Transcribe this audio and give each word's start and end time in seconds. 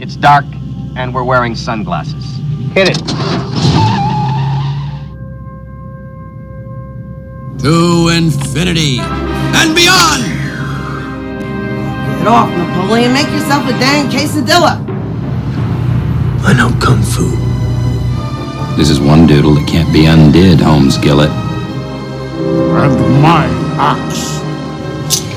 It's 0.00 0.16
dark, 0.16 0.46
and 0.96 1.14
we're 1.14 1.24
wearing 1.24 1.54
sunglasses. 1.54 2.24
Hit 2.72 2.88
it. 2.88 2.98
To 7.60 8.08
infinity 8.08 9.00
and 9.00 9.74
beyond! 9.74 10.22
Get 12.18 12.28
off, 12.28 12.48
Napoleon. 12.48 13.12
Make 13.12 13.28
yourself 13.28 13.68
a 13.68 13.72
dang 13.78 14.08
quesadilla. 14.08 14.80
I 16.46 16.54
know 16.54 16.70
Kung 16.80 17.02
Fu. 17.02 17.36
This 18.76 18.88
is 18.88 19.00
one 19.00 19.26
doodle 19.26 19.52
that 19.56 19.68
can't 19.68 19.92
be 19.92 20.06
undid, 20.06 20.60
Holmes 20.60 20.96
Gillett. 20.96 21.28
And 21.28 23.22
my 23.22 23.44
axe. 23.78 24.40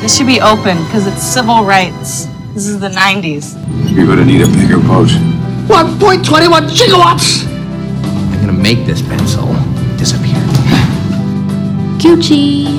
This 0.02 0.16
should 0.16 0.28
be 0.28 0.40
open 0.40 0.78
because 0.86 1.06
it's 1.06 1.22
civil 1.22 1.66
rights. 1.66 2.33
This 2.54 2.68
is 2.68 2.80
the 2.80 2.90
90s. 2.90 3.56
You're 3.96 4.06
gonna 4.06 4.26
need 4.26 4.42
a 4.42 4.48
bigger 4.48 4.78
boat. 4.80 5.10
1.21 5.68 6.68
gigawatts. 6.70 7.48
I'm 7.48 8.40
gonna 8.42 8.54
make 8.54 8.86
this 8.86 9.02
pencil 9.02 9.48
disappear. 9.98 10.36
Gucci. 11.98 12.78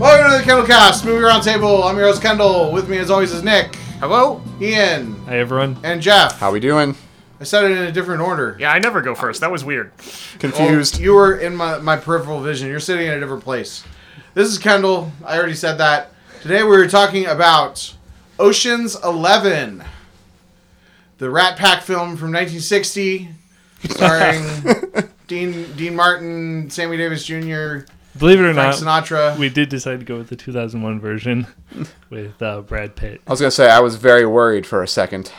Welcome 0.00 0.32
to 0.32 0.38
the 0.38 0.42
Kendall 0.44 0.66
Cast, 0.66 1.04
Movie 1.04 1.22
Roundtable. 1.24 1.84
I'm 1.84 1.96
your 1.96 2.06
host 2.08 2.22
Kendall. 2.22 2.72
With 2.72 2.88
me, 2.88 2.98
as 2.98 3.10
always, 3.10 3.32
is 3.32 3.42
Nick, 3.42 3.76
Hello? 4.00 4.42
Ian, 4.60 5.14
Hi, 5.26 5.38
everyone. 5.38 5.76
and 5.84 6.02
Jeff. 6.02 6.38
How 6.40 6.50
we 6.50 6.58
doing? 6.60 6.96
I 7.40 7.44
said 7.44 7.64
it 7.64 7.70
in 7.72 7.84
a 7.84 7.92
different 7.92 8.22
order. 8.22 8.56
Yeah, 8.58 8.72
I 8.72 8.78
never 8.78 9.00
go 9.00 9.14
first. 9.14 9.42
That 9.42 9.52
was 9.52 9.64
weird. 9.64 9.92
Confused. 10.38 10.96
Oh, 10.96 11.02
you 11.02 11.14
were 11.14 11.36
in 11.36 11.54
my, 11.54 11.78
my 11.78 11.96
peripheral 11.96 12.40
vision. 12.40 12.68
You're 12.68 12.80
sitting 12.80 13.06
in 13.06 13.12
a 13.12 13.20
different 13.20 13.44
place. 13.44 13.84
This 14.34 14.48
is 14.48 14.58
Kendall. 14.58 15.12
I 15.24 15.38
already 15.38 15.54
said 15.54 15.78
that. 15.78 16.12
Today 16.46 16.62
we 16.62 16.76
were 16.76 16.86
talking 16.86 17.26
about 17.26 17.92
Ocean's 18.38 18.94
Eleven, 19.02 19.82
the 21.18 21.28
Rat 21.28 21.56
Pack 21.56 21.82
film 21.82 22.16
from 22.16 22.30
1960, 22.30 23.30
starring 23.90 24.44
Dean 25.26 25.72
Dean 25.72 25.96
Martin, 25.96 26.70
Sammy 26.70 26.98
Davis 26.98 27.24
Jr., 27.24 27.78
Believe 28.16 28.38
it 28.38 28.44
or 28.44 28.54
Frank 28.54 28.80
not, 28.80 29.04
Sinatra. 29.04 29.36
we 29.36 29.48
did 29.48 29.68
decide 29.70 29.98
to 29.98 30.06
go 30.06 30.18
with 30.18 30.28
the 30.28 30.36
2001 30.36 31.00
version 31.00 31.48
with 32.10 32.40
uh, 32.40 32.60
Brad 32.60 32.94
Pitt. 32.94 33.22
I 33.26 33.30
was 33.32 33.40
gonna 33.40 33.50
say 33.50 33.68
I 33.68 33.80
was 33.80 33.96
very 33.96 34.24
worried 34.24 34.68
for 34.68 34.84
a 34.84 34.88
second. 34.88 35.32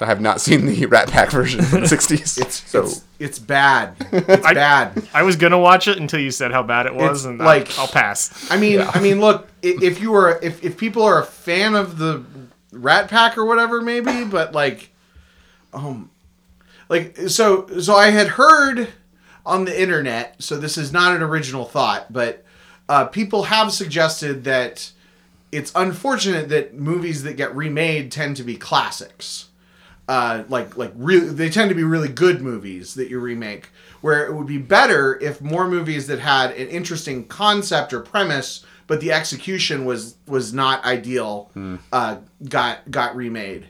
I 0.00 0.06
have 0.06 0.20
not 0.20 0.40
seen 0.40 0.66
the 0.66 0.86
Rat 0.86 1.08
Pack 1.10 1.30
version 1.30 1.62
from 1.64 1.80
the 1.80 1.86
'60s. 1.88 2.40
It's 2.40 2.68
so 2.70 2.84
it's, 2.84 3.04
it's 3.18 3.38
bad. 3.38 3.96
It's 4.12 4.46
I- 4.46 4.54
bad. 4.54 5.08
I 5.12 5.22
was 5.22 5.36
gonna 5.36 5.58
watch 5.58 5.88
it 5.88 5.98
until 5.98 6.20
you 6.20 6.30
said 6.30 6.52
how 6.52 6.62
bad 6.62 6.86
it 6.86 6.94
was, 6.94 7.20
It's 7.20 7.24
and 7.26 7.38
like- 7.38 7.68
like 7.68 7.78
I'll 7.78 7.88
pass. 7.88 8.50
I 8.50 8.56
mean, 8.58 8.80
I 8.80 9.00
mean, 9.00 9.20
look, 9.20 9.48
if 9.62 10.00
you 10.00 10.12
were, 10.12 10.38
if, 10.42 10.62
if 10.64 10.76
people 10.76 11.02
are 11.02 11.20
a 11.20 11.24
fan 11.26 11.74
of 11.74 11.98
the 11.98 12.24
Rat 12.72 13.08
Pack 13.08 13.36
or 13.38 13.44
whatever, 13.44 13.80
maybe, 13.80 14.24
but 14.30 14.52
like, 14.52 14.90
um, 15.72 16.10
like 16.88 17.16
so, 17.28 17.66
so 17.80 17.94
I 17.94 18.10
had 18.10 18.28
heard 18.28 18.88
on 19.44 19.64
the 19.64 19.80
internet. 19.80 20.36
So 20.42 20.56
this 20.58 20.78
is 20.78 20.92
not 20.92 21.16
an 21.16 21.22
original 21.22 21.64
thought, 21.64 22.12
but 22.12 22.44
uh, 22.88 23.06
people 23.06 23.44
have 23.44 23.72
suggested 23.72 24.44
that 24.44 24.90
it's 25.50 25.72
unfortunate 25.74 26.48
that 26.50 26.74
movies 26.74 27.22
that 27.24 27.36
get 27.36 27.54
remade 27.56 28.12
tend 28.12 28.36
to 28.36 28.42
be 28.44 28.56
classics. 28.56 29.47
Uh, 30.08 30.44
like 30.48 30.76
like 30.76 30.92
really, 30.96 31.28
they 31.28 31.50
tend 31.50 31.68
to 31.68 31.74
be 31.74 31.84
really 31.84 32.08
good 32.08 32.40
movies 32.40 32.94
that 32.94 33.08
you 33.10 33.20
remake. 33.20 33.68
Where 34.00 34.24
it 34.26 34.32
would 34.34 34.46
be 34.46 34.58
better 34.58 35.18
if 35.20 35.40
more 35.42 35.68
movies 35.68 36.06
that 36.06 36.18
had 36.20 36.52
an 36.52 36.68
interesting 36.68 37.26
concept 37.26 37.92
or 37.92 38.00
premise, 38.00 38.64
but 38.86 39.00
the 39.00 39.12
execution 39.12 39.84
was 39.84 40.16
was 40.26 40.52
not 40.54 40.84
ideal, 40.84 41.50
uh, 41.92 42.16
got 42.48 42.90
got 42.90 43.14
remade. 43.16 43.68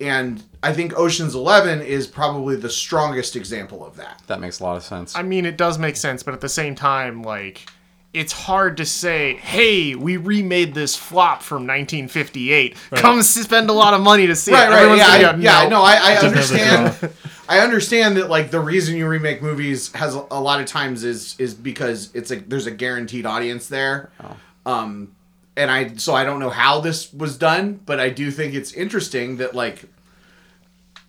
And 0.00 0.42
I 0.62 0.72
think 0.74 0.98
Ocean's 0.98 1.34
Eleven 1.34 1.80
is 1.80 2.06
probably 2.06 2.56
the 2.56 2.68
strongest 2.68 3.36
example 3.36 3.86
of 3.86 3.96
that. 3.96 4.22
that 4.26 4.40
makes 4.40 4.60
a 4.60 4.64
lot 4.64 4.76
of 4.76 4.82
sense. 4.82 5.16
I 5.16 5.22
mean, 5.22 5.46
it 5.46 5.56
does 5.56 5.78
make 5.78 5.96
sense, 5.96 6.22
but 6.22 6.34
at 6.34 6.40
the 6.42 6.48
same 6.50 6.74
time, 6.74 7.22
like, 7.22 7.66
it's 8.16 8.32
hard 8.32 8.78
to 8.78 8.86
say, 8.86 9.34
"Hey, 9.34 9.94
we 9.94 10.16
remade 10.16 10.72
this 10.72 10.96
flop 10.96 11.42
from 11.42 11.66
1958. 11.66 12.74
Come 12.92 13.22
spend 13.22 13.68
a 13.68 13.74
lot 13.74 13.92
of 13.92 14.00
money 14.00 14.26
to 14.26 14.34
see 14.34 14.52
right, 14.52 14.68
it." 14.68 14.70
right, 14.70 14.78
Everyone's 14.78 15.00
yeah, 15.00 15.32
go, 15.32 15.38
yeah. 15.38 15.68
No, 15.68 15.82
I, 15.82 15.96
I 15.96 16.14
Doesn't 16.14 16.56
have 16.56 17.00
the 17.00 17.06
understand. 17.06 17.14
I 17.48 17.60
understand 17.60 18.16
that 18.16 18.30
like 18.30 18.50
the 18.50 18.60
reason 18.60 18.96
you 18.96 19.06
remake 19.06 19.42
movies 19.42 19.92
has 19.92 20.16
a, 20.16 20.24
a 20.30 20.40
lot 20.40 20.60
of 20.60 20.66
times 20.66 21.04
is 21.04 21.38
is 21.38 21.52
because 21.52 22.10
it's 22.14 22.30
a 22.30 22.36
there's 22.36 22.66
a 22.66 22.70
guaranteed 22.70 23.26
audience 23.26 23.68
there. 23.68 24.10
Um, 24.64 25.14
and 25.54 25.70
I 25.70 25.96
so 25.96 26.14
I 26.14 26.24
don't 26.24 26.40
know 26.40 26.50
how 26.50 26.80
this 26.80 27.12
was 27.12 27.36
done, 27.36 27.80
but 27.84 28.00
I 28.00 28.08
do 28.08 28.30
think 28.30 28.54
it's 28.54 28.72
interesting 28.72 29.36
that 29.36 29.54
like. 29.54 29.84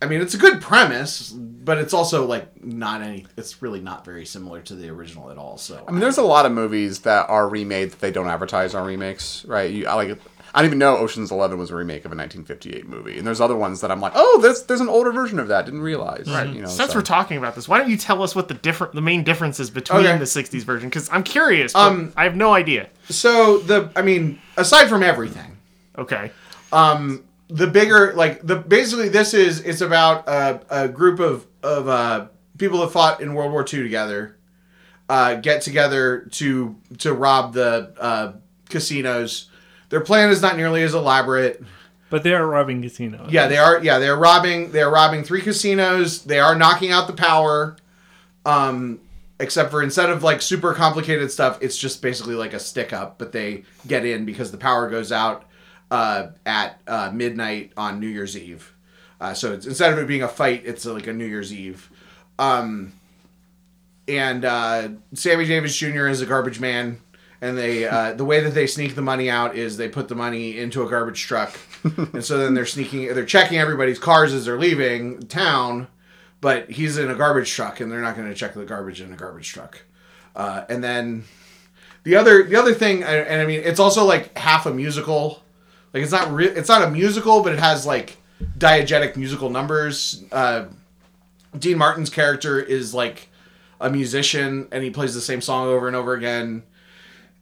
I 0.01 0.05
mean, 0.05 0.21
it's 0.21 0.35
a 0.35 0.37
good 0.37 0.61
premise, 0.61 1.31
but 1.31 1.79
it's 1.79 1.93
also 1.93 2.25
like 2.25 2.63
not 2.63 3.01
any. 3.01 3.25
It's 3.35 3.61
really 3.63 3.79
not 3.81 4.05
very 4.05 4.25
similar 4.25 4.61
to 4.61 4.75
the 4.75 4.89
original 4.89 5.31
at 5.31 5.37
all. 5.39 5.57
So 5.57 5.83
I 5.87 5.91
mean, 5.91 6.01
there's 6.01 6.17
a 6.19 6.21
lot 6.23 6.45
of 6.45 6.51
movies 6.51 6.99
that 6.99 7.27
are 7.29 7.49
remade 7.49 7.91
that 7.91 7.99
they 7.99 8.11
don't 8.11 8.27
advertise 8.27 8.75
are 8.75 8.83
remakes, 8.85 9.43
right? 9.45 9.71
You, 9.71 9.87
I 9.87 9.93
like. 9.95 10.17
I 10.55 10.61
didn't 10.61 10.69
even 10.71 10.79
know 10.79 10.97
Ocean's 10.97 11.29
Eleven 11.31 11.59
was 11.59 11.71
a 11.71 11.75
remake 11.75 12.05
of 12.05 12.11
a 12.11 12.15
1958 12.15 12.87
movie, 12.87 13.17
and 13.17 13.27
there's 13.27 13.41
other 13.41 13.55
ones 13.55 13.81
that 13.81 13.91
I'm 13.91 13.99
like, 13.99 14.13
oh, 14.15 14.39
there's 14.41 14.63
there's 14.63 14.81
an 14.81 14.87
older 14.87 15.11
version 15.11 15.39
of 15.39 15.49
that. 15.49 15.65
Didn't 15.65 15.81
realize, 15.81 16.25
right? 16.27 16.47
You 16.47 16.61
know, 16.61 16.67
Since 16.67 16.91
so- 16.93 16.99
we're 16.99 17.03
talking 17.03 17.37
about 17.37 17.55
this, 17.55 17.67
why 17.67 17.77
don't 17.79 17.89
you 17.89 17.97
tell 17.97 18.23
us 18.23 18.33
what 18.35 18.47
the 18.47 18.53
different, 18.53 18.93
the 18.93 19.01
main 19.01 19.23
differences 19.23 19.69
between 19.69 20.05
Okay. 20.05 20.17
the 20.17 20.25
'60s 20.25 20.63
version? 20.63 20.89
Because 20.89 21.09
I'm 21.11 21.23
curious. 21.23 21.73
But 21.73 21.79
Um, 21.87 22.13
I 22.15 22.23
have 22.23 22.35
no 22.35 22.53
idea. 22.53 22.87
so 23.09 23.57
the 23.59 23.89
I 23.95 24.03
mean, 24.03 24.39
aside 24.57 24.87
from 24.87 25.03
everything, 25.03 25.57
Okay. 25.97 26.31
um 26.71 27.23
the 27.49 27.67
bigger 27.67 28.13
like 28.13 28.41
the 28.45 28.55
basically 28.55 29.09
this 29.09 29.33
is 29.33 29.61
it's 29.61 29.81
about 29.81 30.27
a, 30.27 30.61
a 30.69 30.87
group 30.87 31.19
of 31.19 31.45
of 31.63 31.87
uh 31.87 32.27
people 32.57 32.79
that 32.81 32.89
fought 32.89 33.21
in 33.21 33.33
world 33.33 33.51
war 33.51 33.61
ii 33.73 33.83
together 33.83 34.35
uh 35.09 35.35
get 35.35 35.61
together 35.61 36.27
to 36.31 36.75
to 36.97 37.13
rob 37.13 37.53
the 37.53 37.93
uh 37.99 38.33
casinos. 38.69 39.49
Their 39.89 40.01
plan 40.01 40.29
is 40.29 40.41
not 40.41 40.57
nearly 40.57 40.83
as 40.83 40.93
elaborate. 40.93 41.63
But 42.09 42.23
they 42.23 42.33
are 42.33 42.45
robbing 42.45 42.81
casinos. 42.81 43.31
yeah 43.31 43.47
they 43.47 43.57
are 43.57 43.81
yeah 43.81 43.99
they're 43.99 44.17
robbing 44.17 44.71
they're 44.71 44.89
robbing 44.89 45.23
three 45.23 45.41
casinos. 45.41 46.23
They 46.23 46.39
are 46.39 46.55
knocking 46.55 46.91
out 46.91 47.07
the 47.07 47.13
power. 47.13 47.77
Um 48.45 48.99
except 49.39 49.71
for 49.71 49.83
instead 49.83 50.09
of 50.09 50.23
like 50.23 50.41
super 50.41 50.73
complicated 50.73 51.31
stuff 51.31 51.59
it's 51.61 51.77
just 51.77 52.01
basically 52.01 52.33
like 52.33 52.53
a 52.53 52.59
stick 52.59 52.91
up 52.91 53.19
but 53.19 53.31
they 53.31 53.63
get 53.85 54.03
in 54.03 54.25
because 54.25 54.51
the 54.51 54.57
power 54.57 54.89
goes 54.89 55.11
out 55.11 55.45
uh 55.91 56.27
at 56.45 56.81
uh 56.87 57.11
midnight 57.13 57.71
on 57.77 57.99
new 57.99 58.07
year's 58.07 58.37
eve. 58.37 58.73
Uh, 59.19 59.33
so 59.33 59.53
it's, 59.53 59.65
instead 59.65 59.91
of 59.91 59.99
it 59.99 60.07
being 60.07 60.23
a 60.23 60.27
fight 60.27 60.63
it's 60.65 60.85
like 60.85 61.07
a 61.07 61.13
new 61.13 61.25
year's 61.25 61.53
eve. 61.53 61.89
Um 62.39 62.93
and 64.07 64.45
uh 64.45 64.89
sammy 65.13 65.45
davis 65.45 65.75
jr 65.75 66.07
is 66.07 66.21
a 66.21 66.25
garbage 66.25 66.59
man 66.59 66.99
and 67.41 67.57
they 67.57 67.87
uh, 67.87 68.13
the 68.13 68.25
way 68.25 68.39
that 68.39 68.53
they 68.53 68.65
sneak 68.65 68.95
the 68.95 69.01
money 69.01 69.29
out 69.29 69.55
is 69.55 69.77
they 69.77 69.89
put 69.89 70.07
the 70.07 70.15
money 70.15 70.57
into 70.57 70.83
a 70.83 70.89
garbage 70.89 71.21
truck. 71.21 71.57
And 72.13 72.25
so 72.25 72.37
then 72.37 72.53
they're 72.53 72.65
sneaking 72.65 73.13
they're 73.13 73.25
checking 73.25 73.59
everybody's 73.59 73.99
cars 73.99 74.33
as 74.33 74.45
they're 74.45 74.59
leaving 74.59 75.21
town 75.27 75.87
but 76.41 76.69
he's 76.69 76.97
in 76.97 77.09
a 77.09 77.15
garbage 77.15 77.51
truck 77.51 77.79
and 77.79 77.91
they're 77.91 78.01
not 78.01 78.15
going 78.15 78.27
to 78.27 78.35
check 78.35 78.53
the 78.53 78.65
garbage 78.65 79.01
in 79.01 79.11
a 79.11 79.15
garbage 79.15 79.51
truck. 79.51 79.83
Uh, 80.35 80.65
and 80.69 80.83
then 80.83 81.23
the 82.03 82.15
other 82.15 82.43
the 82.43 82.55
other 82.55 82.73
thing 82.73 83.03
and 83.03 83.27
and 83.27 83.41
i 83.41 83.45
mean 83.45 83.61
it's 83.63 83.79
also 83.79 84.05
like 84.05 84.37
half 84.37 84.65
a 84.65 84.73
musical 84.73 85.43
like 85.97 86.03
it's 86.03 86.11
not 86.11 86.31
re- 86.31 86.47
it's 86.47 86.69
not 86.69 86.83
a 86.83 86.91
musical 86.91 87.41
but 87.41 87.53
it 87.53 87.59
has 87.59 87.85
like 87.85 88.17
diegetic 88.57 89.15
musical 89.15 89.49
numbers. 89.49 90.23
Uh, 90.31 90.65
dean 91.57 91.77
martin's 91.77 92.09
character 92.09 92.59
is 92.59 92.93
like 92.93 93.29
a 93.81 93.89
musician 93.89 94.67
and 94.71 94.83
he 94.83 94.89
plays 94.89 95.15
the 95.15 95.21
same 95.21 95.41
song 95.41 95.67
over 95.67 95.87
and 95.87 95.95
over 95.95 96.13
again 96.13 96.61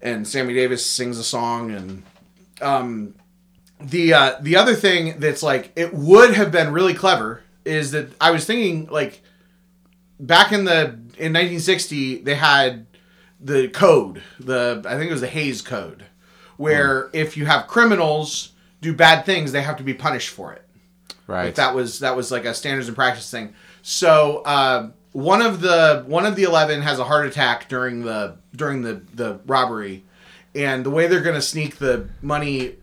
and 0.01 0.27
sammy 0.27 0.53
davis 0.53 0.85
sings 0.85 1.17
a 1.17 1.23
song 1.23 1.71
and 1.71 2.03
um 2.61 3.13
the 3.81 4.13
uh 4.13 4.35
the 4.41 4.55
other 4.55 4.75
thing 4.75 5.19
that's 5.19 5.43
like 5.43 5.71
it 5.75 5.93
would 5.93 6.33
have 6.33 6.51
been 6.51 6.71
really 6.71 6.93
clever 6.93 7.41
is 7.65 7.91
that 7.91 8.09
i 8.21 8.31
was 8.31 8.45
thinking 8.45 8.85
like 8.87 9.21
back 10.19 10.51
in 10.53 10.63
the 10.63 10.83
in 11.17 11.33
1960 11.33 12.19
they 12.19 12.35
had 12.35 12.85
the 13.41 13.67
code 13.69 14.21
the 14.39 14.81
i 14.85 14.95
think 14.97 15.09
it 15.09 15.13
was 15.13 15.21
the 15.21 15.27
Hays 15.27 15.61
Code 15.61 16.05
where 16.57 17.09
if 17.13 17.37
you 17.37 17.45
have 17.45 17.67
criminals 17.67 18.51
do 18.81 18.93
bad 18.93 19.25
things 19.25 19.51
they 19.51 19.61
have 19.61 19.77
to 19.77 19.83
be 19.83 19.93
punished 19.93 20.29
for 20.29 20.53
it 20.53 20.65
right? 21.27 21.45
like 21.45 21.55
that 21.55 21.73
was 21.73 21.99
that 21.99 22.15
was 22.15 22.31
like 22.31 22.45
a 22.45 22.53
standards 22.53 22.87
and 22.87 22.95
practice 22.95 23.29
thing. 23.29 23.53
So 23.81 24.41
uh, 24.45 24.89
one 25.11 25.41
of 25.41 25.61
the 25.61 26.03
one 26.07 26.25
of 26.25 26.35
the 26.35 26.43
eleven 26.43 26.81
has 26.81 26.99
a 26.99 27.03
heart 27.03 27.25
attack 27.25 27.69
during 27.69 28.03
the 28.03 28.37
during 28.55 28.81
the 28.81 29.01
the 29.13 29.39
robbery, 29.45 30.03
and 30.53 30.85
the 30.85 30.89
way 30.89 31.07
they're 31.07 31.21
going 31.21 31.35
to 31.35 31.41
sneak 31.41 31.77
the 31.77 32.09
money 32.21 32.75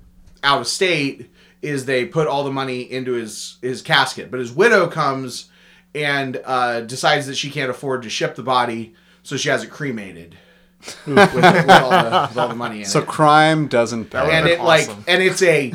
out 0.43 0.61
of 0.61 0.67
state 0.67 1.31
is 1.61 1.85
they 1.85 2.05
put 2.05 2.27
all 2.27 2.45
the 2.45 2.51
money 2.51 2.81
into 2.81 3.13
his 3.13 3.59
his 3.63 3.83
casket. 3.83 4.31
But 4.31 4.41
his 4.41 4.53
widow 4.53 4.89
comes 4.89 5.51
and 5.95 6.41
uh, 6.45 6.81
decides 6.83 7.27
that 7.27 7.37
she 7.37 7.51
can't 7.51 7.71
afford 7.71 8.03
to 8.03 8.11
ship 8.11 8.35
the 8.35 8.43
body, 8.43 8.95
so 9.23 9.37
she 9.37 9.49
has 9.49 9.63
it 9.63 9.71
cremated. 9.71 10.37
With, 11.06 11.17
with 11.34 11.44
all 11.70 11.90
the, 11.90 12.26
with 12.31 12.38
all 12.38 12.49
the 12.49 12.55
money 12.55 12.81
in 12.81 12.84
So 12.87 13.00
it. 13.00 13.06
crime 13.06 13.69
doesn't 13.69 14.06
pay. 14.11 14.19
and 14.19 14.46
it 14.49 14.61
like 14.61 14.88
and 15.06 15.23
it's 15.23 15.43
a 15.43 15.73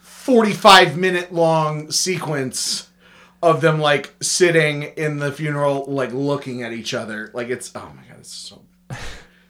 45 0.00 0.96
minute 0.96 1.32
long 1.32 1.90
sequence 1.90 2.88
of 3.42 3.60
them 3.60 3.80
like 3.80 4.14
sitting 4.20 4.82
in 4.84 5.18
the 5.18 5.32
funeral 5.32 5.84
like 5.88 6.12
looking 6.12 6.62
at 6.62 6.72
each 6.72 6.94
other. 6.94 7.30
Like 7.34 7.48
it's 7.48 7.72
oh 7.74 7.92
my 7.96 8.02
god 8.08 8.18
it's 8.20 8.32
so 8.32 8.62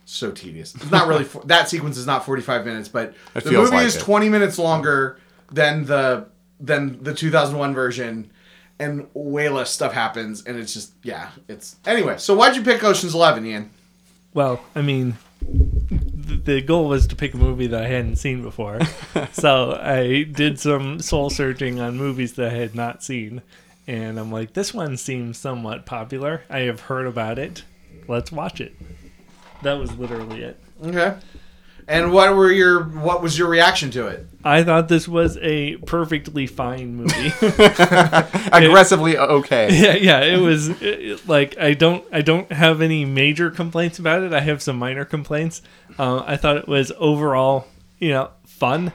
so 0.05 0.31
tedious. 0.31 0.75
It's 0.75 0.91
not 0.91 1.09
really 1.09 1.25
fo- 1.25 1.43
that 1.45 1.69
sequence 1.69 1.97
is 1.97 2.07
not 2.07 2.25
45 2.25 2.65
minutes 2.67 2.89
but 2.89 3.15
It 3.35 3.45
the 3.45 3.53
movie 3.53 3.71
like 3.77 3.87
is 3.87 3.97
it. 3.97 4.01
20 4.01 4.29
minutes 4.29 4.59
longer 4.59 5.19
than 5.51 5.85
the 5.85 6.27
than 6.61 7.03
the 7.03 7.13
2001 7.15 7.75
version 7.75 8.31
and 8.79 9.07
way 9.15 9.49
less 9.49 9.71
stuff 9.71 9.93
happens 9.93 10.45
and 10.45 10.57
it's 10.59 10.73
just 10.73 10.93
yeah 11.03 11.31
it's 11.49 11.77
anyway 11.87 12.17
so 12.19 12.35
why'd 12.35 12.57
you 12.57 12.63
pick 12.63 12.83
oceans 12.85 13.15
11 13.15 13.45
ian 13.47 13.71
Well, 14.35 14.65
I 14.75 14.83
mean, 14.83 15.17
the 15.41 16.63
goal 16.63 16.89
was 16.89 17.07
to 17.09 17.17
pick 17.17 17.35
a 17.35 17.37
movie 17.37 17.67
that 17.67 17.83
I 17.83 17.89
hadn't 17.89 18.17
seen 18.17 18.43
before. 18.43 18.81
so 19.33 19.79
I 19.81 20.23
did 20.25 20.59
some 20.59 21.01
soul 21.01 21.31
searching 21.31 21.81
on 21.81 21.97
movies 21.97 22.35
that 22.35 22.53
I 22.53 22.55
had 22.55 22.75
not 22.75 23.03
seen. 23.03 23.43
And 23.87 24.19
I'm 24.19 24.31
like, 24.31 24.53
this 24.55 24.73
one 24.73 24.97
seems 24.97 25.39
somewhat 25.39 25.87
popular. 25.87 26.43
I 26.49 26.61
have 26.61 26.81
heard 26.81 27.07
about 27.07 27.39
it. 27.39 27.65
Let's 28.09 28.33
watch 28.33 28.61
it. 28.61 28.75
That 29.63 29.75
was 29.75 29.97
literally 29.97 30.43
it. 30.43 30.61
okay 30.83 31.17
and 31.89 32.13
what 32.13 32.35
were 32.35 32.51
your 32.53 32.83
what 32.85 33.23
was 33.23 33.39
your 33.39 33.49
reaction 33.49 33.91
to 33.91 34.07
it 34.07 34.27
I 34.45 34.65
thought 34.65 34.89
this 34.89 35.07
was 35.07 35.37
a 35.41 35.77
perfectly 35.87 36.49
fine 36.49 36.97
movie. 36.97 37.33
Aggressively 38.53 39.17
okay. 39.17 39.69
yeah, 39.81 39.95
yeah, 39.95 40.21
it 40.35 40.39
was 40.41 40.69
it- 40.69 40.83
it- 40.83 41.29
like 41.29 41.57
I 41.59 41.75
don't 41.75 42.05
I 42.13 42.23
don't 42.23 42.51
have 42.51 42.81
any 42.83 43.05
major 43.05 43.51
complaints 43.51 43.99
about 43.99 44.23
it. 44.23 44.33
I 44.33 44.41
have 44.41 44.61
some 44.63 44.79
minor 44.79 45.05
complaints. 45.05 45.63
Uh, 45.99 46.25
I 46.27 46.37
thought 46.37 46.57
it 46.57 46.69
was 46.69 46.93
overall, 46.99 47.67
you 47.99 48.11
know, 48.11 48.31
fun. 48.45 48.93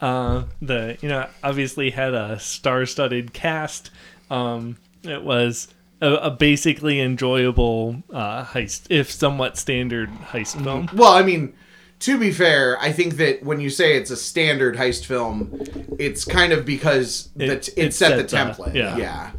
Uh, 0.00 0.44
the 0.62 0.96
you 1.00 1.08
know 1.08 1.26
obviously 1.42 1.90
had 1.90 2.14
a 2.14 2.38
star-studded 2.38 3.32
cast. 3.32 3.90
Um, 4.30 4.76
it 5.02 5.22
was 5.22 5.68
a, 6.00 6.12
a 6.14 6.30
basically 6.30 7.00
enjoyable 7.00 8.02
uh, 8.12 8.44
heist, 8.44 8.86
if 8.90 9.10
somewhat 9.10 9.56
standard 9.58 10.10
heist 10.32 10.62
film. 10.62 10.88
Well, 10.94 11.12
I 11.12 11.22
mean, 11.22 11.54
to 12.00 12.18
be 12.18 12.32
fair, 12.32 12.78
I 12.80 12.92
think 12.92 13.16
that 13.16 13.42
when 13.42 13.60
you 13.60 13.70
say 13.70 13.96
it's 13.96 14.10
a 14.10 14.16
standard 14.16 14.76
heist 14.76 15.04
film, 15.06 15.58
it's 15.98 16.24
kind 16.24 16.52
of 16.52 16.64
because 16.66 17.28
It- 17.38 17.46
the 17.48 17.56
t- 17.58 17.72
it 17.80 17.84
it 17.86 17.94
set 17.94 18.10
the 18.16 18.28
sets 18.28 18.34
up, 18.34 18.56
template. 18.56 18.74
yeah. 18.74 18.96
yeah. 18.96 19.30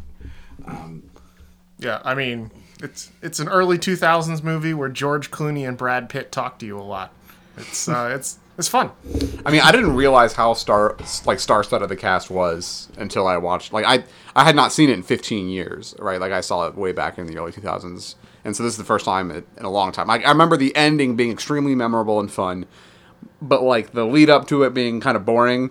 Yeah, 1.78 2.00
I 2.04 2.14
mean, 2.14 2.50
it's 2.80 3.10
it's 3.22 3.40
an 3.40 3.48
early 3.48 3.76
2000s 3.78 4.42
movie 4.44 4.72
where 4.74 4.88
George 4.88 5.30
Clooney 5.32 5.66
and 5.66 5.76
Brad 5.76 6.08
Pitt 6.08 6.30
talk 6.30 6.58
to 6.60 6.66
you 6.66 6.78
a 6.78 6.82
lot. 6.82 7.12
It's 7.56 7.88
uh, 7.88 8.12
it's 8.14 8.38
it's 8.56 8.68
fun. 8.68 8.90
I 9.44 9.50
mean, 9.50 9.62
I 9.62 9.72
didn't 9.72 9.96
realize 9.96 10.32
how 10.34 10.54
star 10.54 10.96
like 11.26 11.40
star-studded 11.40 11.88
the 11.88 11.96
cast 11.96 12.30
was 12.30 12.88
until 12.98 13.26
I 13.26 13.36
watched. 13.38 13.72
Like, 13.72 13.84
I 13.84 14.04
I 14.36 14.44
had 14.44 14.54
not 14.54 14.72
seen 14.72 14.90
it 14.90 14.92
in 14.92 15.02
15 15.02 15.48
years, 15.48 15.96
right? 15.98 16.20
Like, 16.20 16.30
I 16.32 16.40
saw 16.40 16.68
it 16.68 16.76
way 16.76 16.92
back 16.92 17.18
in 17.18 17.26
the 17.26 17.36
early 17.36 17.50
2000s, 17.50 18.14
and 18.44 18.56
so 18.56 18.62
this 18.62 18.72
is 18.72 18.78
the 18.78 18.84
first 18.84 19.04
time 19.04 19.30
in 19.30 19.64
a 19.64 19.70
long 19.70 19.92
time. 19.92 20.10
I, 20.10 20.22
I 20.22 20.30
remember 20.30 20.56
the 20.56 20.74
ending 20.74 21.16
being 21.16 21.30
extremely 21.30 21.74
memorable 21.74 22.20
and 22.20 22.30
fun, 22.30 22.66
but 23.40 23.62
like 23.62 23.92
the 23.92 24.04
lead 24.04 24.30
up 24.30 24.48
to 24.48 24.62
it 24.64 24.74
being 24.74 25.00
kind 25.00 25.16
of 25.16 25.24
boring. 25.24 25.70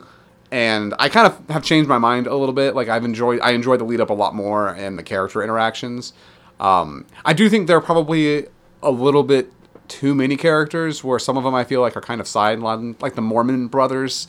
And 0.51 0.93
I 0.99 1.07
kind 1.09 1.27
of 1.27 1.49
have 1.49 1.63
changed 1.63 1.87
my 1.87 1.97
mind 1.97 2.27
a 2.27 2.35
little 2.35 2.53
bit. 2.53 2.75
Like 2.75 2.89
I've 2.89 3.05
enjoyed, 3.05 3.39
I 3.41 3.51
enjoyed 3.51 3.79
the 3.79 3.85
lead 3.85 4.01
up 4.01 4.09
a 4.09 4.13
lot 4.13 4.35
more 4.35 4.69
and 4.69 4.97
the 4.97 5.03
character 5.03 5.41
interactions. 5.41 6.13
Um, 6.59 7.05
I 7.23 7.33
do 7.33 7.49
think 7.49 7.67
there 7.67 7.77
are 7.77 7.81
probably 7.81 8.47
a 8.83 8.91
little 8.91 9.23
bit 9.23 9.51
too 9.87 10.15
many 10.15 10.37
characters 10.37 11.03
where 11.03 11.19
some 11.19 11.37
of 11.37 11.43
them 11.43 11.53
I 11.53 11.63
feel 11.63 11.81
like 11.81 11.97
are 11.97 12.01
kind 12.01 12.21
of 12.21 12.27
sidelined, 12.27 13.01
like 13.01 13.15
the 13.15 13.21
Mormon 13.21 13.67
brothers, 13.67 14.27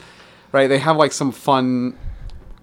right? 0.50 0.67
They 0.67 0.79
have 0.79 0.97
like 0.97 1.12
some 1.12 1.31
fun 1.31 1.97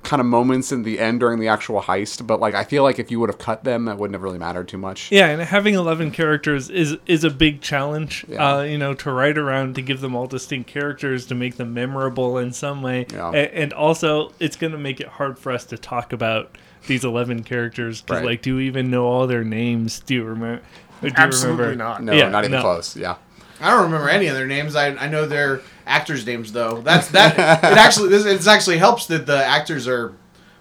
kind 0.03 0.19
of 0.21 0.25
moments 0.25 0.71
in 0.71 0.83
the 0.83 0.97
end 0.99 1.19
during 1.19 1.39
the 1.39 1.47
actual 1.47 1.81
heist, 1.81 2.25
but 2.25 2.39
like 2.39 2.55
I 2.55 2.63
feel 2.63 2.83
like 2.83 2.99
if 2.99 3.11
you 3.11 3.19
would 3.19 3.29
have 3.29 3.37
cut 3.37 3.63
them, 3.63 3.85
that 3.85 3.97
wouldn't 3.97 4.15
have 4.15 4.23
really 4.23 4.39
mattered 4.39 4.67
too 4.67 4.77
much. 4.77 5.11
Yeah, 5.11 5.27
and 5.27 5.41
having 5.41 5.73
eleven 5.75 6.09
characters 6.11 6.69
is 6.69 6.97
is 7.05 7.23
a 7.23 7.29
big 7.29 7.61
challenge. 7.61 8.25
Yeah. 8.27 8.57
Uh, 8.57 8.61
you 8.61 8.77
know, 8.77 8.93
to 8.95 9.11
write 9.11 9.37
around 9.37 9.75
to 9.75 9.81
give 9.81 10.01
them 10.01 10.15
all 10.15 10.25
distinct 10.25 10.69
characters 10.69 11.25
to 11.27 11.35
make 11.35 11.57
them 11.57 11.73
memorable 11.73 12.37
in 12.37 12.53
some 12.53 12.81
way, 12.81 13.05
Yeah. 13.11 13.31
A- 13.31 13.53
and 13.55 13.73
also 13.73 14.31
it's 14.39 14.55
going 14.55 14.71
to 14.73 14.79
make 14.79 14.99
it 15.01 15.07
hard 15.07 15.37
for 15.37 15.51
us 15.51 15.65
to 15.65 15.77
talk 15.77 16.13
about 16.13 16.57
these 16.87 17.03
eleven 17.03 17.43
characters. 17.43 18.01
'cause, 18.01 18.17
Right. 18.17 18.25
like, 18.25 18.41
do 18.41 18.55
you 18.55 18.59
even 18.61 18.89
know 18.89 19.05
all 19.05 19.27
their 19.27 19.43
names? 19.43 19.99
Do 19.99 20.13
you 20.15 20.23
remember? 20.23 20.61
Do 21.01 21.07
you 21.07 21.13
Absolutely 21.15 21.61
remember? 21.63 21.83
not. 21.83 22.03
No, 22.03 22.13
Yeah, 22.13 22.29
not 22.29 22.43
even 22.45 22.53
no. 22.53 22.61
close. 22.61 22.95
Yeah. 22.95 23.15
I 23.61 23.71
don't 23.71 23.83
remember 23.83 24.07
any 24.09 24.27
of 24.27 24.35
their 24.35 24.47
names. 24.47 24.75
I, 24.77 24.87
I 24.95 25.09
know 25.09 25.25
their 25.25 25.59
actors' 25.89 26.25
names 26.25 26.51
though. 26.51 26.81
That's 26.81 27.09
that. 27.09 27.33
it 27.35 27.39
actually 27.77 28.09
this 28.09 28.25
it 28.25 28.47
actually 28.47 28.77
helps 28.77 29.07
that 29.07 29.25
the 29.25 29.43
actors 29.43 29.87
are 29.87 30.13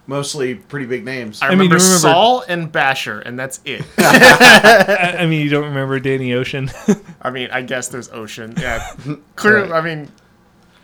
mostly 0.06 0.54
pretty 0.54 0.86
big 0.86 1.04
names. 1.04 1.40
I 1.42 1.50
mean, 1.50 1.58
remember, 1.58 1.76
you 1.76 1.80
remember- 1.82 1.98
Saul 1.98 2.44
and 2.48 2.72
Basher, 2.72 3.20
and 3.20 3.38
that's 3.38 3.60
it. 3.64 3.84
I, 3.98 5.16
I 5.20 5.26
mean, 5.26 5.42
you 5.42 5.50
don't 5.50 5.64
remember 5.66 6.00
Danny 6.00 6.32
Ocean? 6.32 6.70
I 7.22 7.30
mean, 7.30 7.50
I 7.52 7.60
guess 7.62 7.88
there's 7.88 8.08
Ocean. 8.08 8.54
Yeah, 8.58 8.90
clearly. 9.36 9.70
I 9.70 9.80
mean, 9.82 10.08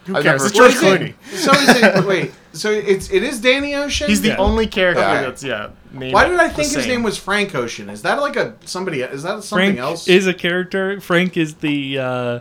who 0.04 0.16
I've 0.16 0.22
cares? 0.22 0.44
It's 0.44 0.54
George 0.54 0.74
Clooney. 0.74 1.14
So 1.32 1.52
is 1.52 1.68
it? 1.70 2.04
Wait. 2.04 2.32
So 2.52 2.70
it's 2.70 3.10
it 3.10 3.22
is 3.22 3.40
Danny 3.40 3.74
Ocean. 3.74 4.08
He's 4.08 4.20
the 4.20 4.28
Yeah. 4.28 4.36
only 4.36 4.66
character 4.66 5.00
Yeah. 5.00 5.22
that's 5.22 5.42
yeah. 5.42 5.70
Why 5.92 6.28
did 6.28 6.38
I 6.40 6.48
think 6.48 6.72
his 6.72 6.86
name 6.86 7.02
was 7.02 7.16
Frank 7.16 7.54
Ocean? 7.54 7.88
Is 7.88 8.02
that 8.02 8.20
like 8.20 8.36
a 8.36 8.54
somebody? 8.64 9.00
Is 9.00 9.22
that 9.22 9.42
something 9.44 9.74
Frank 9.74 9.78
else? 9.78 10.06
is 10.08 10.26
a 10.26 10.34
character. 10.34 11.00
Frank 11.00 11.36
is 11.36 11.54
the 11.54 11.98
uh, 11.98 12.40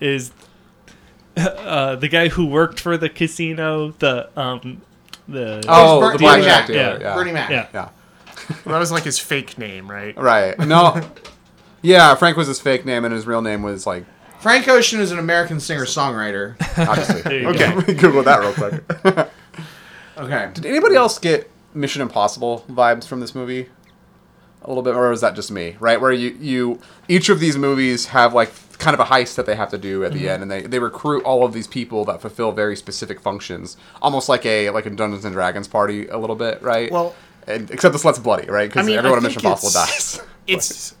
is 0.00 0.32
uh, 1.46 1.96
the 1.96 2.08
guy 2.08 2.28
who 2.28 2.46
worked 2.46 2.80
for 2.80 2.96
the 2.96 3.08
casino. 3.08 3.90
The 3.98 4.28
um 4.38 4.80
the 5.28 5.64
Oh, 5.68 6.00
Ber- 6.00 6.12
the 6.12 6.18
Bernie 6.18 6.24
blackjack 6.42 6.46
Mac. 6.60 6.66
dealer. 6.68 6.78
Yeah. 6.80 6.98
Yeah. 7.00 7.14
Bernie 7.14 7.32
Mac. 7.32 7.50
yeah. 7.50 7.66
Yeah. 7.74 7.88
That 8.64 8.78
was 8.78 8.92
like 8.92 9.02
his 9.04 9.18
fake 9.18 9.58
name, 9.58 9.90
right? 9.90 10.16
Right. 10.18 10.56
No. 10.58 11.00
yeah, 11.82 12.14
Frank 12.14 12.36
was 12.36 12.46
his 12.46 12.60
fake 12.60 12.84
name, 12.86 13.04
and 13.04 13.12
his 13.12 13.26
real 13.26 13.42
name 13.42 13.62
was 13.62 13.86
like 13.86 14.04
Frank 14.40 14.68
Ocean 14.68 15.00
is 15.00 15.10
an 15.12 15.18
American 15.18 15.58
singer 15.60 15.84
songwriter. 15.84 16.54
obviously. 16.78 17.40
you 17.42 17.48
okay, 17.48 17.74
let 17.74 17.88
me 17.88 17.94
Google 17.94 18.22
that 18.22 18.40
real 18.40 18.52
quick. 18.52 19.28
Okay. 20.18 20.50
Did 20.54 20.64
anybody 20.66 20.94
else 20.94 21.18
get 21.18 21.50
Mission 21.74 22.00
Impossible 22.02 22.64
vibes 22.70 23.06
from 23.06 23.20
this 23.20 23.34
movie? 23.34 23.68
A 24.66 24.68
little 24.68 24.82
bit, 24.82 24.94
or 24.94 25.12
is 25.12 25.20
that 25.20 25.34
just 25.34 25.50
me? 25.50 25.76
Right, 25.78 26.00
where 26.00 26.12
you 26.12 26.36
you 26.40 26.80
each 27.08 27.28
of 27.28 27.40
these 27.40 27.56
movies 27.56 28.06
have 28.06 28.34
like 28.34 28.52
kind 28.78 28.94
of 28.94 29.00
a 29.00 29.04
heist 29.04 29.36
that 29.36 29.46
they 29.46 29.54
have 29.54 29.70
to 29.70 29.78
do 29.78 30.04
at 30.04 30.12
the 30.12 30.18
mm-hmm. 30.18 30.28
end, 30.28 30.42
and 30.42 30.50
they, 30.50 30.62
they 30.62 30.78
recruit 30.78 31.24
all 31.24 31.44
of 31.44 31.52
these 31.52 31.66
people 31.66 32.04
that 32.04 32.20
fulfill 32.20 32.52
very 32.52 32.76
specific 32.76 33.20
functions, 33.20 33.76
almost 34.02 34.28
like 34.28 34.44
a 34.44 34.70
like 34.70 34.84
a 34.84 34.90
Dungeons 34.90 35.24
and 35.24 35.32
Dragons 35.32 35.68
party, 35.68 36.08
a 36.08 36.18
little 36.18 36.36
bit, 36.36 36.60
right? 36.62 36.90
Well- 36.90 37.14
and, 37.46 37.70
except 37.70 37.92
this 37.92 38.04
let's 38.04 38.18
bloody, 38.18 38.48
right? 38.48 38.68
Because 38.68 38.84
I 38.84 38.86
mean, 38.88 38.98
everyone 38.98 39.18
I 39.18 39.20
in 39.20 39.24
Mission 39.24 39.40
Impossible 39.40 39.70
dies. 39.70 40.20
It's. 40.48 40.94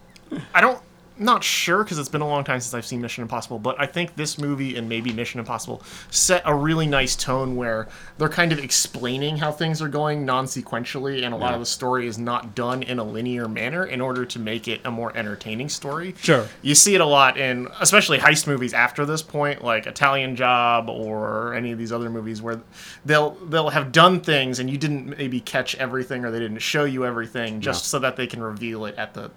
I 0.54 0.60
don't. 0.60 0.80
Not 1.18 1.42
sure 1.42 1.82
because 1.82 1.98
it's 1.98 2.08
been 2.08 2.20
a 2.20 2.28
long 2.28 2.44
time 2.44 2.60
since 2.60 2.74
I've 2.74 2.84
seen 2.84 3.00
Mission 3.00 3.22
Impossible, 3.22 3.58
but 3.58 3.80
I 3.80 3.86
think 3.86 4.16
this 4.16 4.38
movie 4.38 4.76
and 4.76 4.88
maybe 4.88 5.12
Mission 5.12 5.40
Impossible 5.40 5.82
set 6.10 6.42
a 6.44 6.54
really 6.54 6.86
nice 6.86 7.16
tone 7.16 7.56
where 7.56 7.88
they're 8.18 8.28
kind 8.28 8.52
of 8.52 8.58
explaining 8.58 9.38
how 9.38 9.50
things 9.50 9.80
are 9.80 9.88
going 9.88 10.26
non 10.26 10.44
sequentially, 10.44 11.24
and 11.24 11.32
a 11.32 11.36
lot 11.36 11.54
of 11.54 11.60
the 11.60 11.66
story 11.66 12.06
is 12.06 12.18
not 12.18 12.54
done 12.54 12.82
in 12.82 12.98
a 12.98 13.04
linear 13.04 13.48
manner 13.48 13.84
in 13.86 14.00
order 14.00 14.26
to 14.26 14.38
make 14.38 14.68
it 14.68 14.80
a 14.84 14.90
more 14.90 15.16
entertaining 15.16 15.68
story. 15.68 16.14
Sure. 16.20 16.46
You 16.60 16.74
see 16.74 16.94
it 16.94 17.00
a 17.00 17.06
lot 17.06 17.38
in, 17.38 17.68
especially 17.80 18.18
heist 18.18 18.46
movies 18.46 18.74
after 18.74 19.06
this 19.06 19.22
point, 19.22 19.64
like 19.64 19.86
Italian 19.86 20.36
Job 20.36 20.90
or 20.90 21.54
any 21.54 21.72
of 21.72 21.78
these 21.78 21.92
other 21.92 22.10
movies 22.10 22.42
where 22.42 22.60
they'll 23.04 23.30
they'll 23.46 23.70
have 23.70 23.92
done 23.92 24.20
things 24.20 24.58
and 24.58 24.68
you 24.68 24.76
didn't 24.76 25.16
maybe 25.16 25.40
catch 25.40 25.74
everything 25.76 26.24
or 26.24 26.30
they 26.30 26.38
didn't 26.38 26.58
show 26.58 26.84
you 26.84 27.06
everything 27.06 27.60
just 27.60 27.86
so 27.86 27.98
that 27.98 28.16
they 28.16 28.26
can 28.26 28.42
reveal 28.42 28.84
it 28.84 28.94
at 28.96 29.14
the 29.14 29.30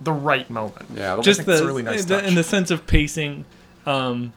the 0.00 0.12
right 0.12 0.48
moment. 0.50 0.86
Yeah, 0.94 1.18
just 1.22 1.38
think 1.40 1.46
the, 1.46 1.52
it's 1.54 1.60
a 1.62 1.66
really 1.66 1.82
nice 1.82 2.04
the- 2.04 2.16
touch. 2.16 2.24
in 2.28 2.34
the 2.34 2.44
sense 2.44 2.70
of 2.70 2.86
pacing 2.86 3.44
um 3.86 4.32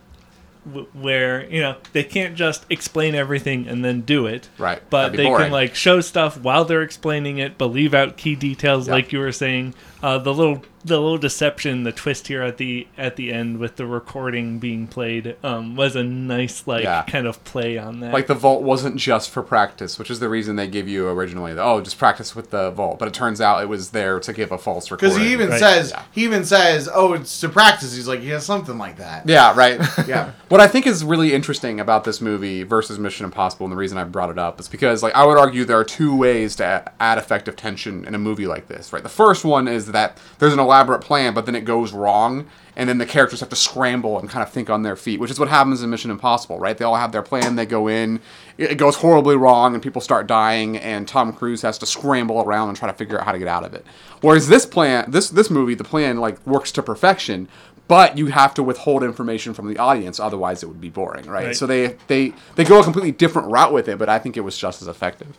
w- 0.65 0.87
where 0.93 1.49
you 1.49 1.61
know 1.61 1.75
they 1.93 2.03
can't 2.03 2.35
just 2.35 2.65
explain 2.69 3.15
everything 3.15 3.67
and 3.67 3.83
then 3.83 4.01
do 4.01 4.25
it 4.27 4.49
Right, 4.57 4.81
but 4.89 5.13
they 5.13 5.23
boring. 5.25 5.45
can 5.45 5.51
like 5.51 5.73
show 5.75 6.01
stuff 6.01 6.39
while 6.39 6.65
they're 6.65 6.83
explaining 6.83 7.37
it 7.39 7.57
but 7.57 7.67
leave 7.67 7.93
out 7.93 8.17
key 8.17 8.35
details 8.35 8.87
Yeah. 8.87 8.93
like 8.93 9.11
you 9.11 9.19
were 9.19 9.31
saying 9.31 9.73
uh 10.03 10.17
the 10.17 10.33
little 10.33 10.61
the 10.85 10.97
little 10.97 11.17
deception 11.17 11.83
the 11.83 11.91
twist 11.91 12.27
here 12.29 12.41
at 12.41 12.57
the 12.57 12.87
at 12.97 13.17
the 13.17 13.33
end 13.33 13.57
with 13.57 13.75
the 13.75 13.85
recording 13.85 14.59
being 14.59 14.87
played 14.87 15.35
um 15.43 15.75
was 15.75 15.93
a 15.97 16.03
nice 16.03 16.65
like 16.67 16.83
Yeah. 16.85 17.03
kind 17.03 17.27
of 17.27 17.43
play 17.43 17.77
on 17.77 17.99
that 17.99 18.13
like 18.13 18.27
the 18.27 18.33
vault 18.35 18.63
wasn't 18.63 18.95
just 18.95 19.29
for 19.29 19.43
practice, 19.43 19.99
which 19.99 20.09
is 20.09 20.19
the 20.19 20.29
reason 20.29 20.55
they 20.55 20.67
give 20.67 20.87
you 20.87 21.07
originally. 21.09 21.53
The, 21.53 21.61
oh, 21.63 21.81
just 21.81 21.97
practice 21.97 22.35
with 22.35 22.49
the 22.51 22.71
vault, 22.71 22.97
but 22.99 23.07
it 23.09 23.13
turns 23.13 23.41
out 23.41 23.61
it 23.61 23.67
was 23.67 23.89
there 23.91 24.19
to 24.21 24.31
give 24.33 24.51
a 24.53 24.57
false 24.57 24.89
recording. 24.89 25.15
Because 25.17 25.27
he 25.27 25.33
even 25.33 25.49
Right. 25.49 25.59
says 25.59 25.91
Yeah. 25.91 26.03
he 26.11 26.23
even 26.23 26.45
says, 26.45 26.89
"Oh, 26.93 27.13
it's 27.13 27.39
to 27.41 27.49
practice." 27.49 27.93
He's 27.95 28.07
like, 28.07 28.23
"Yeah, 28.23 28.39
something 28.39 28.77
like 28.77 28.97
that." 28.97 29.27
Yeah, 29.27 29.53
right. 29.55 29.81
Yeah. 30.07 30.31
What 30.47 30.61
I 30.61 30.67
think 30.67 30.87
is 30.87 31.03
really 31.03 31.33
interesting 31.33 31.79
about 31.79 32.03
this 32.05 32.21
movie 32.21 32.63
versus 32.63 32.97
Mission 32.97 33.25
Impossible, 33.25 33.65
and 33.65 33.73
the 33.73 33.77
reason 33.77 33.97
I 33.97 34.03
brought 34.05 34.29
it 34.29 34.39
up 34.39 34.59
is 34.59 34.67
because, 34.67 35.03
like, 35.03 35.13
I 35.15 35.25
would 35.25 35.37
argue 35.37 35.65
there 35.65 35.77
are 35.77 35.83
two 35.83 36.15
ways 36.15 36.55
to 36.57 36.83
add 36.99 37.17
effective 37.17 37.55
tension 37.55 38.05
in 38.05 38.15
a 38.15 38.17
movie 38.19 38.47
like 38.47 38.67
this. 38.69 38.93
Right. 38.93 39.03
The 39.03 39.09
first 39.09 39.43
one 39.45 39.67
is 39.67 39.87
that 39.91 40.17
there's 40.39 40.53
an 40.53 40.59
elaborate 40.59 41.01
plan, 41.01 41.33
but 41.33 41.45
then 41.45 41.55
it 41.55 41.65
goes 41.65 41.91
wrong, 41.93 42.47
and 42.75 42.87
then 42.87 42.97
the 42.97 43.05
characters 43.05 43.39
have 43.41 43.49
to 43.49 43.55
scramble 43.55 44.19
and 44.19 44.29
kind 44.29 44.41
of 44.41 44.51
think 44.51 44.69
on 44.69 44.83
their 44.83 44.95
feet, 44.95 45.19
which 45.19 45.31
is 45.31 45.39
what 45.39 45.49
happens 45.49 45.83
in 45.83 45.89
Mission 45.89 46.11
Impossible, 46.11 46.59
right? 46.59 46.77
They 46.77 46.85
all 46.85 46.95
have 46.95 47.11
their 47.11 47.21
plan, 47.21 47.55
they 47.55 47.65
go 47.65 47.87
in, 47.87 48.21
it 48.57 48.75
goes 48.75 48.95
horribly 48.95 49.35
wrong, 49.35 49.73
and 49.73 49.83
people 49.83 50.01
start 50.01 50.27
dying, 50.27 50.77
and 50.77 51.07
Tom 51.07 51.33
Cruise 51.33 51.61
has 51.61 51.77
to 51.79 51.85
scramble 51.85 52.41
around 52.41 52.69
and 52.69 52.77
try 52.77 52.89
to 52.89 52.97
figure 52.97 53.19
out 53.19 53.25
how 53.25 53.31
to 53.31 53.39
get 53.39 53.47
out 53.47 53.65
of 53.65 53.73
it. 53.73 53.85
Whereas 54.21 54.47
this 54.47 54.65
plan, 54.65 55.09
this 55.09 55.29
this 55.29 55.49
movie, 55.49 55.75
the 55.75 55.83
plan 55.83 56.17
like 56.17 56.45
works 56.45 56.71
to 56.73 56.83
perfection. 56.83 57.47
But 57.87 58.19
you 58.19 58.27
have 58.27 58.53
to 58.53 58.61
withhold 58.61 59.01
information 59.01 59.55
from 59.55 59.67
the 59.67 59.79
audience, 59.79 60.19
otherwise 60.19 60.61
it 60.61 60.67
would 60.67 60.79
be 60.79 60.89
boring, 60.89 61.25
right? 61.25 61.47
Right. 61.47 61.55
So 61.55 61.65
they, 61.65 61.97
they 62.05 62.33
they 62.53 62.63
go 62.63 62.79
a 62.79 62.83
completely 62.83 63.11
different 63.11 63.49
route 63.49 63.73
with 63.73 63.87
it, 63.87 63.97
but 63.97 64.07
I 64.07 64.19
think 64.19 64.37
it 64.37 64.41
was 64.41 64.55
just 64.55 64.83
as 64.83 64.87
effective. 64.87 65.35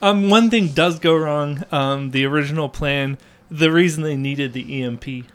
Um, 0.00 0.30
one 0.30 0.48
thing 0.48 0.68
does 0.68 0.98
go 0.98 1.14
wrong. 1.14 1.62
Um, 1.70 2.12
the 2.12 2.24
original 2.24 2.70
plan, 2.70 3.18
the 3.50 3.70
reason 3.72 4.02
they 4.02 4.16
needed 4.16 4.52
the 4.52 4.82
EMP, 4.82 5.26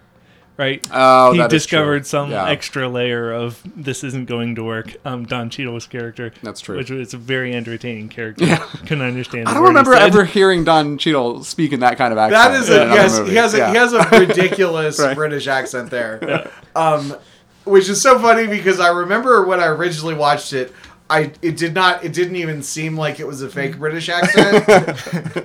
right? 0.57 0.85
Oh, 0.91 1.33
he 1.33 1.37
that 1.39 1.51
is 1.51 1.63
discovered 1.63 1.99
true. 1.99 2.05
some 2.05 2.31
Yeah. 2.31 2.47
extra 2.47 2.87
layer 2.87 3.31
of 3.33 3.61
this 3.75 4.03
isn't 4.03 4.25
going 4.27 4.55
to 4.55 4.63
work. 4.63 4.95
Um, 5.03 5.25
Don 5.25 5.49
Cheadle's 5.49 5.85
character. 5.87 6.31
That's 6.43 6.61
true. 6.61 6.77
Which 6.77 6.89
was 6.89 7.13
a 7.13 7.17
very 7.17 7.53
entertaining 7.53 8.09
character. 8.09 8.45
Yeah. 8.45 8.57
Couldn't 8.87 9.01
understand. 9.01 9.47
I 9.47 9.51
a 9.51 9.53
don't 9.55 9.63
word 9.63 9.67
he 9.71 9.77
remember 9.77 9.93
ever 9.95 10.25
hearing 10.25 10.63
Don 10.63 10.97
Cheadle 10.97 11.43
speak 11.43 11.73
in 11.73 11.81
that 11.81 11.97
kind 11.97 12.11
of 12.13 12.17
accent. 12.17 12.53
That 12.53 12.59
is 12.61 12.69
in 12.69 12.79
a 12.79 12.81
another 12.85 13.01
yes. 13.01 13.19
movie. 13.19 13.31
He 13.31 13.35
has 13.37 13.53
a 13.53 13.57
Yeah. 13.57 13.69
he 13.71 13.75
has 13.77 13.93
a 13.93 14.07
ridiculous 14.19 14.99
Right. 14.99 15.15
British 15.15 15.47
accent 15.47 15.89
there, 15.89 16.49
um, 16.75 17.15
which 17.65 17.89
is 17.89 18.01
so 18.01 18.17
funny 18.19 18.47
because 18.47 18.79
I 18.79 18.89
remember 18.89 19.43
when 19.45 19.59
I 19.59 19.65
originally 19.67 20.13
watched 20.15 20.53
it. 20.53 20.73
I 21.07 21.31
it 21.43 21.55
did 21.55 21.75
not 21.75 22.03
it 22.03 22.13
didn't 22.13 22.37
even 22.37 22.63
seem 22.63 22.97
like 22.97 23.19
it 23.19 23.27
was 23.27 23.43
a 23.43 23.49
fake 23.49 23.77
British 23.77 24.09
accent, 24.17 24.65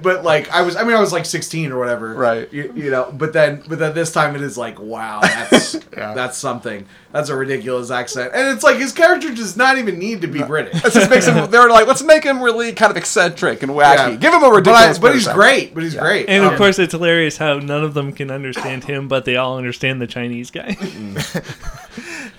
but 0.02 0.25
like 0.25 0.49
I 0.50 0.62
was 0.62 0.75
I 0.75 0.85
mean 0.85 0.97
I 0.97 1.00
was 1.00 1.12
like 1.12 1.26
sixteen 1.26 1.71
or 1.71 1.79
whatever, 1.79 2.14
Right. 2.14 2.50
You, 2.50 2.73
you 2.75 2.90
know, 2.90 3.12
but 3.12 3.35
then 3.35 3.62
but 3.69 3.79
then 3.79 3.95
this 3.95 4.11
time 4.11 4.35
it 4.35 4.40
is 4.40 4.57
like 4.57 4.79
wow 4.81 5.21
that's 5.21 5.73
that's 5.90 6.38
something 6.38 6.87
that's 7.12 7.29
a 7.29 7.35
ridiculous 7.37 7.90
accent, 7.90 8.31
and 8.35 8.49
it's 8.55 8.62
like 8.62 8.76
his 8.76 8.93
character 8.93 9.35
does 9.35 9.57
not 9.57 9.76
even 9.79 9.99
need 9.99 10.21
to 10.21 10.29
be 10.29 10.43
British. 10.45 10.81
That 10.81 10.93
just 10.93 11.11
makes 11.11 11.26
him. 11.26 11.50
They're 11.50 11.69
like, 11.69 11.88
let's 11.88 12.05
make 12.05 12.23
him 12.23 12.40
really 12.40 12.73
kind 12.73 12.88
of 12.93 12.97
eccentric 12.97 13.64
and 13.64 13.73
wacky. 13.73 13.97
Yeah. 13.97 14.14
Give 14.14 14.33
him 14.33 14.45
a 14.45 14.49
But, 14.49 14.69
I, 14.69 14.87
ridiculous. 14.87 14.99
but 15.00 15.14
he's 15.14 15.25
British 15.25 15.35
great. 15.35 15.75
But 15.75 15.83
he's 15.83 15.97
great. 15.97 16.29
And 16.29 16.45
of 16.45 16.52
Um, 16.52 16.57
course, 16.59 16.79
it's 16.79 16.93
hilarious 16.93 17.37
how 17.37 17.59
none 17.59 17.83
of 17.83 17.95
them 17.95 18.12
can 18.12 18.31
understand 18.31 18.85
him, 18.85 19.09
but 19.09 19.25
they 19.25 19.35
all 19.35 19.59
understand 19.59 20.00
the 20.00 20.07
Chinese 20.07 20.52
guy. 20.52 20.76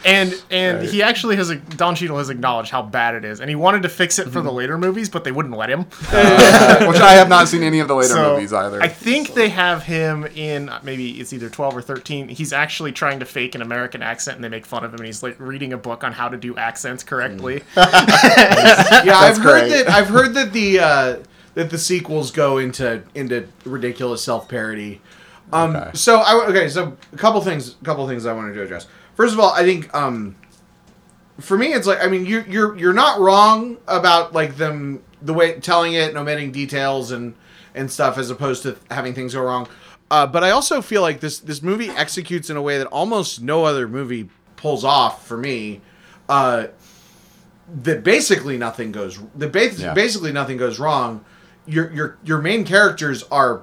And 0.03 0.41
and 0.49 0.83
he 0.83 1.03
actually 1.03 1.35
has 1.35 1.49
a 1.49 1.55
Don 1.55 1.95
Cheadle 1.95 2.17
has 2.17 2.29
acknowledged 2.29 2.71
how 2.71 2.81
bad 2.81 3.15
it 3.15 3.23
is, 3.23 3.39
and 3.39 3.49
he 3.49 3.55
wanted 3.55 3.83
to 3.83 3.89
fix 3.89 4.17
it 4.19 4.29
for 4.29 4.41
the 4.41 4.51
later 4.51 4.77
movies, 4.77 5.09
but 5.09 5.23
they 5.23 5.31
wouldn't 5.31 5.55
let 5.55 5.69
him. 5.69 5.85
accent, 6.11 6.87
which 6.89 6.99
I 6.99 7.13
have 7.13 7.29
not 7.29 7.47
seen 7.47 7.61
any 7.63 7.79
of 7.79 7.87
the 7.87 7.95
later 7.95 8.13
So, 8.13 8.33
movies 8.33 8.51
either. 8.53 8.81
I 8.81 8.87
think 8.87 9.33
they 9.33 9.49
have 9.49 9.83
him 9.83 10.25
in 10.25 10.69
uh, 10.69 10.79
maybe 10.83 11.19
it's 11.19 11.33
either 11.33 11.49
twelve 11.49 11.75
or 11.77 11.81
thirteen. 11.81 12.27
He's 12.29 12.51
actually 12.53 12.91
trying 12.91 13.19
to 13.19 13.25
fake 13.25 13.53
an 13.55 13.61
American 13.61 14.01
accent, 14.01 14.35
and 14.35 14.43
they 14.43 14.49
make 14.49 14.65
fun 14.65 14.83
of 14.83 14.91
him. 14.91 14.99
And 14.99 15.05
he's 15.05 15.21
like 15.23 15.39
reading 15.39 15.73
a 15.73 15.77
book 15.77 16.03
on 16.03 16.13
how 16.13 16.29
to 16.29 16.37
do 16.37 16.55
accents 16.57 17.03
correctly. 17.03 17.61
yeah, 17.77 19.13
I've 19.15 19.37
heard 19.37 19.69
that. 19.71 19.89
I've 19.89 20.07
heard 20.07 20.33
that 20.33 20.53
the 20.53 20.79
uh, 20.79 21.17
that 21.53 21.69
the 21.69 21.77
sequels 21.77 22.31
go 22.31 22.57
into 22.57 23.03
into 23.13 23.47
ridiculous 23.65 24.23
self 24.23 24.47
parody. 24.49 25.01
Um, 25.53 25.75
Okay. 25.75 25.91
So 25.95 26.19
I 26.19 26.45
okay. 26.47 26.69
So 26.69 26.97
a 27.13 27.17
couple 27.17 27.41
things. 27.41 27.75
A 27.81 27.85
couple 27.85 28.07
things 28.07 28.25
I 28.25 28.33
wanted 28.33 28.53
to 28.53 28.63
address. 28.63 28.87
First 29.21 29.35
of 29.35 29.39
all, 29.39 29.51
I 29.53 29.61
think 29.61 29.93
um, 29.93 30.35
for 31.39 31.55
me, 31.55 31.73
it's 31.73 31.85
like 31.85 32.03
I 32.03 32.07
mean, 32.07 32.25
you're 32.25 32.41
you're 32.47 32.75
you're 32.75 32.91
not 32.93 33.19
wrong 33.19 33.77
about 33.87 34.33
like 34.33 34.57
them 34.57 35.03
the 35.21 35.31
way 35.31 35.59
telling 35.59 35.93
it 35.93 36.09
and 36.09 36.17
omitting 36.17 36.51
details 36.51 37.11
and 37.11 37.35
and 37.75 37.91
stuff 37.91 38.17
as 38.17 38.31
opposed 38.31 38.63
to 38.63 38.77
having 38.89 39.13
things 39.13 39.35
go 39.35 39.43
wrong. 39.43 39.67
Uh, 40.09 40.25
but 40.25 40.43
I 40.43 40.49
also 40.49 40.81
feel 40.81 41.03
like 41.03 41.19
this 41.19 41.37
this 41.37 41.61
movie 41.61 41.89
executes 41.89 42.49
in 42.49 42.57
a 42.57 42.63
way 42.63 42.79
that 42.79 42.87
almost 42.87 43.43
no 43.43 43.63
other 43.63 43.87
movie 43.87 44.27
pulls 44.55 44.83
off 44.83 45.27
for 45.27 45.37
me. 45.37 45.81
Uh, 46.27 46.69
that 47.83 48.03
basically 48.03 48.57
nothing 48.57 48.91
goes 48.91 49.19
that 49.35 49.51
bas- 49.51 49.79
Yeah. 49.79 49.93
basically 49.93 50.31
nothing 50.31 50.57
goes 50.57 50.79
wrong. 50.79 51.23
Your 51.67 51.93
your 51.93 52.17
your 52.23 52.41
main 52.41 52.65
characters 52.65 53.21
are 53.29 53.61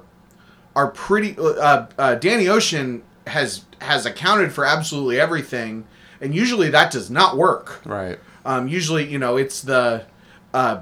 are 0.73 0.87
pretty. 0.87 1.35
Uh, 1.37 1.87
uh, 1.97 2.15
Danny 2.15 2.47
Ocean 2.47 3.03
has 3.29 3.65
has 3.81 4.05
accounted 4.05 4.51
for 4.51 4.65
absolutely 4.65 5.19
everything, 5.19 5.85
and 6.21 6.35
usually 6.35 6.69
that 6.69 6.91
does 6.91 7.09
not 7.09 7.37
work. 7.37 7.81
right. 7.85 8.19
Um, 8.45 8.67
usually, 8.67 9.05
you 9.05 9.19
know, 9.19 9.37
it's 9.37 9.61
the 9.61 10.05
uh, 10.53 10.81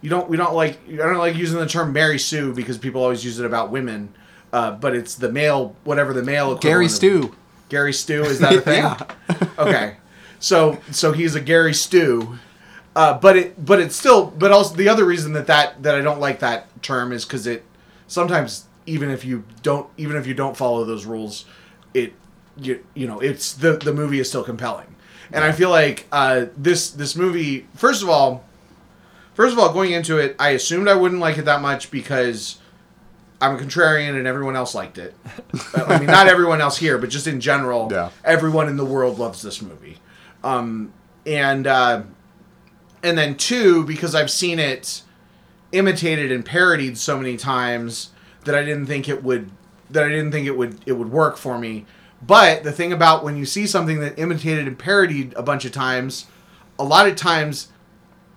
you 0.00 0.10
don't 0.10 0.28
we 0.28 0.36
don't 0.36 0.54
like 0.54 0.78
I 0.88 0.96
don't 0.96 1.18
like 1.18 1.36
using 1.36 1.58
the 1.58 1.66
term 1.66 1.92
Mary 1.92 2.18
Sue 2.18 2.52
because 2.52 2.78
people 2.78 3.02
always 3.02 3.24
use 3.24 3.38
it 3.38 3.46
about 3.46 3.70
women, 3.70 4.14
uh, 4.52 4.72
but 4.72 4.94
it's 4.94 5.14
the 5.14 5.30
male 5.30 5.74
whatever 5.84 6.12
the 6.12 6.22
male 6.22 6.56
Gary 6.56 6.88
Stu. 6.88 7.34
Gary 7.68 7.92
Stu 7.92 8.22
is 8.24 8.38
that 8.38 8.54
a 8.54 8.60
thing? 8.62 8.82
Yeah. 8.82 9.06
okay, 9.58 9.96
so 10.38 10.78
so 10.90 11.12
he's 11.12 11.34
a 11.34 11.40
Gary 11.40 11.74
Stu, 11.74 12.38
uh, 12.94 13.18
but 13.18 13.36
it 13.36 13.64
but 13.64 13.80
it's 13.80 13.96
still 13.96 14.26
but 14.26 14.52
also 14.52 14.74
the 14.76 14.88
other 14.88 15.04
reason 15.04 15.32
that 15.32 15.46
that 15.46 15.82
that 15.82 15.94
I 15.94 16.00
don't 16.00 16.20
like 16.20 16.40
that 16.40 16.82
term 16.82 17.12
is 17.12 17.24
because 17.24 17.46
it 17.46 17.64
sometimes 18.06 18.67
even 18.88 19.10
if 19.10 19.24
you 19.24 19.44
don't 19.62 19.88
even 19.96 20.16
if 20.16 20.26
you 20.26 20.34
don't 20.34 20.56
follow 20.56 20.84
those 20.84 21.04
rules, 21.06 21.44
it 21.94 22.12
you 22.56 22.84
you 22.94 23.06
know 23.06 23.20
it's 23.20 23.52
the 23.54 23.76
the 23.76 23.92
movie 23.92 24.18
is 24.18 24.28
still 24.28 24.42
compelling, 24.44 24.94
and 25.32 25.44
I 25.44 25.52
feel 25.52 25.70
like 25.70 26.06
uh, 26.10 26.46
this 26.56 26.90
this 26.90 27.14
movie 27.14 27.66
first 27.76 28.02
of 28.02 28.08
all. 28.08 28.44
First 29.34 29.52
of 29.52 29.60
all, 29.60 29.72
going 29.72 29.92
into 29.92 30.18
it, 30.18 30.34
I 30.40 30.48
assumed 30.50 30.88
I 30.88 30.94
wouldn't 30.96 31.20
like 31.20 31.38
it 31.38 31.44
that 31.44 31.60
much 31.60 31.92
because 31.92 32.58
I'm 33.40 33.54
a 33.54 33.58
contrarian 33.58 34.16
and 34.18 34.26
everyone 34.26 34.56
else 34.56 34.74
liked 34.74 34.98
it. 34.98 35.14
I 35.76 35.96
mean, 36.00 36.08
not 36.08 36.26
everyone 36.26 36.60
else 36.60 36.76
here, 36.76 36.98
but 36.98 37.08
just 37.08 37.28
in 37.28 37.40
general, 37.40 37.88
Yeah. 37.88 38.10
everyone 38.24 38.68
in 38.68 38.76
the 38.76 38.84
world 38.84 39.20
loves 39.20 39.40
this 39.40 39.62
movie. 39.62 39.98
Um, 40.42 40.92
and 41.24 41.68
uh, 41.68 42.02
and 43.04 43.16
then 43.16 43.36
two, 43.36 43.84
because 43.84 44.12
I've 44.16 44.28
seen 44.30 44.58
it 44.58 45.02
imitated 45.70 46.32
and 46.32 46.44
parodied 46.44 46.98
so 46.98 47.16
many 47.16 47.36
times 47.36 48.10
that 48.48 48.54
I 48.54 48.64
didn't 48.64 48.86
think 48.86 49.10
it 49.10 49.22
would 49.22 49.50
that 49.90 50.04
I 50.04 50.08
didn't 50.08 50.32
think 50.32 50.46
it 50.46 50.56
would 50.56 50.78
it 50.86 50.92
would 50.92 51.12
work 51.12 51.36
for 51.36 51.58
me. 51.58 51.84
But 52.22 52.64
the 52.64 52.72
thing 52.72 52.94
about 52.94 53.22
when 53.22 53.36
you 53.36 53.44
see 53.44 53.66
something 53.66 54.00
that 54.00 54.18
imitated 54.18 54.66
and 54.66 54.78
parodied 54.78 55.34
a 55.36 55.42
bunch 55.42 55.66
of 55.66 55.72
times, 55.72 56.26
a 56.78 56.84
lot 56.84 57.06
of 57.06 57.14
times 57.14 57.68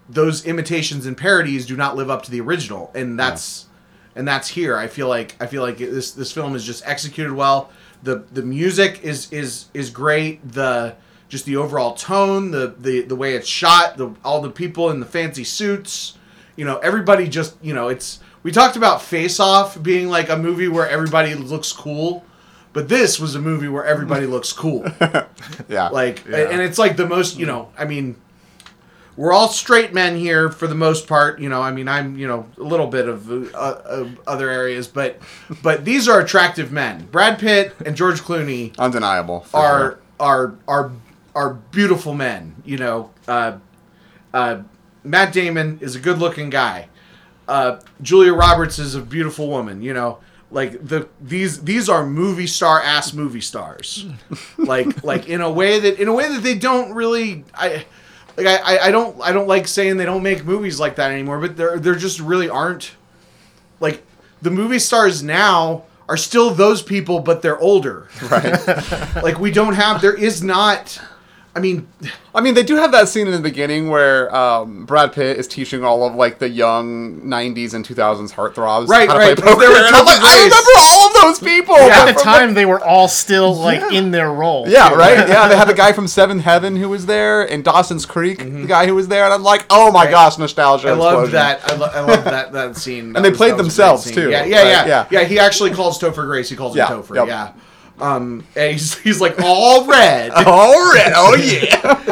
those 0.10 0.46
imitations 0.46 1.06
and 1.06 1.18
parodies 1.18 1.65
do 1.65 1.77
not 1.77 1.96
live 1.96 2.10
up 2.10 2.24
to 2.24 2.32
the 2.32 2.41
original, 2.41 2.91
and 2.94 3.18
that's 3.18 3.68
and 4.13 4.27
that's 4.27 4.50
here. 4.50 4.75
I 4.75 4.88
feel 4.88 5.08
like 5.08 5.38
I 5.39 5.48
feel 5.48 5.62
like 5.62 5.77
this 5.77 6.12
this 6.12 6.34
film 6.34 6.56
is 6.56 6.65
just 6.65 6.86
executed 6.86 7.32
well. 7.32 7.70
the 8.03 8.25
The 8.34 8.41
music 8.41 9.00
is 9.01 9.32
is 9.32 9.68
is 9.74 9.89
great. 9.89 10.46
The 10.51 10.98
just 11.30 11.46
the 11.46 11.56
overall 11.56 11.94
tone, 11.94 12.51
the 12.51 12.75
the 12.77 13.03
the 13.03 13.15
way 13.15 13.36
it's 13.36 13.48
shot, 13.48 13.96
the 13.96 14.13
all 14.25 14.41
the 14.41 14.51
people 14.51 14.89
in 14.89 15.00
the 15.00 15.06
fancy 15.06 15.46
suits. 15.46 16.18
You 16.58 16.65
know, 16.65 16.80
everybody 16.80 17.30
just 17.30 17.56
you 17.62 17.74
know 17.74 17.88
it's. 17.88 18.20
We 18.44 18.52
talked 18.52 18.76
about 18.76 19.02
Face 19.02 19.40
Off 19.40 19.82
being 19.82 20.10
like 20.10 20.30
a 20.30 20.38
movie 20.38 20.68
where 20.68 20.90
everybody 20.90 21.36
looks 21.36 21.72
cool, 21.72 22.26
but 22.74 22.90
this 22.90 23.20
was 23.20 23.36
a 23.36 23.40
movie 23.42 23.68
where 23.68 23.86
everybody 23.86 24.26
looks 24.26 24.52
cool. 24.54 24.86
Yeah. 25.68 25.90
Like, 25.90 26.26
and 26.26 26.62
it's 26.62 26.78
like 26.78 26.98
the 26.98 27.08
most, 27.08 27.38
you 27.38 27.46
know, 27.46 27.70
I 27.78 27.86
mean, 27.86 28.16
we're 29.16 29.32
all 29.32 29.48
straight 29.48 29.94
men 29.94 30.18
here 30.18 30.50
for 30.50 30.68
the 30.68 30.76
most 30.76 31.08
part. 31.08 31.40
You 31.40 31.48
know, 31.50 31.62
I 31.62 31.72
mean, 31.72 31.88
I'm, 31.88 32.18
you 32.18 32.28
know, 32.28 32.46
a 32.58 32.64
little 32.64 32.88
bit 32.88 33.08
of, 33.08 33.32
uh, 33.32 33.82
of 33.86 34.20
other 34.28 34.50
areas, 34.50 34.88
but, 34.88 35.20
but 35.64 35.86
these 35.86 36.08
are 36.10 36.20
attractive 36.20 36.72
men. 36.72 37.08
Brad 37.12 37.40
Pitt 37.40 37.74
and 37.86 37.96
George 37.96 38.22
Clooney 38.22 38.78
undeniable. 38.78 39.46
are 39.54 39.92
sure. 39.92 40.00
are 40.20 40.56
are 40.68 40.92
are 41.36 41.54
beautiful 41.72 42.14
men. 42.14 42.56
You 42.66 42.78
know, 42.78 43.12
uh, 43.28 43.58
uh, 44.34 44.62
Matt 45.04 45.34
Damon 45.34 45.80
is 45.82 45.96
a 45.96 46.00
good 46.00 46.20
looking 46.20 46.50
guy. 46.50 46.88
Uh, 47.48 47.80
Julia 48.02 48.34
Roberts 48.34 48.80
is 48.80 48.96
a 48.96 49.02
beautiful 49.02 49.48
woman. 49.50 49.82
You 49.82 49.94
know, 49.94 50.20
like 50.52 50.86
the 50.88 51.08
these 51.22 51.62
these 51.64 51.90
are 51.90 52.06
movie 52.06 52.48
star 52.48 52.82
ass 52.82 53.14
movie 53.14 53.42
stars. 53.42 54.06
like 54.58 55.04
like 55.04 55.28
in 55.28 55.42
a 55.42 55.52
way 55.52 55.80
that 55.80 56.00
in 56.00 56.08
a 56.08 56.14
way 56.14 56.28
that 56.30 56.44
they 56.44 56.56
don't 56.56 56.94
really 56.94 57.44
I. 57.54 57.86
Like 58.38 58.48
I, 58.48 58.78
I- 58.88 58.92
don't 58.92 59.20
I 59.22 59.34
don't 59.34 59.48
like 59.48 59.68
saying 59.68 59.98
they 59.98 60.06
don't 60.06 60.24
make 60.24 60.46
movies 60.46 60.80
like 60.80 60.96
that 60.96 61.12
anymore, 61.12 61.40
but 61.40 61.58
there 61.58 61.78
there 61.78 61.96
just 61.96 62.20
really 62.22 62.48
aren't. 62.50 62.92
Like 63.82 64.04
the 64.42 64.50
movie 64.50 64.80
stars 64.80 65.22
now 65.22 65.84
are 66.08 66.16
still 66.18 66.50
those 66.52 66.82
people, 66.82 67.20
but 67.20 67.42
they're 67.42 67.60
older. 67.60 68.08
right. 68.30 68.58
Like 69.22 69.38
we 69.38 69.52
don't 69.52 69.74
have 69.74 70.02
there 70.02 70.16
is 70.16 70.42
not 70.42 71.00
I 71.53 71.60
mean 71.60 71.88
I 72.34 72.39
mean, 72.39 72.53
they 72.53 72.63
do 72.63 72.77
have 72.77 72.93
that 72.93 73.10
scene 73.10 73.27
in 73.27 73.34
the 73.34 73.39
beginning 73.41 73.89
where 73.89 74.34
um, 74.34 74.86
Brad 74.86 75.12
Pitt 75.12 75.38
is 75.38 75.50
teaching 75.50 75.84
all 75.84 76.08
of 76.08 76.15
like 76.15 76.39
the 76.39 76.48
young 76.48 77.22
'90s 77.24 77.74
and 77.74 77.86
2000s 77.86 78.31
heartthrobs 78.31 78.88
Right, 78.88 79.10
how 79.10 79.15
to 79.15 79.20
right, 79.20 79.38
play 79.38 79.48
poker. 79.53 79.60
they 79.62 79.67
were 79.67 79.86
and 79.86 79.93
I'm 79.93 80.05
like, 80.05 80.22
I 80.22 80.38
remember 80.46 80.72
all 80.79 81.08
of 81.08 81.13
those 81.22 81.39
people. 81.46 81.75
At 81.75 82.05
the 82.05 82.13
from 82.13 82.24
time, 82.24 82.53
they 82.53 82.65
were 82.65 82.79
all 82.81 83.10
still 83.10 83.53
like 83.53 83.91
in 83.91 84.12
their 84.12 84.31
role. 84.31 84.65
Yeah, 84.70 84.93
right. 84.93 85.27
Yeah, 85.27 85.50
they 85.50 85.58
had 85.58 85.67
the 85.67 85.74
guy 85.86 85.91
from 85.91 86.08
Seven 86.08 86.39
Heaven 86.39 86.77
who 86.77 86.88
was 86.88 87.05
there, 87.05 87.41
and 87.41 87.65
Dawson's 87.65 88.05
Creek, 88.05 88.38
the 88.39 88.65
guy 88.65 88.86
who 88.88 88.96
was 88.96 89.10
there, 89.10 89.25
and 89.25 89.34
I'm 89.34 89.43
like, 89.43 89.65
oh 89.70 89.91
my 89.91 90.05
Right. 90.05 90.12
gosh, 90.12 90.38
nostalgia! 90.38 90.88
I 90.88 90.91
love 90.93 91.25
explosion. 91.25 91.34
that. 91.34 91.70
I, 91.70 91.75
lo- 91.75 91.91
I 91.93 92.00
love 92.00 92.24
that 92.24 92.51
that 92.53 92.77
scene. 92.77 93.12
That 93.13 93.24
they 93.24 93.29
was- 93.29 93.38
played 93.38 93.51
that 93.58 93.63
was 93.65 93.77
a 93.77 93.81
great 93.81 93.88
themselves, 93.88 94.10
too, 94.12 94.29
Yeah, 94.29 94.46
yeah, 94.46 94.58
right, 94.58 94.67
yeah, 94.67 94.86
yeah. 94.86 95.08
yeah. 95.12 95.24
He 95.25 95.38
actually 95.38 95.72
calls 95.72 96.00
Topher 96.00 96.25
Grace. 96.25 96.50
He 96.50 96.55
calls 96.55 96.77
Yeah, 96.77 96.88
him 96.88 97.03
Topher. 97.03 97.15
yep. 97.15 97.27
Yeah. 97.27 97.51
Um, 98.01 98.46
and 98.55 98.74
he's 98.74 98.98
he's 99.00 99.22
like 99.22 99.39
all 99.39 99.86
red. 99.86 100.31
all 100.46 100.93
red. 100.93 101.13
Oh 101.15 101.36
yeah. 101.36 101.98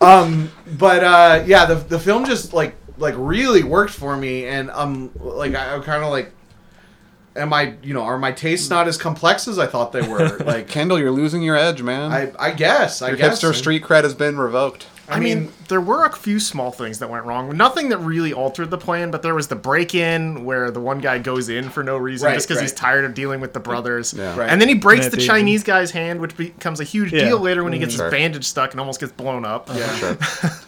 Um, 0.00 0.52
but 0.78 1.02
uh, 1.02 1.42
yeah, 1.44 1.64
the 1.64 1.74
the 1.74 1.98
film 1.98 2.24
just 2.24 2.52
like 2.52 2.76
like 2.98 3.14
really 3.16 3.64
worked 3.64 3.92
for 3.92 4.16
me, 4.16 4.46
and 4.46 4.70
um, 4.70 5.10
like 5.16 5.56
I, 5.56 5.74
I'm 5.74 5.82
kind 5.82 6.04
of 6.04 6.10
like, 6.10 6.30
am 7.34 7.52
I 7.52 7.74
you 7.82 7.94
know 7.94 8.02
are 8.02 8.16
my 8.16 8.30
tastes 8.30 8.70
not 8.70 8.86
as 8.86 8.96
complex 8.96 9.48
as 9.48 9.58
I 9.58 9.66
thought 9.66 9.90
they 9.90 10.06
were? 10.06 10.38
Like 10.38 10.68
Kendall, 10.68 11.00
you're 11.00 11.10
losing 11.10 11.42
your 11.42 11.56
edge, 11.56 11.82
man. 11.82 12.12
I 12.12 12.32
I 12.38 12.52
guess 12.52 13.02
I 13.02 13.08
your 13.08 13.16
guess 13.16 13.42
hipster 13.42 13.52
street 13.54 13.82
cred 13.82 14.04
has 14.04 14.14
been 14.14 14.38
revoked. 14.38 14.86
I 15.10 15.20
mean, 15.20 15.50
there 15.68 15.80
were 15.80 16.04
a 16.04 16.12
few 16.14 16.38
small 16.38 16.70
things 16.70 16.98
that 16.98 17.08
went 17.08 17.24
wrong. 17.24 17.56
Nothing 17.56 17.88
that 17.90 17.98
really 17.98 18.32
altered 18.32 18.70
the 18.70 18.78
plan, 18.78 19.10
but 19.10 19.22
there 19.22 19.34
was 19.34 19.48
the 19.48 19.56
break-in 19.56 20.44
where 20.44 20.70
the 20.70 20.80
one 20.80 20.98
guy 21.00 21.18
goes 21.18 21.48
in 21.48 21.70
for 21.70 21.82
no 21.82 21.96
reason 21.96 22.26
Right, 22.26 22.34
just 22.34 22.48
because 22.48 22.60
he's 22.60 22.72
tired 22.72 23.04
of 23.04 23.14
dealing 23.14 23.40
with 23.40 23.52
the 23.52 23.60
brothers. 23.60 24.12
Yeah. 24.12 24.36
Right. 24.36 24.50
And 24.50 24.60
then 24.60 24.68
he 24.68 24.74
breaks 24.74 25.04
Matt 25.06 25.12
the 25.12 25.16
Damon. 25.18 25.28
Chinese 25.28 25.64
guy's 25.64 25.90
hand, 25.90 26.20
which 26.20 26.36
becomes 26.36 26.80
a 26.80 26.84
huge 26.84 27.12
Yeah. 27.12 27.24
deal 27.24 27.38
later 27.38 27.64
when 27.64 27.72
he 27.72 27.78
gets 27.78 27.92
mm-hmm. 27.94 27.98
Sure. 28.00 28.06
his 28.10 28.12
bandage 28.12 28.44
stuck 28.44 28.72
and 28.72 28.80
almost 28.80 29.00
gets 29.00 29.12
blown 29.12 29.44
up. 29.44 29.68
Yeah. 29.74 29.88
Sure. 29.98 30.16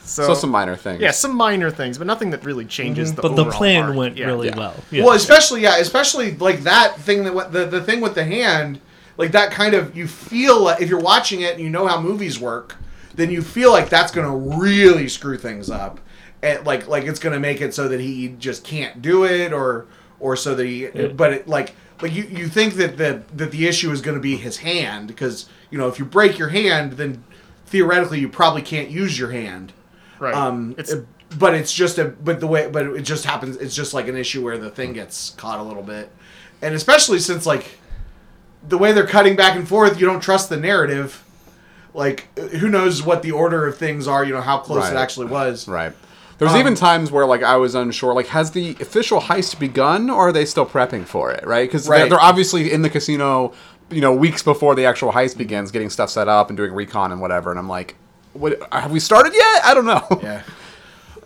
So, 0.02 0.26
So 0.26 0.34
some 0.34 0.50
minor 0.50 0.74
things. 0.76 1.00
yeah, 1.00 1.10
some 1.12 1.36
minor 1.36 1.70
things, 1.70 1.98
but 1.98 2.06
nothing 2.06 2.30
that 2.30 2.44
really 2.44 2.64
changes 2.64 3.12
mm-hmm. 3.12 3.16
the 3.16 3.22
plan. 3.22 3.36
But 3.36 3.44
the 3.44 3.50
plan 3.50 3.84
arc. 3.84 3.96
went 3.96 4.16
Yeah. 4.16 4.26
really 4.26 4.48
Yeah. 4.48 4.56
well. 4.56 4.74
Yeah. 4.90 5.04
Well, 5.04 5.14
especially 5.14 5.60
yeah, 5.62 5.76
especially 5.78 6.34
like 6.36 6.62
that 6.62 6.98
thing 7.00 7.24
that 7.24 7.34
went- 7.34 7.52
the 7.52 7.66
the 7.66 7.80
thing 7.82 8.00
with 8.00 8.14
the 8.14 8.24
hand, 8.24 8.80
like 9.18 9.32
that 9.32 9.50
kind 9.52 9.74
of 9.74 9.96
you 9.96 10.08
feel 10.08 10.68
if 10.68 10.88
you're 10.88 10.98
watching 10.98 11.42
it 11.42 11.54
and 11.54 11.62
you 11.62 11.68
know 11.70 11.86
how 11.86 12.00
movies 12.00 12.40
work, 12.40 12.76
then 13.20 13.30
you 13.30 13.42
feel 13.42 13.70
like 13.70 13.88
that's 13.88 14.12
gonna 14.12 14.34
really 14.34 15.08
screw 15.08 15.36
things 15.36 15.70
up, 15.70 16.00
and 16.42 16.64
like 16.66 16.88
like 16.88 17.04
it's 17.04 17.20
gonna 17.20 17.40
make 17.40 17.60
it 17.60 17.74
so 17.74 17.88
that 17.88 18.00
he 18.00 18.28
just 18.38 18.64
can't 18.64 19.02
do 19.02 19.24
it 19.24 19.52
or 19.52 19.86
or 20.18 20.36
so 20.36 20.54
that 20.54 20.66
he 20.66 20.86
but 21.08 21.32
it 21.32 21.48
like 21.48 21.74
like 22.02 22.12
you 22.12 22.24
you 22.24 22.48
think 22.48 22.74
that 22.74 22.96
the 22.96 23.22
that 23.34 23.50
the 23.50 23.66
issue 23.66 23.90
is 23.90 24.00
gonna 24.00 24.20
be 24.20 24.36
his 24.36 24.58
hand 24.58 25.08
because 25.08 25.48
you 25.70 25.78
know 25.78 25.88
if 25.88 25.98
you 25.98 26.04
break 26.04 26.38
your 26.38 26.48
hand 26.48 26.94
then 26.94 27.22
theoretically 27.70 28.18
you 28.18 28.28
probably 28.28 28.62
can't 28.62 28.90
use 28.90 29.18
your 29.18 29.30
hand. 29.30 29.72
Right. 30.18 30.34
Um, 30.34 30.74
it's 30.76 30.94
but 31.38 31.54
it's 31.54 31.72
just 31.72 31.98
a 31.98 32.06
but 32.06 32.40
the 32.40 32.46
way 32.46 32.68
but 32.68 32.86
it 32.86 33.02
just 33.02 33.24
happens. 33.24 33.56
It's 33.56 33.74
just 33.74 33.94
like 33.94 34.08
an 34.08 34.16
issue 34.16 34.44
where 34.44 34.58
the 34.58 34.70
thing 34.70 34.92
gets 34.92 35.30
caught 35.30 35.60
a 35.60 35.62
little 35.62 35.82
bit, 35.82 36.10
and 36.60 36.74
especially 36.74 37.20
since 37.20 37.46
like 37.46 37.78
the 38.66 38.76
way 38.76 38.92
they're 38.92 39.06
cutting 39.06 39.36
back 39.36 39.56
and 39.56 39.66
forth, 39.66 39.98
you 39.98 40.06
don't 40.06 40.20
trust 40.20 40.48
the 40.48 40.56
narrative. 40.56 41.24
Like 41.94 42.28
who 42.38 42.68
knows 42.68 43.02
what 43.02 43.22
the 43.22 43.32
order 43.32 43.66
of 43.66 43.76
things 43.76 44.06
are? 44.06 44.24
You 44.24 44.32
know 44.34 44.40
how 44.40 44.58
close 44.58 44.84
Right. 44.84 44.92
it 44.92 44.96
actually 44.96 45.26
was. 45.26 45.66
Right. 45.68 45.92
There 46.38 46.46
was 46.46 46.54
Um, 46.54 46.60
even 46.60 46.74
times 46.74 47.10
where 47.10 47.26
like 47.26 47.42
I 47.42 47.56
was 47.56 47.74
unsure, 47.74 48.14
like 48.14 48.28
has 48.28 48.52
the 48.52 48.70
official 48.80 49.20
heist 49.22 49.58
begun 49.58 50.08
or 50.08 50.28
are 50.28 50.32
they 50.32 50.44
still 50.44 50.64
prepping 50.66 51.04
for 51.04 51.30
it? 51.32 51.46
Right? 51.46 51.68
Because 51.68 51.86
they're, 51.86 52.08
they're 52.08 52.20
obviously 52.20 52.72
in 52.72 52.82
the 52.82 52.88
casino, 52.90 53.52
you 53.90 54.00
know, 54.00 54.14
weeks 54.14 54.42
before 54.42 54.74
the 54.74 54.86
actual 54.86 55.12
heist 55.12 55.36
begins, 55.36 55.70
getting 55.70 55.90
stuff 55.90 56.08
set 56.10 56.28
up 56.28 56.48
and 56.48 56.56
doing 56.56 56.72
recon 56.72 57.12
and 57.12 57.20
whatever. 57.20 57.50
And 57.50 57.58
I'm 57.58 57.68
like, 57.68 57.96
what? 58.32 58.58
Have 58.72 58.90
we 58.92 59.00
started 59.00 59.34
yet? 59.34 59.64
I 59.64 59.74
don't 59.74 59.84
know. 59.86 60.20
Yeah. 60.22 60.42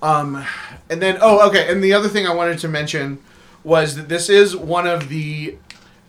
Um, 0.02 0.44
and 0.90 1.00
then 1.00 1.18
oh 1.20 1.46
okay, 1.48 1.70
and 1.70 1.82
the 1.82 1.92
other 1.94 2.08
thing 2.08 2.26
I 2.26 2.34
wanted 2.34 2.58
to 2.60 2.68
mention 2.68 3.18
was 3.62 3.94
that 3.96 4.08
this 4.08 4.28
is 4.28 4.54
one 4.56 4.86
of 4.86 5.08
the 5.08 5.56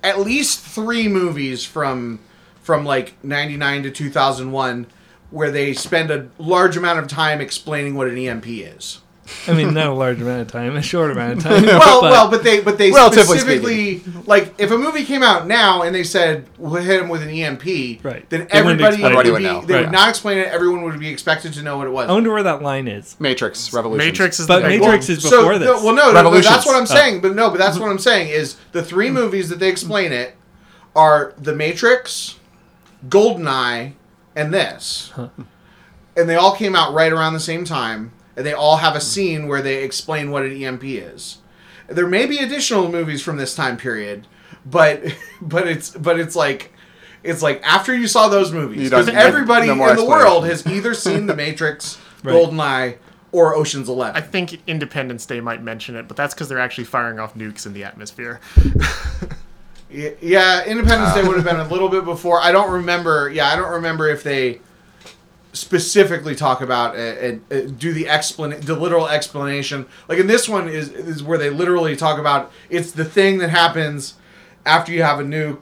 at 0.03 0.19
least 0.19 0.59
three 0.59 1.07
movies 1.07 1.63
from 1.63 2.19
from 2.65 2.83
like 2.83 3.13
99 3.23 3.83
to 3.83 3.91
2001 3.91 4.87
where 5.29 5.51
they 5.51 5.71
spend 5.73 6.09
a 6.09 6.27
large 6.39 6.75
amount 6.75 6.97
of 6.97 7.07
time 7.07 7.39
explaining 7.39 7.93
what 7.93 8.07
an 8.07 8.17
EMP 8.17 8.45
is. 8.47 9.01
I 9.47 9.53
mean, 9.53 9.73
not 9.73 9.87
a 9.87 9.93
large 9.93 10.19
amount 10.21 10.41
of 10.41 10.47
time, 10.51 10.75
a 10.75 10.81
short 10.83 11.09
amount 11.11 11.37
of 11.37 11.43
time. 11.43 11.63
well, 11.65 12.01
but- 12.01 12.11
well, 12.11 12.29
but 12.29 12.43
they 12.43 12.61
but 12.61 12.77
they 12.79 12.91
Relatively 12.91 13.37
specifically 13.39 14.01
like 14.25 14.53
if 14.59 14.71
a 14.71 14.77
movie 14.77 15.03
came 15.03 15.21
out 15.23 15.45
now 15.47 15.81
and 15.83 15.93
they 15.95 16.03
said 16.03 16.45
we'll 16.57 16.81
hit 16.81 17.01
him 17.01 17.09
with 17.09 17.21
an 17.23 17.29
EMP, 17.29 18.03
Right. 18.03 18.27
Then 18.29 18.47
They 18.51 18.61
wouldn't 18.63 18.81
everybody 18.81 19.03
would 19.03 19.23
be, 19.23 19.31
would 19.31 19.41
know. 19.43 19.61
they 19.61 19.73
Right. 19.75 19.81
would 19.83 19.91
not 19.91 20.09
explain 20.09 20.37
it. 20.39 20.47
Everyone 20.47 20.81
would 20.83 20.99
be 20.99 21.09
expected 21.09 21.53
to 21.53 21.61
know 21.63 21.77
what 21.77 21.85
it 21.87 21.91
was. 21.91 22.09
I 22.09 22.13
wonder 22.13 22.31
where 22.33 22.43
that 22.43 22.61
line 22.63 22.87
is. 22.87 23.15
Matrix 23.19 23.71
Revolution. 23.73 24.07
Matrix 24.07 24.39
is 24.39 24.47
But 24.47 24.61
the 24.63 24.69
Matrix 24.69 25.07
one. 25.07 25.17
is 25.17 25.23
before 25.23 25.53
so, 25.53 25.57
this. 25.59 25.67
no, 25.67 25.85
well, 25.85 25.95
no, 25.95 26.11
no, 26.11 26.29
but 26.31 26.43
that's 26.43 26.65
what 26.65 26.75
I'm 26.75 26.83
Oh. 26.83 26.85
saying. 26.85 27.21
But 27.21 27.35
no, 27.35 27.49
but 27.51 27.57
that's 27.59 27.77
what 27.79 27.89
I'm 27.91 27.99
saying 27.99 28.29
is 28.29 28.57
the 28.73 28.83
three 28.83 29.09
movies 29.11 29.49
that 29.49 29.59
they 29.59 29.69
explain 29.69 30.11
it 30.11 30.35
are 30.95 31.33
The 31.41 31.53
Matrix, 31.55 32.35
Goldeneye, 33.07 33.93
and 34.35 34.53
this, 34.53 35.11
and 36.17 36.29
they 36.29 36.35
all 36.35 36.55
came 36.55 36.75
out 36.75 36.93
right 36.93 37.11
around 37.11 37.33
the 37.33 37.39
same 37.39 37.65
time, 37.65 38.11
and 38.35 38.45
they 38.45 38.53
all 38.53 38.77
have 38.77 38.95
a 38.95 39.01
scene 39.01 39.47
where 39.47 39.61
they 39.61 39.83
explain 39.83 40.31
what 40.31 40.43
an 40.43 40.51
EMP 40.51 40.83
is. 40.83 41.39
There 41.87 42.07
may 42.07 42.25
be 42.25 42.39
additional 42.39 42.89
movies 42.91 43.21
from 43.21 43.37
this 43.37 43.55
time 43.55 43.77
period, 43.77 44.27
but 44.65 45.03
but 45.41 45.67
it's 45.67 45.91
but 45.91 46.19
it's 46.19 46.35
like. 46.35 46.71
It's 47.23 47.41
like 47.41 47.59
after 47.63 47.91
you 47.95 48.07
saw 48.07 48.27
those 48.27 48.51
movies, 48.51 48.91
because 48.91 49.09
everybody 49.09 49.65
no 49.65 49.89
in 49.89 49.95
the 49.95 50.05
world 50.05 50.45
has 50.45 50.67
either 50.67 50.93
seen 50.93 51.25
The 51.25 51.35
Matrix, 51.35 51.97
Right. 52.23 52.35
Goldeneye, 52.35 52.97
or 53.31 53.55
Ocean's 53.55 53.89
Eleven. 53.89 54.15
I 54.15 54.21
think 54.23 54.61
Independence 54.67 55.25
Day 55.25 55.41
might 55.41 55.63
mention 55.63 55.95
it, 55.95 56.07
but 56.07 56.15
that's 56.17 56.35
because 56.35 56.49
they're 56.49 56.59
actually 56.59 56.83
firing 56.83 57.19
off 57.19 57.33
nukes 57.33 57.65
in 57.65 57.73
the 57.73 57.83
atmosphere. 57.83 58.39
Yeah, 60.21 60.65
Independence 60.65 61.13
Day 61.13 61.23
would 61.23 61.35
have 61.35 61.45
been 61.45 61.59
a 61.59 61.67
little 61.67 61.89
bit 61.89 62.05
before. 62.05 62.41
I 62.41 62.51
don't 62.51 62.71
remember. 62.71 63.29
Yeah, 63.29 63.47
I 63.47 63.55
don't 63.55 63.71
remember 63.71 64.09
if 64.09 64.23
they 64.23 64.61
specifically 65.53 66.35
talk 66.35 66.59
about 66.61 66.97
and 66.97 67.41
uh, 67.49 67.55
uh, 67.55 67.61
do 67.77 67.93
the 67.93 68.05
explan 68.05 68.61
the 68.61 68.75
literal 68.75 69.07
explanation. 69.07 69.85
Like 70.09 70.19
in 70.19 70.27
this 70.27 70.49
one 70.49 70.67
is 70.67 70.89
is 70.89 71.23
where 71.23 71.37
they 71.37 71.49
literally 71.49 71.95
talk 71.95 72.19
about 72.19 72.51
it's 72.69 72.91
the 72.91 73.05
thing 73.05 73.37
that 73.39 73.49
happens 73.49 74.15
after 74.65 74.91
you 74.91 75.03
have 75.03 75.19
a 75.19 75.23
nuke, 75.23 75.61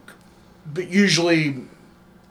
but 0.74 0.90
usually 0.90 1.66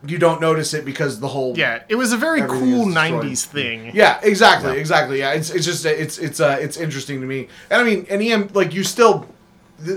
you 0.05 0.19
don't 0.19 0.41
notice 0.41 0.75
it 0.75 0.85
because 0.85 1.21
the 1.21 1.29
whole 1.29 1.57
Yeah, 1.57 1.83
it 1.89 1.95
was 1.95 2.13
a 2.13 2.17
very 2.17 2.41
cool 2.43 2.87
'90s 2.87 3.45
thing. 3.45 3.93
Yeah, 3.95 4.19
exactly, 4.23 4.79
exactly. 4.79 5.21
Yeah, 5.21 5.33
it's 5.33 5.51
it's 5.51 5.65
just 5.65 5.85
it's 5.87 6.19
it's 6.19 6.41
uh 6.41 6.59
it's 6.61 6.77
interesting 6.77 7.21
to 7.21 7.27
me, 7.27 7.49
and 7.71 7.81
I 7.81 7.85
mean, 7.85 8.07
and 8.11 8.21
EM 8.21 8.49
like 8.55 8.75
you 8.75 8.83
still, 8.83 9.29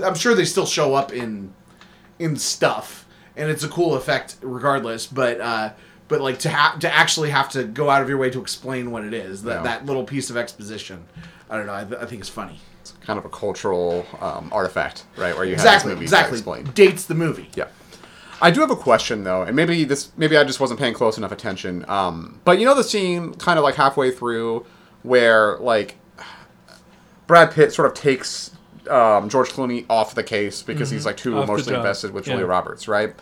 I'm 0.04 0.14
sure 0.14 0.34
they 0.34 0.44
still 0.44 0.66
show 0.66 0.94
up 0.94 1.12
in 1.12 1.52
in 2.18 2.36
stuff, 2.36 3.06
and 3.36 3.50
it's 3.50 3.64
a 3.64 3.68
cool 3.68 3.94
effect 3.96 4.36
regardless. 4.42 5.06
But 5.06 5.40
uh, 5.40 5.72
but 6.08 6.20
like 6.20 6.38
to 6.40 6.48
have 6.48 6.78
to 6.80 6.92
actually 6.92 7.30
have 7.30 7.48
to 7.50 7.64
go 7.64 7.90
out 7.90 8.02
of 8.02 8.08
your 8.08 8.18
way 8.18 8.30
to 8.30 8.40
explain 8.40 8.90
what 8.90 9.04
it 9.04 9.14
is 9.14 9.42
that 9.44 9.56
Yeah. 9.56 9.62
that 9.62 9.86
little 9.86 10.04
piece 10.04 10.30
of 10.30 10.36
exposition, 10.36 11.04
I 11.50 11.56
don't 11.56 11.66
know. 11.66 11.74
I, 11.74 11.84
th- 11.84 12.00
I 12.00 12.06
think 12.06 12.20
it's 12.20 12.30
funny. 12.30 12.60
It's 12.80 12.92
kind 13.00 13.18
of 13.18 13.24
a 13.24 13.28
cultural 13.28 14.06
um, 14.20 14.48
artifact, 14.52 15.04
right? 15.16 15.34
Where 15.34 15.44
you 15.44 15.54
Exactly, 15.54 15.90
have 15.90 15.98
these 16.00 16.10
movies 16.10 16.10
that 16.12 16.28
exactly. 16.30 16.62
Dates 16.74 17.06
the 17.06 17.14
movie. 17.16 17.50
Yeah. 17.56 17.66
I 18.40 18.50
do 18.50 18.60
have 18.60 18.70
a 18.70 18.76
question 18.76 19.24
though, 19.24 19.42
and 19.42 19.56
maybe 19.56 19.84
this 19.84 20.10
maybe 20.16 20.36
I 20.36 20.44
just 20.44 20.60
wasn't 20.60 20.78
paying 20.78 20.94
close 20.94 21.16
enough 21.18 21.32
attention. 21.32 21.84
Um, 21.88 22.40
but 22.44 22.58
you 22.60 22.66
know 22.66 22.74
the 22.74 22.84
scene 22.84 23.32
kind 23.34 23.58
of 23.58 23.64
like 23.64 23.74
halfway 23.76 24.10
through 24.10 24.66
where 25.02 25.56
like 25.58 25.96
Brad 27.26 27.50
Pitt 27.50 27.72
sort 27.72 27.88
of 27.88 27.94
takes 27.94 28.50
um, 28.88 29.28
George 29.28 29.50
Clooney 29.50 29.84
off 29.88 30.14
the 30.14 30.22
case 30.22 30.62
because 30.62 30.90
he's 30.90 31.04
like 31.06 31.16
too 31.16 31.30
Mm-hmm. 31.30 31.38
Off 31.38 31.48
emotionally 31.48 31.76
invested 31.78 32.12
with 32.12 32.26
Yeah. 32.26 32.34
Julia 32.34 32.46
Roberts, 32.46 32.88
right? 32.88 33.14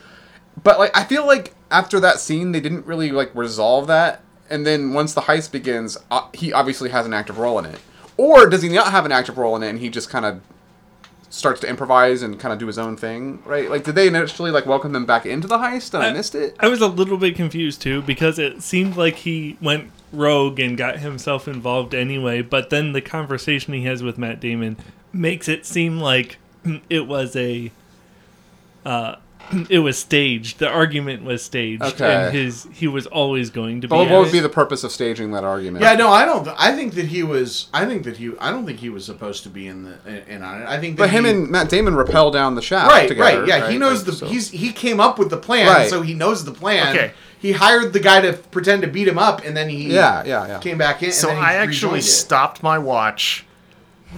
But 0.63 0.79
like 0.79 0.97
I 0.97 1.05
feel 1.05 1.27
like 1.27 1.55
after 1.71 1.99
that 2.01 2.21
scene 2.21 2.53
they 2.53 2.61
didn't 2.61 2.87
really 2.87 3.11
like 3.11 3.35
resolve 3.35 3.87
that, 3.89 4.23
and 4.51 4.67
then 4.67 4.93
once 4.93 5.15
the 5.15 5.23
heist 5.23 5.51
begins, 5.53 5.97
uh, 6.11 6.29
he 6.33 6.53
obviously 6.53 6.91
has 6.91 7.07
an 7.07 7.13
active 7.15 7.39
role 7.39 7.59
in 7.59 7.65
it, 7.65 7.81
or 8.17 8.47
does 8.49 8.63
he 8.63 8.69
not 8.69 8.89
have 8.93 9.05
an 9.05 9.13
active 9.13 9.37
role 9.39 9.57
in 9.57 9.63
it 9.63 9.69
and 9.71 9.79
he 9.81 9.89
just 9.89 10.09
kind 10.11 10.25
of 10.25 10.41
starts 11.31 11.61
to 11.61 11.69
improvise 11.69 12.23
and 12.23 12.39
kind 12.39 12.53
of 12.53 12.61
do 12.61 12.67
his 12.69 12.79
own 12.79 12.97
thing, 12.97 13.43
right? 13.45 13.69
Like, 13.69 13.83
did 13.83 13.97
they 13.97 14.07
initially 14.07 14.53
like 14.53 14.67
welcome 14.67 14.95
him 14.95 15.05
back 15.05 15.27
into 15.27 15.49
the 15.49 15.59
heist 15.59 15.93
and 15.95 16.05
I, 16.05 16.13
missed 16.13 16.37
it? 16.37 16.55
I 16.61 16.69
was 16.69 16.81
a 16.81 16.87
little 16.87 17.17
bit 17.17 17.35
confused 17.35 17.83
too 17.83 18.03
because 18.03 18.39
it 18.39 18.63
seemed 18.63 18.97
like 18.97 19.17
he 19.17 19.59
went 19.61 19.91
rogue 20.13 20.61
and 20.61 20.77
got 20.79 21.01
himself 21.01 21.49
involved 21.49 21.93
anyway. 21.93 22.41
But 22.41 22.71
then 22.71 22.93
the 22.93 23.01
conversation 23.01 23.75
he 23.75 23.83
has 23.83 24.01
with 24.01 24.17
Matt 24.17 24.39
Damon 24.39 24.77
makes 25.15 25.49
it 25.49 25.65
seem 25.65 25.99
like 25.99 26.39
it 26.91 27.07
was 27.07 27.35
a, 27.37 27.71
uh, 28.85 29.17
it 29.69 29.81
was 29.81 29.99
staged. 29.99 30.59
The 30.59 30.69
argument 30.69 31.23
was 31.23 31.45
staged, 31.45 31.83
Okay. 31.83 32.15
and 32.27 32.35
his 32.35 32.67
he 32.73 32.89
was 32.89 33.07
always 33.07 33.51
going 33.51 33.83
to 33.83 33.87
be. 33.87 33.91
But 33.91 34.09
what 34.11 34.21
would 34.21 34.29
it. 34.29 34.33
be 34.33 34.41
the 34.41 34.49
purpose 34.49 34.85
of 34.85 34.91
staging 34.93 35.33
that 35.33 35.45
argument? 35.45 35.83
Yeah, 35.85 35.95
no, 35.95 36.09
I 36.09 36.25
don't. 36.25 36.49
I 36.59 36.75
think 36.75 36.95
that 36.95 37.05
he 37.07 37.23
was. 37.23 37.69
I 37.75 37.85
think 37.85 38.05
that 38.05 38.17
he. 38.17 38.33
I 38.41 38.51
don't 38.51 38.65
think 38.65 38.79
he 38.79 38.89
was 38.89 39.05
supposed 39.05 39.43
to 39.43 39.51
be 39.51 39.67
in 39.69 39.83
the 39.83 40.33
in 40.35 40.43
on 40.43 40.63
it. 40.63 40.67
I 40.69 40.79
think. 40.81 40.97
That 40.97 41.05
But 41.05 41.11
him 41.11 41.25
he- 41.25 41.31
and 41.31 41.51
Matt 41.51 41.69
Damon 41.69 41.95
rappel 41.95 42.31
down 42.31 42.55
the 42.55 42.63
shaft 42.63 42.91
right, 42.91 43.07
together. 43.07 43.41
right, 43.41 43.49
yeah. 43.49 43.71
He 43.71 43.77
knows 43.77 43.99
Like, 43.99 44.07
the. 44.07 44.13
so- 44.13 44.27
He's 44.27 44.51
he 44.51 44.73
came 44.73 44.99
up 45.01 45.19
with 45.19 45.29
the 45.29 45.37
plan, 45.37 45.67
Right. 45.69 45.91
so 45.91 46.01
he 46.01 46.15
knows 46.15 46.45
the 46.47 46.53
plan. 46.53 46.97
Okay. 46.97 47.13
He 47.39 47.53
hired 47.53 47.93
the 47.93 48.01
guy 48.01 48.23
to 48.23 48.33
pretend 48.33 48.81
to 48.81 48.89
beat 48.89 49.07
him 49.07 49.19
up, 49.19 49.45
and 49.45 49.55
then 49.55 49.69
he 49.69 49.93
Yeah, 49.93 50.23
yeah, 50.25 50.47
yeah. 50.47 50.59
came 50.61 50.79
back 50.79 51.03
in. 51.03 51.13
So 51.13 51.29
and 51.29 51.37
then 51.37 51.45
he 51.45 51.51
I 51.51 51.55
actually 51.57 51.89
rejoined 51.89 52.05
it. 52.05 52.07
stopped 52.07 52.63
my 52.63 52.79
watch, 52.79 53.45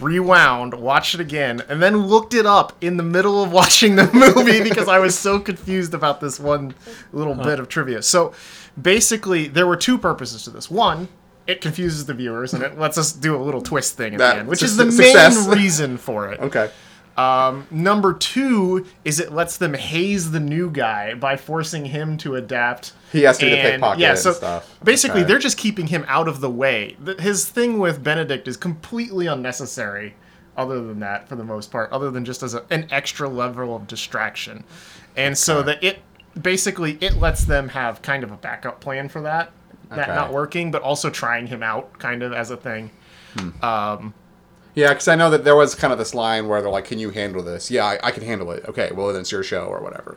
rewound, 0.00 0.74
watched 0.74 1.14
it 1.14 1.20
again, 1.20 1.62
and 1.68 1.82
then 1.82 2.06
looked 2.06 2.34
it 2.34 2.46
up 2.46 2.72
in 2.80 2.96
the 2.96 3.02
middle 3.02 3.42
of 3.42 3.52
watching 3.60 3.96
the 3.96 4.10
movie 4.12 4.62
because 4.62 4.88
I 4.88 4.98
was 4.98 5.18
so 5.18 5.38
confused 5.40 5.94
about 5.94 6.20
this 6.20 6.38
one 6.40 6.74
little 7.12 7.34
bit 7.34 7.58
of 7.60 7.68
trivia. 7.68 8.02
So 8.02 8.32
basically, 8.80 9.48
there 9.48 9.66
were 9.66 9.76
two 9.76 9.98
purposes 9.98 10.42
to 10.44 10.50
this. 10.50 10.70
One, 10.70 11.08
it 11.46 11.60
confuses 11.60 12.06
the 12.06 12.14
viewers 12.14 12.52
and 12.54 12.62
it 12.62 12.78
lets 12.78 12.98
us 12.98 13.12
do 13.12 13.36
a 13.36 13.42
little 13.42 13.62
twist 13.62 13.96
thing 13.96 14.14
at 14.14 14.18
That- 14.18 14.34
the 14.34 14.40
end, 14.40 14.48
which 14.48 14.58
su- 14.60 14.64
is 14.66 14.76
the 14.76 14.90
success. 14.90 15.46
main 15.46 15.58
reason 15.58 15.96
for 15.96 16.30
it. 16.32 16.40
Okay. 16.46 16.70
Um, 17.16 17.66
number 17.70 18.12
two 18.12 18.84
is 19.04 19.18
it 19.20 19.32
lets 19.32 19.56
them 19.56 19.72
haze 19.74 20.30
the 20.32 20.40
new 20.40 20.70
guy 20.70 21.14
by 21.14 21.36
forcing 21.36 21.86
him 21.86 22.18
to 22.18 22.34
adapt. 22.36 22.92
He 23.10 23.22
has 23.22 23.38
to 23.38 23.46
be 23.46 23.50
the 23.52 23.56
pickpocket 23.56 24.00
yeah, 24.00 24.10
and 24.10 24.18
so 24.18 24.32
stuff. 24.32 24.78
Basically, 24.84 25.20
Okay. 25.20 25.28
they're 25.28 25.38
just 25.38 25.56
keeping 25.56 25.86
him 25.86 26.04
out 26.08 26.28
of 26.28 26.40
the 26.40 26.50
way. 26.50 26.96
His 27.18 27.48
thing 27.48 27.78
with 27.78 28.04
Benedict 28.04 28.46
is 28.46 28.56
completely 28.58 29.26
unnecessary. 29.26 30.14
Other 30.58 30.82
than 30.82 31.00
that, 31.00 31.28
for 31.28 31.36
the 31.36 31.44
most 31.44 31.70
part, 31.70 31.92
other 31.92 32.10
than 32.10 32.24
just 32.24 32.42
as 32.42 32.54
a, 32.54 32.64
an 32.70 32.86
extra 32.90 33.28
level 33.28 33.76
of 33.76 33.86
distraction, 33.86 34.64
and 35.14 35.36
so 35.36 35.62
that 35.62 35.84
it 35.84 35.98
basically 36.40 36.96
it 37.02 37.16
lets 37.18 37.44
them 37.44 37.68
have 37.68 38.00
kind 38.00 38.24
of 38.24 38.32
a 38.32 38.36
backup 38.38 38.80
plan 38.80 39.10
for 39.10 39.20
that. 39.20 39.50
That 39.90 40.08
Okay. 40.08 40.14
not 40.14 40.32
working, 40.32 40.70
but 40.70 40.80
also 40.80 41.10
trying 41.10 41.46
him 41.46 41.62
out 41.62 41.98
kind 41.98 42.22
of 42.22 42.32
as 42.32 42.50
a 42.50 42.56
thing. 42.56 42.90
Um, 43.62 44.14
Yeah, 44.76 44.90
because 44.90 45.08
I 45.08 45.16
know 45.16 45.30
that 45.30 45.42
there 45.42 45.56
was 45.56 45.74
kind 45.74 45.92
of 45.92 45.98
this 45.98 46.14
line 46.14 46.46
where 46.46 46.60
they're 46.62 46.70
like, 46.70 46.84
"Can 46.84 46.98
you 47.00 47.10
handle 47.10 47.42
this?" 47.42 47.70
Yeah, 47.70 47.84
I, 47.86 47.98
I 48.04 48.10
can 48.12 48.22
handle 48.22 48.50
it. 48.52 48.64
Okay, 48.68 48.90
well 48.94 49.08
then 49.12 49.22
it's 49.22 49.32
your 49.32 49.42
show 49.42 49.64
or 49.64 49.80
whatever. 49.80 50.16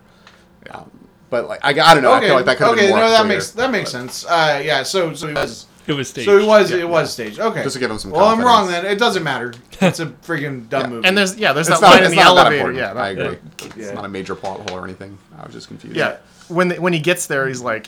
Um, 0.70 0.92
but 1.32 1.48
like, 1.48 1.60
I, 1.64 1.70
I 1.70 1.94
don't 1.94 2.04
know. 2.04 2.12
I 2.12 2.20
feel 2.20 2.34
like 2.36 2.46
that 2.46 2.58
could 2.58 2.66
have 2.68 2.74
okay, 2.76 2.82
been 2.88 2.90
more 2.92 3.00
no, 3.00 3.10
that 3.10 3.20
clear, 3.22 3.28
makes 3.36 3.52
that 3.52 3.72
makes 3.72 3.92
but- 3.94 3.98
sense. 4.00 4.26
Uh, 4.26 4.62
yeah, 4.64 4.84
so 4.84 5.14
so 5.14 5.28
he 5.28 5.34
was 5.34 5.66
It 5.88 5.94
was 5.94 6.10
staged. 6.10 6.26
so 6.26 6.38
he 6.38 6.46
was 6.46 6.70
Yeah, 6.72 6.78
it 6.80 6.90
was 6.90 7.08
yeah. 7.18 7.26
staged. 7.26 7.40
Okay, 7.40 7.64
Just 7.64 7.76
to 7.76 7.80
give 7.80 7.90
him 7.90 7.98
some 8.00 8.12
Well, 8.12 8.26
I'm 8.26 8.42
wrong 8.42 8.68
then. 8.68 8.86
It 8.86 9.00
doesn't 9.00 9.24
matter. 9.24 9.54
It's 9.82 10.02
a 10.02 10.08
freaking 10.08 10.68
dumb 10.68 10.90
movie. 10.90 11.08
and 11.08 11.18
there's 11.18 11.38
yeah, 11.38 11.54
there's 11.54 11.70
It's 11.70 11.80
that 11.80 11.86
not, 11.86 11.94
line 11.96 12.04
in 12.04 12.10
the 12.12 12.18
not 12.18 12.26
elevator. 12.38 12.56
important. 12.56 12.80
Yeah, 12.80 12.94
I 13.02 13.10
agree. 13.12 13.38
Yeah. 13.62 13.72
It's 13.78 13.94
not 13.94 14.04
a 14.04 14.10
major 14.10 14.36
plot 14.36 14.70
hole 14.70 14.78
or 14.80 14.84
anything. 14.84 15.18
I 15.40 15.46
was 15.46 15.54
just 15.54 15.70
confused. 15.70 15.96
Yeah. 15.96 16.18
When 16.50 16.68
the, 16.68 16.76
when 16.82 16.92
he 16.92 17.00
gets 17.00 17.28
there, 17.28 17.48
he's 17.48 17.62
like, 17.62 17.88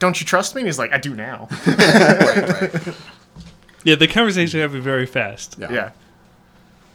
"Don't 0.00 0.20
you 0.20 0.26
trust 0.26 0.54
me?" 0.54 0.60
And 0.60 0.68
he's 0.68 0.78
like, 0.78 0.92
"I 0.92 0.98
do 0.98 1.14
now." 1.14 1.48
yeah, 3.84 3.94
the 3.94 4.08
conversation 4.08 4.60
happened 4.60 4.82
very 4.82 5.06
fast. 5.06 5.56
Yeah. 5.58 5.72
yeah. 5.72 5.90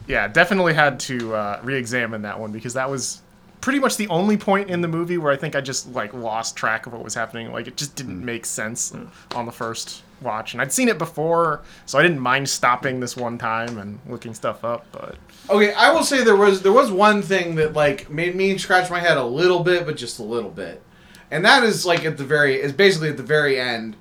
Yeah, 0.06 0.26
definitely 0.26 0.72
had 0.72 0.98
to 1.00 1.34
uh, 1.34 1.60
re-examine 1.62 2.22
that 2.22 2.40
one 2.40 2.50
because 2.50 2.74
that 2.74 2.88
was 2.88 3.20
pretty 3.60 3.78
much 3.78 3.96
the 3.96 4.08
only 4.08 4.36
point 4.36 4.70
in 4.70 4.80
the 4.80 4.88
movie 4.88 5.18
where 5.18 5.32
I 5.32 5.36
think 5.36 5.56
I 5.56 5.60
just 5.60 5.92
like 5.92 6.14
lost 6.14 6.56
track 6.56 6.86
of 6.86 6.92
what 6.92 7.04
was 7.04 7.14
happening. 7.14 7.52
Like 7.52 7.66
it 7.66 7.76
just 7.76 7.96
didn't 7.96 8.24
make 8.24 8.46
sense 8.46 8.94
on 9.34 9.46
the 9.46 9.52
first 9.52 10.02
watch, 10.20 10.52
and 10.52 10.62
I'd 10.62 10.72
seen 10.72 10.88
it 10.88 10.98
before, 10.98 11.62
so 11.86 11.98
I 11.98 12.02
didn't 12.02 12.20
mind 12.20 12.48
stopping 12.48 13.00
this 13.00 13.16
one 13.16 13.38
time 13.38 13.78
and 13.78 13.98
looking 14.08 14.34
stuff 14.34 14.64
up. 14.64 14.86
But 14.92 15.16
Okay, 15.50 15.72
I 15.72 15.92
will 15.92 16.04
say 16.04 16.24
there 16.24 16.36
was 16.36 16.62
there 16.62 16.72
was 16.72 16.90
one 16.90 17.22
thing 17.22 17.56
that 17.56 17.74
like 17.74 18.10
made 18.10 18.34
me 18.34 18.56
scratch 18.58 18.90
my 18.90 19.00
head 19.00 19.16
a 19.16 19.24
little 19.24 19.60
bit, 19.62 19.86
but 19.86 19.96
just 19.96 20.18
a 20.18 20.24
little 20.24 20.50
bit, 20.50 20.82
and 21.30 21.44
that 21.44 21.64
is 21.64 21.84
like 21.84 22.04
at 22.04 22.16
the 22.16 22.24
very 22.24 22.60
is 22.60 22.72
basically 22.72 23.10
at 23.10 23.16
the 23.16 23.22
very 23.22 23.58
end, 23.60 23.96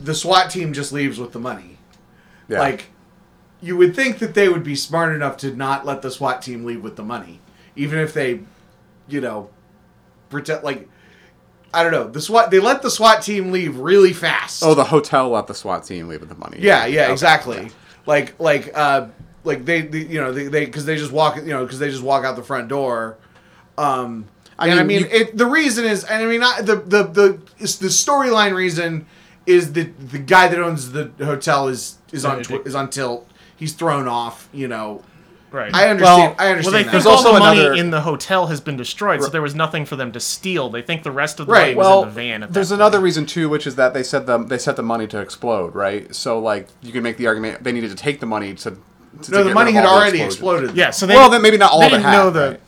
the 0.00 0.14
SWAT 0.14 0.50
team 0.50 0.72
just 0.72 0.92
leaves 0.92 1.18
with 1.18 1.32
the 1.32 1.40
money. 1.40 1.77
Yeah. 2.48 2.60
Like, 2.60 2.86
you 3.60 3.76
would 3.76 3.94
think 3.94 4.18
that 4.18 4.34
they 4.34 4.48
would 4.48 4.64
be 4.64 4.74
smart 4.76 5.14
enough 5.14 5.36
to 5.38 5.54
not 5.54 5.84
let 5.84 6.02
the 6.02 6.10
SWAT 6.10 6.42
team 6.42 6.64
leave 6.64 6.82
with 6.82 6.96
the 6.96 7.02
money, 7.02 7.40
even 7.76 7.98
if 7.98 8.12
they, 8.14 8.40
you 9.08 9.20
know, 9.20 9.50
pretend 10.30 10.62
like. 10.64 10.88
I 11.74 11.82
don't 11.82 11.92
know. 11.92 12.08
The 12.08 12.20
SWAT 12.22 12.50
they 12.50 12.60
let 12.60 12.80
the 12.80 12.90
SWAT 12.90 13.20
team 13.22 13.52
leave 13.52 13.76
really 13.76 14.14
fast. 14.14 14.62
Oh, 14.64 14.74
the 14.74 14.84
hotel 14.84 15.28
let 15.28 15.48
the 15.48 15.54
SWAT 15.54 15.84
team 15.84 16.08
leave 16.08 16.20
with 16.20 16.30
the 16.30 16.34
money. 16.34 16.56
Yeah, 16.62 16.86
yeah, 16.86 17.02
Okay, 17.04 17.12
exactly. 17.12 17.58
okay. 17.58 17.70
Like, 18.06 18.40
like, 18.40 18.70
uh, 18.74 19.08
like 19.44 19.66
they, 19.66 19.82
they 19.82 19.98
you 20.06 20.18
know, 20.18 20.32
they, 20.32 20.44
they, 20.48 20.64
because 20.64 20.86
they 20.86 20.96
just 20.96 21.12
walk, 21.12 21.36
you 21.36 21.42
know, 21.48 21.64
because 21.64 21.78
they 21.78 21.90
just 21.90 22.02
walk 22.02 22.24
out 22.24 22.36
the 22.36 22.42
front 22.42 22.68
door. 22.68 23.18
Um, 23.76 24.24
I 24.58 24.68
and 24.68 24.80
I 24.80 24.82
mean, 24.82 25.02
mean, 25.02 25.10
you- 25.12 25.18
it. 25.18 25.36
The 25.36 25.44
reason 25.44 25.84
is, 25.84 26.04
and 26.04 26.22
I 26.24 26.26
mean, 26.26 26.42
I, 26.42 26.62
the 26.62 26.76
the 26.76 27.02
the 27.02 27.28
the 27.58 27.88
storyline 27.88 28.54
reason 28.54 29.06
is 29.44 29.74
that 29.74 30.10
the 30.10 30.18
guy 30.18 30.48
that 30.48 30.58
owns 30.58 30.92
the 30.92 31.12
hotel 31.20 31.68
is 31.68 31.97
is 32.12 32.24
on 32.24 32.42
tw- 32.42 32.48
Benedict. 32.48 32.66
is 32.68 32.74
on 32.74 32.90
tilt. 32.90 33.28
He's 33.56 33.72
thrown 33.72 34.06
off. 34.08 34.48
You 34.52 34.68
know, 34.68 35.02
right, 35.50 35.74
I 35.74 35.88
understand. 35.88 36.36
I 36.38 36.48
understand. 36.48 36.48
Well, 36.48 36.48
understand. 36.50 36.74
they 36.74 36.78
that. 36.78 36.82
think 36.84 36.92
There's 36.92 37.06
all 37.06 37.12
also 37.16 37.32
the 37.34 37.38
money 37.40 37.60
another- 37.60 37.74
in 37.74 37.90
the 37.90 38.00
hotel 38.02 38.46
has 38.48 38.60
been 38.60 38.76
destroyed, 38.76 39.22
so 39.22 39.28
there 39.28 39.42
was 39.42 39.54
nothing 39.54 39.84
for 39.84 39.96
them 39.96 40.12
to 40.12 40.20
steal. 40.20 40.70
They 40.70 40.82
think 40.82 41.02
the 41.02 41.10
rest 41.10 41.40
of 41.40 41.46
the 41.46 41.52
Right, 41.52 41.60
money 41.62 41.74
was 41.76 41.84
Well, 41.86 42.02
in 42.02 42.08
the 42.08 42.14
van. 42.14 42.42
At 42.44 42.52
there's 42.52 42.68
that 42.68 42.74
another 42.76 43.00
reason 43.00 43.26
too, 43.26 43.48
which 43.48 43.66
is 43.66 43.76
that 43.76 43.94
they 43.94 44.02
set 44.02 44.26
the 44.26 44.38
they 44.38 44.58
set 44.58 44.76
the 44.76 44.82
money 44.82 45.06
to 45.08 45.18
explode, 45.20 45.74
right? 45.74 46.14
So 46.14 46.38
like 46.38 46.68
you 46.82 46.92
can 46.92 47.02
make 47.02 47.16
the 47.16 47.26
argument 47.26 47.64
they 47.64 47.72
needed 47.72 47.90
to 47.90 47.96
take 47.96 48.20
the 48.20 48.26
money 48.26 48.54
to. 48.54 48.70
to 49.22 49.30
no, 49.32 49.38
the 49.38 49.44
get 49.50 49.54
money 49.54 49.70
of 49.70 49.76
had 49.76 49.84
all 49.86 49.96
the 49.96 50.02
already 50.02 50.20
explosions. 50.22 50.70
exploded. 50.70 50.76
Yeah, 50.76 50.90
so 50.90 51.06
they 51.06 51.14
Well, 51.14 51.30
then 51.30 51.42
maybe 51.42 51.56
not 51.56 51.72
all 51.72 51.80
they 51.80 51.86
of 51.86 51.92
it 51.92 51.96
didn't 51.96 52.04
had, 52.10 52.12
know 52.18 52.30
the. 52.30 52.48
right? 52.50 52.60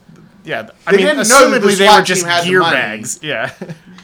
Yeah, 0.42 0.68
I 0.86 0.90
They 0.92 0.96
mean, 0.96 1.06
didn't 1.06 1.28
know 1.28 1.50
that 1.50 1.60
the 1.60 1.66
assumedly 1.68 1.76
they 1.78 1.84
SWAT 1.84 2.00
were 2.00 2.04
just 2.06 2.24
had 2.26 2.44
the 2.44 2.48
gear 2.48 2.60
money. 2.60 2.74
bags. 2.76 3.20
Yeah, 3.22 3.50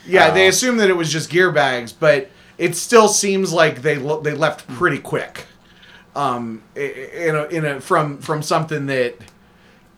Yeah, 0.06 0.28
Oh. 0.30 0.34
they 0.34 0.46
assumed 0.48 0.78
that 0.80 0.90
it 0.90 0.96
was 0.96 1.10
just 1.10 1.30
gear 1.30 1.50
bags, 1.50 1.92
but 1.94 2.30
it 2.58 2.74
still 2.76 3.08
seems 3.08 3.52
like 3.52 3.82
they 3.82 3.96
lo- 3.96 4.20
they 4.20 4.32
left 4.32 4.66
pretty 4.68 4.98
quick. 4.98 5.46
Um, 6.14 6.62
in 6.74 7.34
a, 7.36 7.44
in 7.46 7.64
a 7.66 7.80
from 7.80 8.18
from 8.18 8.42
something 8.42 8.86
that, 8.86 9.16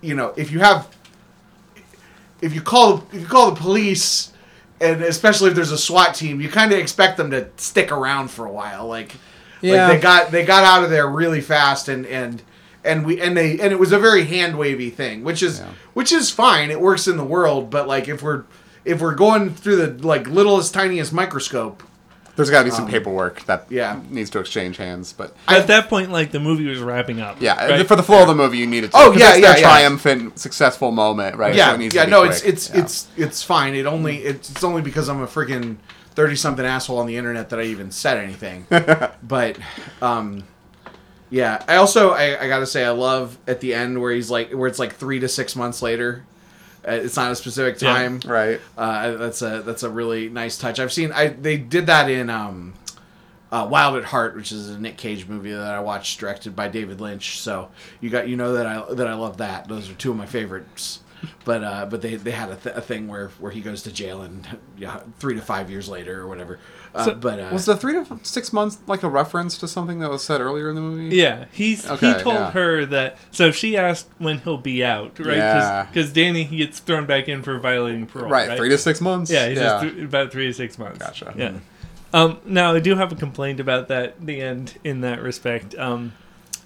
you 0.00 0.14
know, 0.16 0.34
if 0.36 0.50
you 0.50 0.58
have, 0.58 0.88
if 2.40 2.54
you 2.54 2.60
call 2.60 3.04
if 3.12 3.20
you 3.20 3.26
call 3.26 3.50
the 3.52 3.60
police, 3.60 4.32
and 4.80 5.02
especially 5.02 5.50
if 5.50 5.56
there's 5.56 5.72
a 5.72 5.78
SWAT 5.78 6.14
team, 6.14 6.40
you 6.40 6.48
kind 6.48 6.72
of 6.72 6.78
expect 6.78 7.16
them 7.16 7.30
to 7.30 7.48
stick 7.56 7.92
around 7.92 8.28
for 8.30 8.46
a 8.46 8.52
while. 8.52 8.86
Like, 8.86 9.14
Yeah. 9.60 9.86
like 9.88 9.96
they 9.98 10.02
got 10.02 10.30
they 10.30 10.44
got 10.44 10.64
out 10.64 10.84
of 10.84 10.90
there 10.90 11.08
really 11.08 11.40
fast, 11.40 11.88
and 11.88 12.04
and 12.06 12.42
and 12.84 13.06
we 13.06 13.20
and 13.20 13.36
they 13.36 13.52
and 13.60 13.72
it 13.72 13.78
was 13.78 13.92
a 13.92 13.98
very 13.98 14.24
hand 14.24 14.58
wavy 14.58 14.90
thing, 14.90 15.22
which 15.22 15.42
is 15.42 15.60
Yeah. 15.60 15.66
which 15.94 16.12
is 16.12 16.30
fine. 16.30 16.70
It 16.70 16.80
works 16.80 17.06
in 17.06 17.16
the 17.16 17.24
world, 17.24 17.70
but 17.70 17.86
like 17.86 18.08
if 18.08 18.22
we're 18.22 18.42
if 18.84 19.00
we're 19.00 19.14
going 19.14 19.54
through 19.54 19.76
the 19.76 20.06
like 20.06 20.26
littlest 20.28 20.74
tiniest 20.74 21.12
microscope, 21.12 21.82
There's 22.38 22.50
got 22.50 22.60
to 22.60 22.64
be 22.64 22.70
some 22.70 22.88
paperwork 22.88 23.44
that 23.44 23.60
Um, 23.60 23.66
yeah. 23.68 24.00
needs 24.08 24.30
to 24.30 24.38
exchange 24.38 24.78
hands, 24.78 25.12
but 25.12 25.36
At 25.46 25.66
that 25.66 25.88
point, 25.90 26.10
like 26.10 26.30
the 26.30 26.40
movie 26.40 26.66
was 26.66 26.78
wrapping 26.78 27.20
up. 27.20 27.36
yeah, 27.40 27.66
right? 27.66 27.86
for 27.86 27.96
the 27.96 28.02
flow 28.02 28.22
of 28.22 28.28
the 28.28 28.34
movie, 28.34 28.56
you 28.58 28.66
need 28.66 28.84
it. 28.84 28.92
To, 28.92 28.96
Oh, 28.96 29.10
'cause 29.10 29.20
yeah, 29.20 29.30
it's 29.30 29.40
yeah, 29.40 29.46
their 29.52 29.58
yeah. 29.60 29.62
triumphant, 29.68 30.38
successful 30.38 30.90
moment, 30.90 31.36
right? 31.36 31.52
So 31.52 31.58
yeah, 31.58 31.74
it 31.74 31.78
needs 31.78 31.94
yeah, 31.94 32.02
to 32.02 32.06
be 32.06 32.10
no, 32.12 32.20
quick. 32.20 32.30
it's 32.32 32.42
it's 32.42 32.70
Yeah. 32.70 32.80
it's 32.80 33.06
it's 33.16 33.42
fine. 33.42 33.74
It 33.74 33.84
only 33.86 34.18
it's, 34.18 34.50
it's 34.50 34.64
only 34.64 34.80
because 34.82 35.08
I'm 35.08 35.20
a 35.20 35.26
freaking 35.26 35.76
thirty 36.14 36.36
something 36.36 36.64
asshole 36.64 36.98
on 36.98 37.06
the 37.06 37.16
internet 37.16 37.50
that 37.50 37.58
I 37.58 37.64
even 37.64 37.90
said 37.90 38.16
anything. 38.18 38.66
but 39.22 39.58
um, 40.00 40.44
yeah, 41.30 41.62
I 41.68 41.76
also 41.76 42.10
I, 42.10 42.42
I 42.44 42.48
gotta 42.48 42.66
say 42.66 42.84
I 42.84 42.90
love 42.90 43.36
at 43.46 43.60
the 43.60 43.74
end 43.74 44.00
where 44.00 44.12
he's 44.12 44.30
like 44.30 44.50
where 44.52 44.68
it's 44.68 44.78
like 44.78 44.94
three 44.94 45.18
to 45.20 45.28
six 45.28 45.54
months 45.56 45.82
later. 45.82 46.24
Uh, 46.88 46.92
it's 46.92 47.16
not 47.16 47.30
a 47.30 47.36
specific 47.36 47.80
Yeah. 47.82 47.92
time. 47.94 48.20
right. 48.26 48.60
Uh, 48.76 49.12
that's 49.16 49.42
a 49.42 49.62
that's 49.64 49.82
a 49.82 49.90
really 49.90 50.28
nice 50.28 50.56
touch. 50.56 50.80
I've 50.80 50.92
seen 50.92 51.12
I 51.12 51.28
they 51.28 51.56
did 51.58 51.86
that 51.86 52.10
in 52.10 52.30
um, 52.30 52.74
uh, 53.52 53.66
Wild 53.70 53.96
at 53.96 54.04
Heart, 54.04 54.36
which 54.36 54.52
is 54.52 54.68
a 54.70 54.78
Nick 54.78 54.96
Cage 54.96 55.26
movie 55.26 55.52
that 55.52 55.74
I 55.74 55.80
watched, 55.80 56.18
directed 56.20 56.54
by 56.56 56.68
David 56.68 57.00
Lynch. 57.00 57.40
So 57.40 57.70
you 58.00 58.10
got 58.10 58.28
you 58.28 58.36
know 58.36 58.52
that 58.54 58.66
I 58.66 58.94
that 58.94 59.06
I 59.08 59.14
love 59.14 59.36
that. 59.38 59.68
Those 59.68 59.90
are 59.90 59.94
two 59.94 60.10
of 60.10 60.16
my 60.16 60.26
favorites. 60.26 61.00
But 61.44 61.64
uh, 61.64 61.86
but 61.86 62.00
they, 62.00 62.14
they 62.14 62.30
had 62.30 62.48
a, 62.50 62.54
th- 62.54 62.76
a 62.76 62.80
thing 62.80 63.08
where, 63.08 63.30
where 63.40 63.50
he 63.50 63.60
goes 63.60 63.82
to 63.82 63.92
jail 63.92 64.22
and 64.22 64.46
yeah, 64.76 65.00
three 65.18 65.34
to 65.34 65.40
five 65.42 65.68
years 65.68 65.88
later 65.88 66.20
or 66.20 66.28
whatever. 66.28 66.60
Uh, 66.98 67.04
So- 67.04 67.14
but 67.14 67.38
uh, 67.40 67.48
Was 67.52 67.64
the 67.66 67.76
three 67.76 67.92
to 67.94 68.18
six 68.22 68.52
months 68.52 68.78
like 68.86 69.02
a 69.02 69.08
reference 69.08 69.56
to 69.58 69.68
something 69.68 70.00
that 70.00 70.10
was 70.10 70.22
said 70.24 70.40
earlier 70.40 70.68
in 70.68 70.74
the 70.74 70.80
movie? 70.80 71.14
Yeah, 71.16 71.46
he's 71.52 71.88
Okay, 71.88 72.14
he 72.14 72.22
told 72.22 72.34
yeah. 72.36 72.50
her 72.52 72.84
that. 72.86 73.16
So 73.30 73.50
she 73.50 73.76
asked 73.76 74.08
when 74.18 74.38
he'll 74.40 74.58
be 74.58 74.84
out, 74.84 75.18
right? 75.18 75.36
Yeah. 75.36 75.86
Because 75.90 76.12
Danny 76.12 76.44
he 76.44 76.58
gets 76.58 76.78
thrown 76.80 77.06
back 77.06 77.28
in 77.28 77.42
for 77.42 77.58
violating 77.58 78.06
parole. 78.06 78.28
Right, 78.30 78.48
Right, 78.48 78.58
three 78.58 78.68
to 78.70 78.78
six 78.78 79.00
months. 79.00 79.30
Yeah, 79.30 79.48
he's 79.48 79.58
just 79.58 79.82
th- 79.82 79.98
about 80.04 80.30
three 80.32 80.46
to 80.46 80.52
six 80.54 80.78
months. 80.78 80.98
Gotcha. 80.98 81.32
Yeah. 81.36 81.52
Um, 82.12 82.38
now 82.44 82.74
I 82.74 82.80
do 82.80 82.94
have 82.96 83.12
a 83.12 83.16
complaint 83.16 83.60
about 83.60 83.88
that. 83.88 84.24
The 84.24 84.40
end 84.40 84.78
in 84.82 85.02
that 85.02 85.20
respect. 85.22 85.74
Um, 85.78 86.12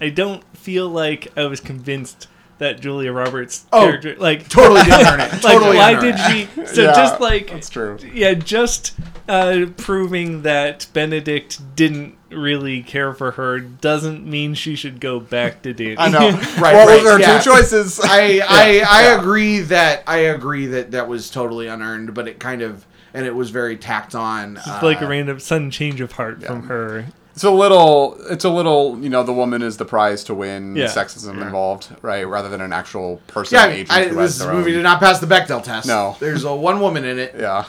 I 0.01 0.09
don't 0.09 0.43
feel 0.57 0.89
like 0.89 1.31
I 1.37 1.45
was 1.45 1.59
convinced 1.59 2.27
that 2.63 2.79
Julia 2.79 3.11
Roberts' 3.11 3.65
Oh, 3.73 3.81
character, 3.85 4.15
like 4.17 4.47
totally 4.47 4.81
didn't 4.83 5.05
earn 5.07 5.19
it. 5.19 5.31
like 5.31 5.41
Totally 5.41 5.77
why 5.77 5.99
didn't 5.99 6.15
did 6.17 6.47
earn 6.57 6.65
she? 6.65 6.73
So 6.73 6.83
Yeah, 6.83 6.93
just 6.93 7.19
like 7.19 7.49
that's 7.51 7.69
true. 7.69 7.97
Yeah, 8.13 8.33
just 8.33 8.93
uh, 9.27 9.65
proving 9.77 10.43
that 10.43 10.87
Benedict 10.93 11.75
didn't 11.75 12.15
really 12.29 12.81
care 12.81 13.13
for 13.13 13.31
her 13.31 13.59
doesn't 13.59 14.25
mean 14.25 14.53
she 14.53 14.75
should 14.75 14.99
go 14.99 15.19
back 15.19 15.61
to 15.63 15.73
Danny. 15.73 15.97
I 15.97 16.09
know. 16.09 16.29
Right, 16.63 16.73
well, 16.75 16.87
right, 16.87 17.03
there 17.03 17.13
are 17.13 17.19
yeah. 17.19 17.39
two 17.39 17.51
choices. 17.51 17.99
I 18.01 18.39
I, 18.47 18.85
I 18.87 19.01
yeah. 19.03 19.19
agree 19.19 19.59
that 19.59 20.03
I 20.07 20.17
agree 20.17 20.67
that 20.67 20.91
that 20.91 21.07
was 21.07 21.29
totally 21.29 21.67
unearned, 21.67 22.13
but 22.13 22.27
it 22.27 22.39
kind 22.39 22.61
of 22.61 22.85
and 23.13 23.25
it 23.25 23.35
was 23.35 23.49
very 23.49 23.77
tacked 23.77 24.15
on. 24.15 24.57
It's 24.57 24.67
uh, 24.67 24.79
like 24.81 25.01
a 25.01 25.07
random 25.07 25.39
sudden 25.39 25.69
change 25.69 25.99
of 26.01 26.13
heart 26.13 26.43
from 26.43 26.63
her. 26.67 27.07
It's 27.33 27.43
a 27.43 27.51
little. 27.51 28.15
It's 28.29 28.45
a 28.45 28.49
little. 28.49 28.99
You 28.99 29.09
know, 29.09 29.23
the 29.23 29.33
woman 29.33 29.61
is 29.63 29.77
the 29.77 29.85
prize 29.85 30.23
to 30.25 30.35
win. 30.35 30.75
Yeah. 30.75 30.85
Sexism 30.85 31.41
involved, 31.41 31.89
right? 32.03 32.23
Rather 32.23 32.47
than 32.47 32.61
an 32.61 32.71
actual 32.71 33.21
person. 33.27 33.55
Yeah, 33.55 33.67
agent 33.67 33.91
I, 33.91 34.07
who 34.07 34.15
this 34.15 34.39
movie 34.39 34.71
own- 34.71 34.77
did 34.77 34.83
not 34.83 34.99
pass 34.99 35.19
the 35.19 35.25
Bechdel 35.25 35.63
test. 35.63 35.87
No. 35.87 36.15
there's 36.19 36.43
a 36.43 36.53
one 36.53 36.79
woman 36.79 37.05
in 37.05 37.17
it, 37.17 37.35
Yeah, 37.37 37.65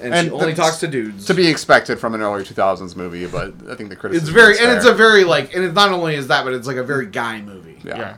and, 0.00 0.14
And 0.14 0.28
she 0.28 0.32
only 0.32 0.54
talks 0.54 0.78
to 0.78 0.88
dudes. 0.88 1.26
to 1.26 1.34
be 1.34 1.48
expected 1.48 1.98
from 1.98 2.14
an 2.14 2.22
early 2.22 2.44
2000s 2.44 2.96
movie, 2.96 3.26
but 3.26 3.52
I 3.68 3.74
think 3.74 3.90
the 3.90 3.96
criticism. 3.96 4.28
it's 4.28 4.34
very 4.34 4.54
is 4.54 4.60
and 4.60 4.72
it's 4.72 4.86
a 4.86 4.94
very 4.94 5.24
like 5.24 5.54
and 5.54 5.64
it's 5.64 5.74
not 5.74 5.90
only 5.90 6.14
is 6.14 6.28
that, 6.28 6.44
but 6.44 6.54
it's 6.54 6.66
like 6.66 6.78
a 6.78 6.84
very 6.84 7.06
guy 7.06 7.40
movie. 7.42 7.78
yeah. 7.84 7.98
Yeah. 7.98 8.16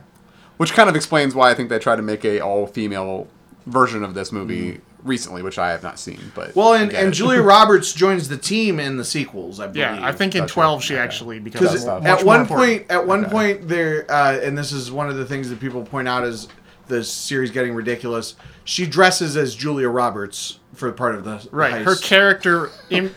Which 0.57 0.73
kind 0.73 0.87
of 0.87 0.95
explains 0.95 1.35
why 1.35 1.49
I 1.51 1.55
think 1.55 1.69
they 1.69 1.79
tried 1.79 1.97
to 1.97 2.01
make 2.01 2.23
a 2.23 2.39
all 2.39 2.67
female 2.67 3.27
version 3.65 4.03
of 4.03 4.13
this 4.13 4.31
movie 4.31 4.73
mm. 4.73 4.81
Recently, 5.03 5.41
which 5.41 5.57
I 5.59 5.71
have 5.71 5.83
not 5.83 5.99
seen. 5.99 6.31
But 6.33 6.55
Well, 6.55 6.73
and, 6.73 6.93
and. 6.93 7.13
Julia 7.13 7.41
Roberts 7.43 7.93
joins 7.93 8.29
the 8.29 8.37
team 8.37 8.79
in 8.79 8.97
the 8.97 9.05
sequels. 9.05 9.59
I 9.59 9.67
believe. 9.67 9.77
Yeah, 9.77 9.99
I 10.05 10.11
think 10.11 10.35
in 10.35 10.41
Gotcha. 10.41 10.53
12 10.53 10.83
she 10.83 10.97
actually 10.97 11.39
becomes 11.39 11.71
because 11.71 11.85
at 11.85 12.23
one 12.23 12.41
important. 12.41 12.49
point, 12.87 12.91
at 12.91 13.05
one 13.05 13.25
point, 13.25 13.67
there, 13.67 14.09
uh, 14.09 14.39
and 14.41 14.57
this 14.57 14.71
is 14.71 14.91
one 14.91 15.09
of 15.09 15.15
the 15.17 15.25
things 15.25 15.49
that 15.49 15.59
people 15.59 15.83
point 15.83 16.07
out 16.07 16.23
as 16.23 16.47
the 16.87 17.03
series 17.03 17.51
getting 17.51 17.73
ridiculous. 17.73 18.35
She 18.65 18.85
dresses 18.85 19.35
as 19.37 19.55
Julia 19.55 19.89
Roberts 19.89 20.59
for 20.73 20.91
part 20.91 21.15
of 21.15 21.23
the 21.23 21.37
the 21.37 21.49
Right, 21.51 21.81
her 21.83 21.95
character 21.95 22.69
im- 22.89 23.13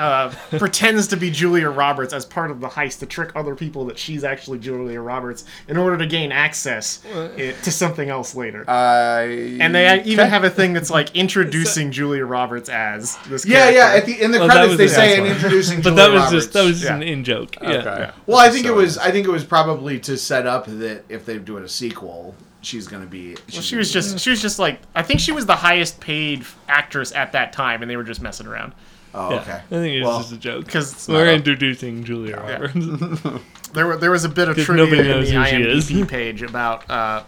uh, 0.00 0.32
pretends 0.58 1.06
to 1.08 1.16
be 1.16 1.30
Julia 1.30 1.68
Roberts 1.70 2.12
as 2.12 2.24
part 2.24 2.50
of 2.50 2.60
the 2.60 2.68
heist 2.68 2.98
to 3.00 3.06
trick 3.06 3.30
other 3.34 3.54
people 3.54 3.84
that 3.86 3.98
she's 3.98 4.24
actually 4.24 4.58
Julia 4.58 5.00
Roberts 5.00 5.44
in 5.68 5.76
order 5.76 5.98
to 5.98 6.06
gain 6.06 6.32
access 6.32 7.00
i- 7.14 7.54
to 7.62 7.70
something 7.70 8.08
else 8.08 8.34
later. 8.34 8.64
I 8.68 9.22
and 9.60 9.74
they 9.74 10.02
even 10.04 10.28
have 10.28 10.44
a 10.44 10.50
thing 10.50 10.72
that's 10.72 10.90
like 10.90 11.14
introducing 11.16 11.92
Julia 11.92 12.24
Roberts 12.24 12.68
as 12.68 13.16
this. 13.28 13.44
Yeah, 13.46 13.70
character. 13.70 13.76
yeah. 13.78 13.94
At 13.96 14.06
the 14.06 14.22
in 14.24 14.30
the 14.30 14.38
Well, 14.40 14.48
credits, 14.48 14.76
they 14.76 14.86
the 14.86 14.88
say 14.94 15.06
next 15.08 15.18
and 15.18 15.26
introducing. 15.28 15.76
But 15.82 15.90
Julia 15.90 15.96
that 15.96 16.10
was 16.12 16.22
Roberts. 16.24 16.44
just 16.44 16.52
that 16.54 16.62
was 16.64 16.72
just 16.80 16.84
Yeah. 16.90 16.96
an 16.96 17.02
in 17.02 17.22
joke. 17.24 17.56
Yeah. 17.60 17.68
Okay. 17.68 18.10
Well, 18.26 18.38
I 18.38 18.48
think 18.50 18.66
So- 18.66 18.72
it 18.72 18.76
was. 18.76 18.98
I 18.98 19.10
think 19.10 19.26
it 19.26 19.30
was 19.30 19.44
probably 19.44 19.98
to 20.00 20.16
set 20.16 20.46
up 20.46 20.66
that 20.66 21.04
if 21.08 21.26
they 21.26 21.38
do 21.38 21.56
it 21.58 21.62
a 21.64 21.68
sequel, 21.68 22.34
she's 22.62 22.86
going 22.88 23.02
to 23.02 23.08
be. 23.08 23.34
Well, 23.34 23.62
she 23.62 23.72
gonna 23.72 23.78
was 23.80 23.88
be- 23.88 23.92
just 23.92 24.18
she 24.20 24.30
was 24.30 24.40
just 24.40 24.58
like 24.58 24.80
I 24.94 25.02
think 25.02 25.20
she 25.20 25.32
was 25.32 25.46
the 25.46 25.56
highest 25.56 26.00
paid 26.00 26.44
actress 26.68 27.12
at 27.12 27.32
that 27.32 27.52
time, 27.52 27.82
and 27.82 27.90
they 27.90 27.96
were 27.96 28.04
just 28.04 28.22
messing 28.22 28.46
around. 28.46 28.72
Oh, 29.14 29.30
Yeah. 29.32 29.40
okay. 29.40 29.52
I 29.52 29.60
think 29.68 29.94
it 29.96 30.00
was 30.00 30.06
Well, 30.08 30.18
just 30.20 30.32
a 30.32 30.36
joke 30.36 30.68
'cause- 30.68 31.08
we're 31.08 31.26
a- 31.28 31.34
introducing 31.34 32.04
Julia 32.04 32.36
Roberts. 32.36 32.74
There 33.72 33.86
were 33.86 33.96
there 33.96 34.10
was 34.10 34.24
a 34.24 34.28
bit 34.28 34.48
of 34.48 34.56
trivia 34.56 35.18
in 35.18 35.24
the 35.24 35.30
IMDb 35.32 36.08
page 36.08 36.42
about 36.42 36.90
uh, 36.90 37.22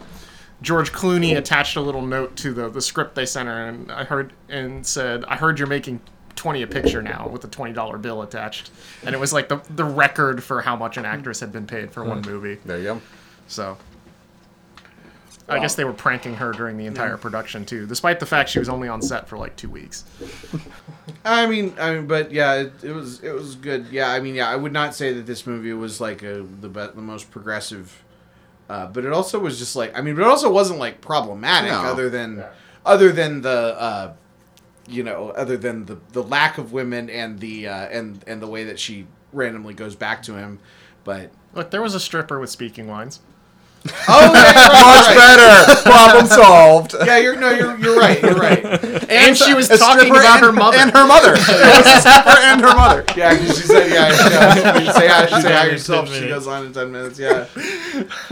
George 0.61 0.91
Clooney 0.91 1.37
attached 1.37 1.77
a 1.77 1.81
little 1.81 2.01
note 2.01 2.35
to 2.37 2.51
the, 2.53 2.67
the 2.69 2.81
script 2.81 3.15
they 3.15 3.25
sent 3.25 3.47
her, 3.47 3.65
and 3.67 3.89
I 3.89 4.03
heard 4.03 4.33
and 4.49 4.85
said, 4.85 5.23
"I 5.25 5.37
heard 5.37 5.57
you're 5.57 5.69
making 5.69 6.01
twenty 6.35 6.61
a 6.61 6.67
picture 6.67 7.01
now 7.01 7.29
with 7.31 7.45
a 7.45 7.47
twenty 7.47 7.71
dollar 7.71 7.97
bill 7.97 8.21
attached," 8.23 8.71
and 9.05 9.15
it 9.15 9.19
was 9.19 9.31
like 9.31 9.47
the 9.47 9.61
the 9.73 9.85
record 9.85 10.43
for 10.43 10.61
how 10.61 10.75
much 10.75 10.97
an 10.97 11.05
actress 11.05 11.39
had 11.39 11.53
been 11.53 11.65
paid 11.65 11.93
for 11.93 12.03
one 12.03 12.21
movie. 12.21 12.59
There 12.65 12.77
you 12.77 12.83
go. 12.83 13.01
So. 13.47 13.77
I 15.53 15.59
guess 15.59 15.75
they 15.75 15.83
were 15.85 15.93
pranking 15.93 16.35
her 16.35 16.51
during 16.51 16.77
the 16.77 16.85
entire 16.85 17.17
production 17.17 17.65
too, 17.65 17.85
despite 17.85 18.19
the 18.19 18.25
fact 18.25 18.49
she 18.49 18.59
was 18.59 18.69
only 18.69 18.87
on 18.87 19.01
set 19.01 19.27
for 19.27 19.37
like 19.37 19.55
two 19.55 19.69
weeks. 19.69 20.03
I 21.25 21.45
mean, 21.47 21.73
I 21.79 21.95
mean, 21.95 22.07
but 22.07 22.31
yeah, 22.31 22.55
it, 22.55 22.73
it 22.83 22.91
was 22.91 23.21
it 23.23 23.31
was 23.31 23.55
good. 23.55 23.87
Yeah, 23.91 24.09
I 24.11 24.19
mean, 24.19 24.35
yeah, 24.35 24.49
I 24.49 24.55
would 24.55 24.73
not 24.73 24.93
say 24.95 25.13
that 25.13 25.25
this 25.25 25.45
movie 25.47 25.73
was 25.73 26.01
like 26.01 26.21
a, 26.23 26.45
the 26.61 26.69
be- 26.69 26.87
the 26.93 27.01
most 27.01 27.31
progressive, 27.31 28.03
uh, 28.69 28.87
but 28.87 29.05
it 29.05 29.13
also 29.13 29.39
was 29.39 29.57
just 29.59 29.75
like 29.75 29.97
I 29.97 30.01
mean, 30.01 30.15
but 30.15 30.21
it 30.23 30.27
also 30.27 30.51
wasn't 30.51 30.79
like 30.79 31.01
problematic 31.01 31.71
No. 31.71 31.79
other 31.81 32.09
than 32.09 32.43
other 32.85 33.11
than 33.11 33.41
the 33.41 33.75
uh, 33.79 34.13
you 34.87 35.03
know 35.03 35.29
other 35.31 35.55
than 35.57 35.85
the 35.85 35.97
the 36.11 36.23
lack 36.23 36.57
of 36.57 36.73
women 36.73 37.09
and 37.09 37.39
the 37.39 37.67
uh, 37.67 37.85
and 37.87 38.23
and 38.27 38.41
the 38.41 38.47
way 38.47 38.63
that 38.65 38.79
she 38.79 39.07
randomly 39.31 39.73
goes 39.73 39.95
back 39.95 40.23
to 40.23 40.35
him, 40.35 40.59
but 41.03 41.31
Look, 41.55 41.69
there 41.71 41.81
was 41.83 41.93
a 41.95 41.99
stripper 41.99 42.39
with 42.39 42.49
speaking 42.49 42.87
lines. 42.87 43.19
Oh 44.07 44.31
yeah, 44.33 44.53
right, 44.53 44.85
Much 44.95 45.07
right. 45.07 45.17
better. 45.75 45.81
Problem 45.89 46.25
solved. 46.27 46.95
Yeah, 47.05 47.17
you're 47.17 47.35
no, 47.35 47.49
you're 47.51 47.77
you're 47.79 47.97
right, 47.99 48.21
you're 48.21 48.35
right. 48.35 48.63
And 49.09 49.37
she 49.37 49.53
was 49.53 49.67
talking 49.67 50.09
about 50.09 50.25
and- 50.37 50.45
her 50.45 50.51
mother. 50.51 50.77
and 50.77 50.91
her 50.91 51.05
mother. 51.05 51.33
It 51.37 51.85
was 51.85 51.87
a 51.87 51.99
stripper 52.01 52.37
and 52.41 52.61
her 52.61 52.75
mother. 52.75 53.05
Yeah, 53.17 53.33
because 53.37 53.57
she 53.59 53.67
said, 53.67 53.89
yeah, 53.91 54.09
yeah 54.09 54.77
you 54.79 54.91
say 54.93 55.07
hi, 55.07 55.41
say 55.41 55.51
hi 55.53 55.65
yourself. 55.67 56.09
She 56.13 56.27
goes 56.27 56.47
on 56.47 56.65
in 56.65 56.73
ten 56.73 56.91
minutes. 56.91 57.19
Yeah, 57.19 57.47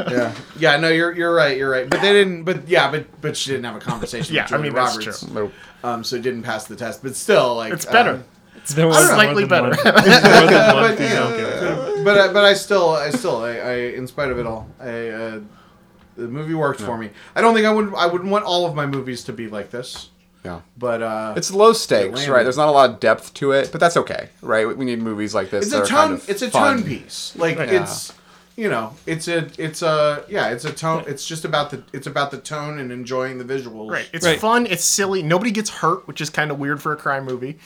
yeah, 0.10 0.34
yeah. 0.58 0.78
No, 0.78 0.90
you're 0.90 1.12
you're 1.14 1.34
right. 1.34 1.58
You're 1.58 1.70
right. 1.70 1.90
But 1.90 2.02
they 2.02 2.14
didn't. 2.14 2.44
But 2.44 2.68
yeah, 2.68 2.90
but 2.90 3.06
but 3.22 3.36
she 3.38 3.52
didn't 3.52 3.66
have 3.66 3.76
a 3.76 3.80
conversation. 3.80 4.36
Yeah, 4.36 4.44
with 4.44 4.54
I 4.54 4.56
Julia 4.58 4.72
mean, 4.72 4.76
that's 4.76 4.98
Roberts. 4.98 5.20
true. 5.26 5.34
Nope. 5.34 5.54
Um, 5.84 6.04
so 6.04 6.16
it 6.16 6.22
didn't 6.22 6.44
pass 6.44 6.66
the 6.66 6.76
test. 6.76 7.02
But 7.04 7.16
still, 7.16 7.56
like 7.56 7.74
It's 7.74 7.86
better. 7.86 8.12
um, 8.12 8.24
There 8.70 8.88
was 8.88 9.08
Slightly 9.08 9.46
more 9.46 9.62
than 9.62 9.72
better. 9.72 9.84
one- 9.92 10.04
there 10.06 10.22
was 10.22 10.24
more 10.24 10.52
than 10.52 10.76
one 10.76 10.84
but, 10.84 10.90
you 10.92 11.08
female 11.08 11.30
know, 11.30 11.36
character. 11.38 12.04
but 12.04 12.18
I, 12.20 12.34
but 12.34 12.44
I 12.46 12.54
still 12.54 12.90
I 12.92 13.10
still 13.10 13.38
I, 13.38 13.52
I 13.58 13.74
in 13.74 14.08
spite 14.08 14.30
of 14.32 14.40
it 14.40 14.46
all 14.46 14.68
I 14.80 15.10
uh, 15.10 15.40
the 16.16 16.28
movie 16.28 16.54
worked 16.54 16.82
for 16.82 16.98
me. 16.98 17.10
I 17.36 17.42
don't 17.42 17.54
think 17.54 17.66
I 17.66 17.72
would 17.72 17.94
I 17.96 18.06
wouldn't 18.06 18.30
want 18.30 18.46
all 18.46 18.66
of 18.66 18.76
my 18.76 18.86
movies 18.86 19.24
to 19.26 19.34
be 19.34 19.48
like 19.48 19.72
this. 19.72 20.10
Yeah. 20.46 20.62
But 20.78 21.02
uh, 21.04 21.34
It's 21.38 21.52
low 21.52 21.72
stakes, 21.74 22.28
right? 22.28 22.42
There's 22.44 22.58
not 22.58 22.68
a 22.68 22.72
lot 22.72 22.90
of 22.90 23.00
depth 23.00 23.34
to 23.36 23.52
it, 23.52 23.70
but 23.72 23.80
that's 23.80 23.96
okay, 23.98 24.30
right? 24.42 24.76
We 24.76 24.86
need 24.86 25.00
movies 25.02 25.36
like 25.36 25.50
this. 25.52 25.66
it's 25.66 25.74
a 25.74 25.82
are 25.84 25.86
tone 25.86 25.98
kind 25.98 26.14
of 26.14 26.30
it's 26.30 26.42
a 26.42 26.50
fun. 26.50 26.78
tone 26.78 26.86
piece 26.86 27.34
like 27.36 27.58
Yeah. 27.58 27.84
it's 27.84 28.14
you 28.58 28.68
know 28.70 28.94
it's 29.06 29.28
a 29.28 29.50
it's 29.58 29.82
a 29.82 30.26
yeah 30.30 30.50
it's 30.50 30.66
a 30.66 30.74
tone 30.74 31.04
it's 31.08 31.26
just 31.26 31.46
about 31.46 31.70
the 31.72 31.84
it's 31.94 32.06
about 32.08 32.32
the 32.32 32.38
tone 32.38 32.80
and 32.80 32.92
enjoying 32.92 33.38
the 33.38 33.46
visuals 33.46 33.90
Right. 33.92 34.10
It's 34.14 34.26
Right. 34.26 34.40
fun. 34.40 34.66
It's 34.66 34.84
silly. 34.84 35.22
Nobody 35.24 35.52
gets 35.52 35.70
hurt, 35.70 36.08
which 36.08 36.22
is 36.22 36.30
kind 36.30 36.50
of 36.52 36.60
weird 36.60 36.82
for 36.82 36.92
a 36.92 36.98
crime 36.98 37.26
movie. 37.26 37.60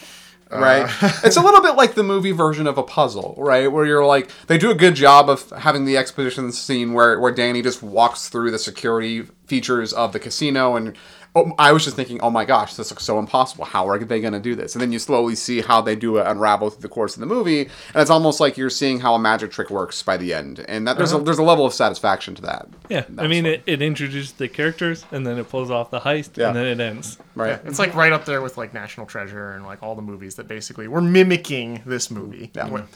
Uh, 0.51 0.59
right? 0.59 0.89
it's 1.23 1.37
a 1.37 1.41
little 1.41 1.61
bit 1.61 1.75
like 1.75 1.95
the 1.95 2.03
movie 2.03 2.31
version 2.31 2.67
of 2.67 2.77
a 2.77 2.83
puzzle, 2.83 3.35
right? 3.37 3.71
Where 3.71 3.85
you're 3.85 4.05
like, 4.05 4.29
they 4.47 4.57
do 4.57 4.69
a 4.69 4.75
good 4.75 4.95
job 4.95 5.29
of 5.29 5.49
having 5.51 5.85
the 5.85 5.97
exposition 5.97 6.51
scene 6.51 6.93
where, 6.93 7.19
where 7.19 7.31
Danny 7.31 7.61
just 7.61 7.81
walks 7.81 8.29
through 8.29 8.51
the 8.51 8.59
security 8.59 9.23
features 9.47 9.93
of 9.93 10.13
the 10.13 10.19
casino. 10.19 10.75
And 10.75 10.95
oh, 11.35 11.53
I 11.59 11.71
was 11.71 11.83
just 11.83 11.95
thinking, 11.95 12.19
oh 12.21 12.29
my 12.29 12.45
gosh, 12.45 12.75
this 12.75 12.89
looks 12.89 13.03
so 13.03 13.19
impossible. 13.19 13.65
How 13.65 13.87
are 13.89 13.99
they 13.99 14.21
going 14.21 14.33
to 14.33 14.39
do 14.39 14.55
this? 14.55 14.73
And 14.73 14.81
then 14.81 14.91
you 14.91 14.99
slowly 14.99 15.35
see 15.35 15.61
how 15.61 15.81
they 15.81 15.95
do 15.95 16.17
it 16.17 16.25
unravel 16.25 16.69
through 16.69 16.81
the 16.81 16.89
course 16.89 17.15
of 17.15 17.19
the 17.19 17.25
movie. 17.25 17.61
And 17.61 18.01
it's 18.01 18.09
almost 18.09 18.39
like 18.39 18.57
you're 18.57 18.69
seeing 18.69 18.99
how 18.99 19.13
a 19.13 19.19
magic 19.19 19.51
trick 19.51 19.69
works 19.69 20.01
by 20.01 20.17
the 20.17 20.33
end. 20.33 20.63
And 20.67 20.87
that 20.87 20.97
there's, 20.97 21.11
a, 21.11 21.15
uh-huh. 21.15 21.25
there's 21.25 21.37
a 21.37 21.43
level 21.43 21.65
of 21.65 21.73
satisfaction 21.73 22.35
to 22.35 22.41
that. 22.43 22.67
Yeah, 22.89 23.05
I 23.17 23.27
mean, 23.27 23.45
it, 23.45 23.63
it 23.65 23.81
introduced 23.81 24.37
the 24.37 24.47
characters, 24.47 25.05
and 25.11 25.27
then 25.27 25.37
it 25.37 25.49
pulls 25.49 25.69
off 25.69 25.91
the 25.91 25.99
heist, 25.99 26.37
Yeah. 26.37 26.47
and 26.47 26.55
then 26.55 26.65
it 26.65 26.79
ends. 26.79 27.17
Right? 27.35 27.59
It's 27.65 27.79
like 27.79 27.93
right 27.95 28.13
up 28.13 28.25
there 28.25 28.41
with 28.41 28.57
like 28.57 28.73
National 28.73 29.05
Treasure 29.05 29.51
and 29.51 29.65
like 29.65 29.83
all 29.83 29.95
the 29.95 30.01
movies 30.01 30.35
that 30.35 30.47
basically 30.47 30.87
were 30.87 31.01
mimicking 31.01 31.81
this 31.85 32.09
movie. 32.09 32.51
Yeah. 32.53 32.69
What- 32.69 32.87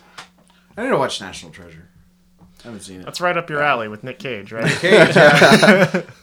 I 0.78 0.84
need 0.84 0.90
to 0.90 0.98
watch 0.98 1.20
National 1.20 1.52
Treasure 1.52 1.90
I 2.64 2.68
haven't 2.68 2.82
seen 2.82 3.02
it 3.02 3.06
That's 3.06 3.22
right 3.22 3.38
up 3.38 3.50
your 3.50 3.62
alley 3.62 3.88
with 3.88 4.04
Nick 4.04 4.20
Cage, 4.20 4.52
right? 4.52 4.70
Cage, 4.70 5.16
yeah. 5.16 6.02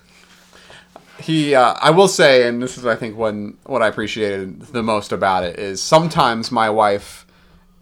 he 1.20 1.54
uh, 1.54 1.74
i 1.80 1.90
will 1.90 2.08
say 2.08 2.46
and 2.48 2.62
this 2.62 2.76
is 2.78 2.84
i 2.86 2.94
think 2.96 3.16
when 3.16 3.56
what 3.64 3.82
i 3.82 3.88
appreciated 3.88 4.60
the 4.60 4.82
most 4.82 5.12
about 5.12 5.44
it 5.44 5.58
is 5.58 5.82
sometimes 5.82 6.50
my 6.52 6.68
wife 6.70 7.22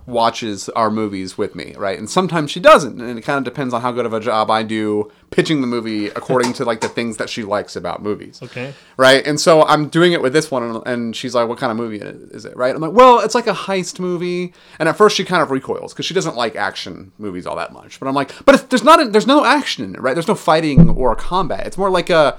watches 0.07 0.68
our 0.70 0.90
movies 0.90 1.38
with 1.38 1.55
me 1.55 1.75
right? 1.79 1.99
And 1.99 2.11
sometimes 2.11 2.51
she 2.51 2.61
doesn't 2.61 3.01
and 3.01 3.18
it 3.18 3.23
kind 3.23 3.38
of 3.38 3.44
depends 3.44 3.73
on 3.73 3.81
how 3.81 3.90
good 3.90 4.05
of 4.05 4.12
a 4.12 4.20
job 4.20 4.51
i 4.51 4.62
do 4.62 5.11
pitching 5.31 5.62
the 5.62 5.66
movie 5.66 6.09
according 6.09 6.53
to 6.55 6.64
like 6.66 6.83
the 6.83 6.90
things 6.90 7.16
that 7.16 7.31
she 7.31 7.42
likes 7.42 7.75
about 7.75 8.03
movies. 8.03 8.38
Okay. 8.42 8.75
right? 8.99 9.27
And 9.27 9.40
so 9.40 9.62
i'm 9.62 9.88
doing 9.88 10.12
it 10.12 10.20
with 10.20 10.35
this 10.35 10.51
one 10.51 10.62
and- 10.62 10.83
and 10.87 11.16
she's 11.16 11.35
like 11.35 11.49
what 11.49 11.57
kind 11.57 11.70
of 11.70 11.79
movie 11.79 11.97
is 12.03 12.44
it? 12.44 12.55
Right? 12.55 12.75
I'm 12.75 12.83
like 12.83 12.92
well 12.92 13.20
it's 13.20 13.35
like 13.35 13.47
a 13.47 13.55
heist 13.55 13.99
movie. 13.99 14.53
And 14.79 14.90
at 14.90 14.97
first 14.99 15.16
she 15.16 15.25
kind 15.25 15.42
of 15.42 15.51
recoils 15.51 15.94
because 15.94 16.05
she 16.05 16.12
doesn't 16.12 16.37
like 16.37 16.55
action 16.55 17.12
movies 17.16 17.47
all 17.47 17.57
that 17.57 17.73
much. 17.73 17.99
But 17.99 18.07
i'm 18.07 18.14
like 18.14 18.31
but 18.44 18.68
there's 18.68 18.85
not 18.85 19.01
a, 19.01 19.09
there's 19.09 19.27
no 19.27 19.47
action 19.47 19.85
in 19.87 19.94
it 19.94 20.03
right? 20.03 20.12
There's 20.12 20.29
no 20.29 20.35
fighting 20.35 20.90
or 20.90 21.16
combat. 21.16 21.66
It's 21.66 21.79
more 21.79 21.88
like 21.88 22.11
a 22.11 22.38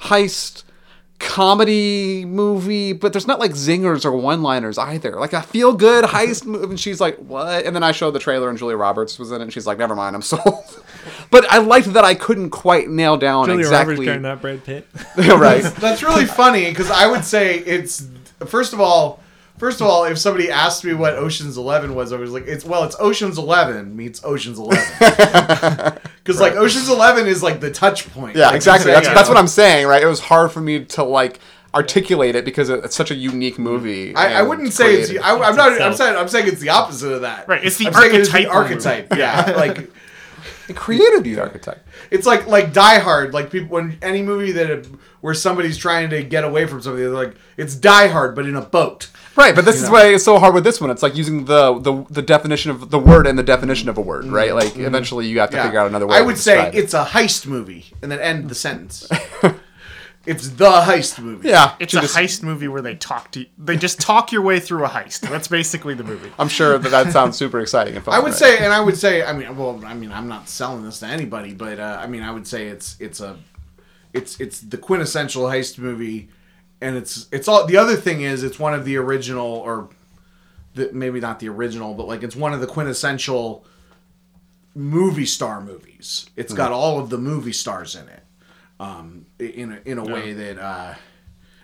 heist 0.00 0.64
comedy 1.20 2.24
movie, 2.24 2.92
but 2.92 3.12
there's 3.12 3.26
not 3.26 3.38
like 3.38 3.52
zingers 3.52 4.04
or 4.04 4.12
one-liners 4.12 4.78
either. 4.78 5.12
Like 5.12 5.32
a 5.32 5.42
feel-good 5.42 6.04
heist 6.04 6.46
movie, 6.46 6.64
and 6.64 6.80
she's 6.80 7.00
like, 7.00 7.16
"What?" 7.18 7.64
And 7.64 7.76
then 7.76 7.82
I 7.82 7.92
showed 7.92 8.12
the 8.12 8.18
trailer, 8.18 8.48
and 8.48 8.58
Julia 8.58 8.76
Roberts 8.76 9.18
was 9.18 9.30
in 9.30 9.40
it, 9.40 9.44
and 9.44 9.52
she's 9.52 9.66
like, 9.66 9.78
"Never 9.78 9.94
mind, 9.94 10.16
I'm 10.16 10.22
sold." 10.22 10.82
but 11.30 11.44
I 11.50 11.58
liked 11.58 11.92
that 11.92 12.04
I 12.04 12.14
couldn't 12.14 12.50
quite 12.50 12.88
nail 12.88 13.16
down 13.16 13.46
Julia 13.46 13.60
exactly. 13.60 13.94
Roberts 13.94 14.06
turned 14.06 14.22
not 14.22 14.40
Brad 14.40 14.64
Pitt. 14.64 14.88
right. 15.16 15.62
That's 15.62 16.02
really 16.02 16.26
funny 16.26 16.68
because 16.70 16.90
I 16.90 17.06
would 17.06 17.24
say 17.24 17.58
it's 17.58 18.08
first 18.46 18.72
of 18.72 18.80
all, 18.80 19.22
first 19.58 19.80
of 19.80 19.86
all, 19.86 20.04
if 20.04 20.18
somebody 20.18 20.50
asked 20.50 20.84
me 20.84 20.94
what 20.94 21.14
Ocean's 21.14 21.56
Eleven 21.56 21.94
was, 21.94 22.12
I 22.12 22.16
was 22.16 22.32
like, 22.32 22.46
it's 22.46 22.64
well, 22.64 22.84
it's 22.84 22.96
Ocean's 22.98 23.38
Eleven 23.38 23.94
meets 23.94 24.24
Ocean's 24.24 24.58
Eleven 24.58 25.98
because 26.22 26.40
like 26.40 26.54
Ocean's 26.54 26.88
Eleven 26.88 27.26
is 27.26 27.42
like 27.42 27.60
the 27.60 27.70
touch 27.70 28.10
point. 28.12 28.36
Yeah, 28.36 28.46
Like, 28.46 28.56
exactly. 28.56 28.90
you 28.90 28.94
That's, 28.96 29.08
that's 29.08 29.28
what. 29.28 29.38
I'm 29.38 29.48
saying, 29.48 29.86
right? 29.86 30.02
It 30.02 30.06
was 30.06 30.20
hard 30.20 30.52
for 30.52 30.60
me 30.60 30.84
to 30.84 31.02
like 31.02 31.40
articulate 31.74 32.34
it 32.34 32.44
because 32.44 32.68
it's 32.68 32.96
such 32.96 33.10
a 33.10 33.14
unique 33.14 33.58
movie. 33.58 34.12
Mm. 34.12 34.16
I, 34.16 34.34
I 34.34 34.42
wouldn't 34.42 34.72
say 34.72 34.96
it's. 35.00 35.10
I, 35.22 35.32
I'm 35.38 35.56
not. 35.56 35.80
I'm 35.80 35.94
saying. 35.94 36.16
I'm 36.16 36.28
saying 36.28 36.48
it's 36.48 36.60
the 36.60 36.70
opposite 36.70 37.12
of 37.12 37.22
that. 37.22 37.48
Right, 37.48 37.64
it's 37.64 37.76
the 37.78 37.86
I'm 37.86 37.94
saying 37.94 38.14
it's 38.14 38.32
the 38.32 38.46
archetypal 38.46 38.56
archetype. 38.56 39.16
Yeah, 39.16 39.52
like 39.56 39.90
It 40.68 40.76
created 40.76 41.24
the 41.24 41.40
archetype. 41.40 41.86
it's 42.10 42.26
like 42.26 42.46
like 42.46 42.72
Die 42.72 42.98
Hard. 42.98 43.32
Like 43.34 43.50
people 43.50 43.68
when 43.68 43.98
any 44.02 44.22
movie 44.22 44.52
that 44.52 44.86
where 45.20 45.34
somebody's 45.34 45.76
trying 45.76 46.10
to 46.10 46.22
get 46.22 46.44
away 46.44 46.66
from 46.66 46.80
something, 46.82 47.00
they're 47.02 47.10
like 47.10 47.34
it's 47.56 47.74
Die 47.74 48.08
Hard, 48.08 48.34
but 48.34 48.46
in 48.46 48.56
a 48.56 48.62
boat. 48.62 49.08
Right, 49.36 49.54
but 49.54 49.64
this 49.64 49.76
is 49.76 49.84
know? 49.84 49.92
why 49.92 50.06
it's 50.08 50.24
so 50.24 50.38
hard 50.38 50.54
with 50.54 50.64
this 50.64 50.80
one. 50.80 50.90
It's 50.90 51.02
like 51.02 51.14
using 51.16 51.44
the, 51.46 51.78
the 51.78 52.04
the 52.10 52.22
definition 52.22 52.70
of 52.70 52.90
the 52.90 52.98
word 52.98 53.26
and 53.26 53.38
the 53.38 53.42
definition 53.42 53.88
of 53.88 53.96
a 53.96 54.00
word, 54.00 54.26
right? 54.26 54.54
Like 54.54 54.76
eventually 54.76 55.26
you 55.28 55.40
have 55.40 55.50
to 55.50 55.56
Mm-hmm. 55.56 55.62
Yeah. 55.64 55.68
figure 55.68 55.80
out 55.80 55.86
another 55.88 56.06
way. 56.06 56.16
I 56.16 56.20
to 56.20 56.26
would 56.26 56.38
say 56.38 56.68
it. 56.68 56.74
it's 56.74 56.94
a 56.94 57.04
heist 57.04 57.46
movie, 57.46 57.86
and 58.02 58.10
then 58.10 58.18
end 58.20 58.48
the 58.48 58.54
sentence. 58.54 59.08
it's 60.26 60.50
the 60.50 60.70
heist 60.70 61.18
movie. 61.18 61.48
yeah. 61.48 61.74
It's 61.80 61.94
a 61.94 62.00
just- 62.02 62.16
heist 62.16 62.42
movie 62.42 62.68
where 62.68 62.82
they 62.82 62.94
talk 62.94 63.30
to 63.32 63.46
they 63.56 63.76
just 63.76 64.00
talk 64.00 64.32
your 64.32 64.42
way 64.42 64.60
through 64.60 64.84
a 64.84 64.88
heist. 64.88 65.20
That's 65.20 65.48
basically 65.48 65.94
the 65.94 66.04
movie. 66.04 66.30
I'm 66.38 66.48
sure 66.48 66.76
that 66.78 66.90
that 66.90 67.12
sounds 67.12 67.36
super 67.38 67.60
exciting. 67.60 67.96
And 67.96 68.04
fun, 68.04 68.14
I 68.14 68.18
would 68.18 68.32
right? 68.32 68.34
say, 68.34 68.58
and 68.58 68.72
I 68.72 68.80
would 68.80 68.96
say, 68.96 69.22
I 69.22 69.32
mean, 69.32 69.56
well, 69.56 69.80
I 69.86 69.94
mean, 69.94 70.12
I'm 70.12 70.28
not 70.28 70.48
selling 70.48 70.84
this 70.84 70.98
to 71.00 71.06
anybody, 71.06 71.54
but 71.54 71.78
uh, 71.78 71.98
I 72.02 72.06
mean, 72.06 72.22
I 72.22 72.30
would 72.32 72.46
say 72.46 72.66
it's 72.66 72.96
it's 73.00 73.20
a 73.20 73.36
it's 74.12 74.40
it's 74.40 74.60
the 74.60 74.78
quintessential 74.78 75.44
heist 75.44 75.78
movie, 75.78 76.28
and 76.80 76.96
it's 76.96 77.26
it's 77.32 77.48
all 77.48 77.66
the 77.66 77.76
other 77.76 77.96
thing 77.96 78.22
is 78.22 78.42
it's 78.42 78.58
one 78.58 78.74
of 78.74 78.84
the 78.84 78.96
original 78.96 79.46
or 79.46 79.88
the, 80.74 80.90
maybe 80.92 81.20
not 81.20 81.40
the 81.40 81.48
original, 81.48 81.94
but 81.94 82.06
like 82.06 82.22
it's 82.22 82.36
one 82.36 82.52
of 82.52 82.60
the 82.60 82.66
quintessential 82.66 83.64
movie 84.74 85.26
star 85.26 85.60
movies. 85.60 86.28
It's 86.36 86.52
got 86.52 86.72
all 86.72 86.98
of 86.98 87.10
the 87.10 87.18
movie 87.18 87.52
stars 87.52 87.94
in 87.94 88.08
it, 88.08 88.22
um, 88.78 89.26
in 89.38 89.72
a, 89.72 89.88
in 89.88 89.98
a 89.98 90.04
way 90.04 90.32
that. 90.32 90.58
Uh, 90.58 90.94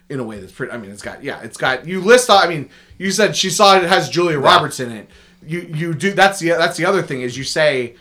in 0.09 0.21
a 0.21 0.23
way 0.23 0.39
that's 0.39 0.53
pretty. 0.53 0.73
I 0.73 0.77
mean, 0.79 0.93
it's 0.93 1.03
got 1.03 1.25
yeah, 1.25 1.41
it's 1.43 1.57
got 1.57 1.85
you 1.85 2.01
list. 2.01 2.31
I 2.31 2.49
mean, 2.49 2.71
you 2.97 3.11
said 3.11 3.35
she 3.37 3.51
saw 3.51 3.77
it 3.77 3.83
has 3.83 4.09
Julia 4.09 4.39
Roberts 4.39 4.79
in 4.79 4.93
it. 4.93 5.11
You 5.45 5.63
you 5.63 5.95
do 5.95 6.13
that's 6.13 6.39
the 6.39 6.51
that's 6.51 6.77
the 6.77 6.85
other 6.85 7.03
thing 7.03 7.23
is 7.23 7.37
you 7.37 7.43
say 7.43 7.97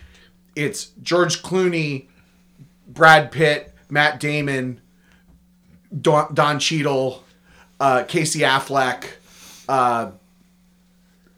it's 0.55 0.91
George 1.01 1.41
Clooney, 1.41 2.07
Brad 2.87 3.31
Pitt, 3.31 3.73
Matt 3.89 4.19
Damon, 4.19 4.81
Don, 6.01 6.33
Don 6.33 6.59
Cheadle, 6.59 7.23
uh, 7.79 8.03
Casey 8.07 8.39
Affleck, 8.39 9.05
uh, 9.69 10.11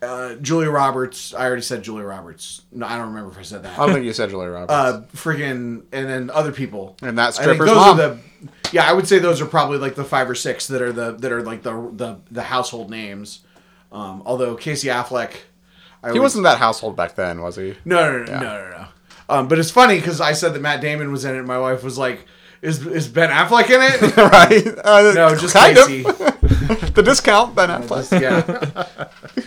uh, 0.01 0.36
Julia 0.36 0.69
Roberts. 0.69 1.33
I 1.33 1.45
already 1.45 1.62
said 1.63 1.83
Julia 1.83 2.05
Roberts. 2.05 2.62
No, 2.71 2.86
I 2.86 2.97
don't 2.97 3.07
remember 3.10 3.31
if 3.31 3.38
I 3.39 3.41
said 3.41 3.63
that. 3.63 3.77
I 3.77 3.86
don't 3.86 3.93
think 3.95 4.05
you 4.05 4.13
said 4.13 4.29
Julia 4.29 4.49
Roberts. 4.49 4.71
uh, 4.71 5.01
friggin' 5.15 5.83
and 5.91 6.10
then 6.10 6.29
other 6.29 6.51
people. 6.51 6.95
And 7.01 7.17
that 7.17 7.33
stripper's 7.33 7.67
those 7.67 7.75
mom. 7.75 7.99
are 7.99 8.10
the 8.10 8.19
yeah. 8.71 8.88
I 8.88 8.93
would 8.93 9.07
say 9.07 9.17
those 9.19 9.41
are 9.41 9.45
probably 9.47 9.79
like 9.79 9.95
the 9.95 10.03
five 10.03 10.29
or 10.29 10.36
six 10.36 10.67
that 10.67 10.81
are 10.83 10.91
the 10.93 11.13
that 11.13 11.31
are 11.31 11.41
like 11.41 11.63
the 11.63 11.89
the, 11.93 12.19
the 12.29 12.43
household 12.43 12.89
names. 12.91 13.39
Um, 13.91 14.21
although 14.25 14.55
Casey 14.55 14.89
Affleck, 14.89 15.31
I 16.03 16.07
he 16.07 16.10
always- 16.10 16.21
wasn't 16.21 16.43
that 16.43 16.60
household 16.60 16.95
back 16.95 17.15
then, 17.15 17.41
was 17.41 17.55
he? 17.55 17.75
No, 17.86 18.19
no, 18.19 18.23
no, 18.25 18.39
no, 18.39 18.39
no, 18.39 18.69
no. 18.77 18.88
Um, 19.29 19.47
but 19.47 19.57
it's 19.60 19.71
funny 19.71 19.95
because 19.97 20.21
I 20.21 20.33
said 20.33 20.53
that 20.53 20.62
Matt 20.62 20.79
Damon 20.81 21.12
was 21.12 21.25
in 21.25 21.33
it. 21.36 21.39
and 21.39 21.47
My 21.47 21.57
wife 21.57 21.83
was 21.83 21.97
like, 21.97 22.25
"Is 22.62 22.86
is 22.86 23.08
Ben 23.08 23.30
Affleck 23.30 23.65
in 23.70 23.82
it?" 23.82 24.17
right? 24.17 24.67
Uh, 24.86 25.13
no, 25.13 25.36
just 25.36 25.54
kind 25.54 25.76
Casey. 25.78 26.06
of. 26.06 26.17
the 26.96 27.04
discount, 27.04 27.56
Ben 27.56 27.70
Affleck. 27.70 28.20
yeah. 28.22 29.43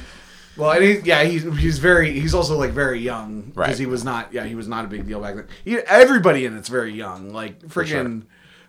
Well, 0.56 0.72
and 0.72 0.84
he, 0.84 0.98
yeah, 1.00 1.22
he's 1.24 1.42
he's 1.58 1.78
very 1.78 2.18
he's 2.20 2.34
also 2.34 2.58
like 2.58 2.70
very 2.72 3.00
young 3.00 3.42
because 3.42 3.56
Right. 3.56 3.78
he 3.78 3.86
was 3.86 4.04
not 4.04 4.32
yeah 4.32 4.44
he 4.44 4.54
was 4.54 4.68
not 4.68 4.84
a 4.84 4.88
big 4.88 5.06
deal 5.06 5.20
back 5.20 5.36
then. 5.36 5.46
He, 5.64 5.78
everybody 5.78 6.44
in 6.44 6.56
it's 6.56 6.68
very 6.68 6.92
young. 6.92 7.32
Like 7.32 7.60
freaking 7.62 8.24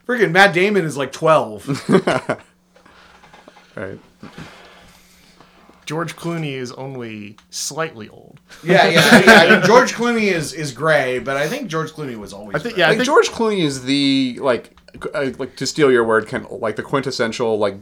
freaking 0.07 0.31
Matt 0.31 0.53
Damon 0.53 0.85
is 0.85 0.95
like 0.97 1.11
twelve. 1.11 1.67
Right. 3.75 3.99
George 5.85 6.15
Clooney 6.15 6.53
is 6.53 6.71
only 6.73 7.37
slightly 7.49 8.09
old. 8.09 8.39
yeah, 8.63 8.87
yeah, 8.87 9.19
yeah. 9.19 9.23
I 9.27 9.49
mean, 9.57 9.65
George 9.65 9.93
Clooney 9.93 10.31
is 10.31 10.53
is 10.53 10.71
gray, 10.71 11.19
but 11.19 11.37
I 11.37 11.47
think 11.47 11.69
George 11.69 11.91
Clooney 11.91 12.17
was 12.17 12.33
always. 12.33 12.55
I 12.55 12.59
think 12.59 12.75
gray. 12.75 12.81
yeah, 12.81 12.87
I 12.87 12.89
like 12.89 12.97
think 12.99 13.05
George 13.05 13.29
Clooney 13.29 13.63
is 13.63 13.83
the 13.83 14.37
like 14.41 14.75
uh, 15.13 15.31
like 15.37 15.55
to 15.57 15.65
steal 15.67 15.91
your 15.91 16.03
word, 16.03 16.27
kind 16.27 16.45
of 16.45 16.51
like 16.53 16.75
the 16.75 16.83
quintessential 16.83 17.57
like 17.57 17.75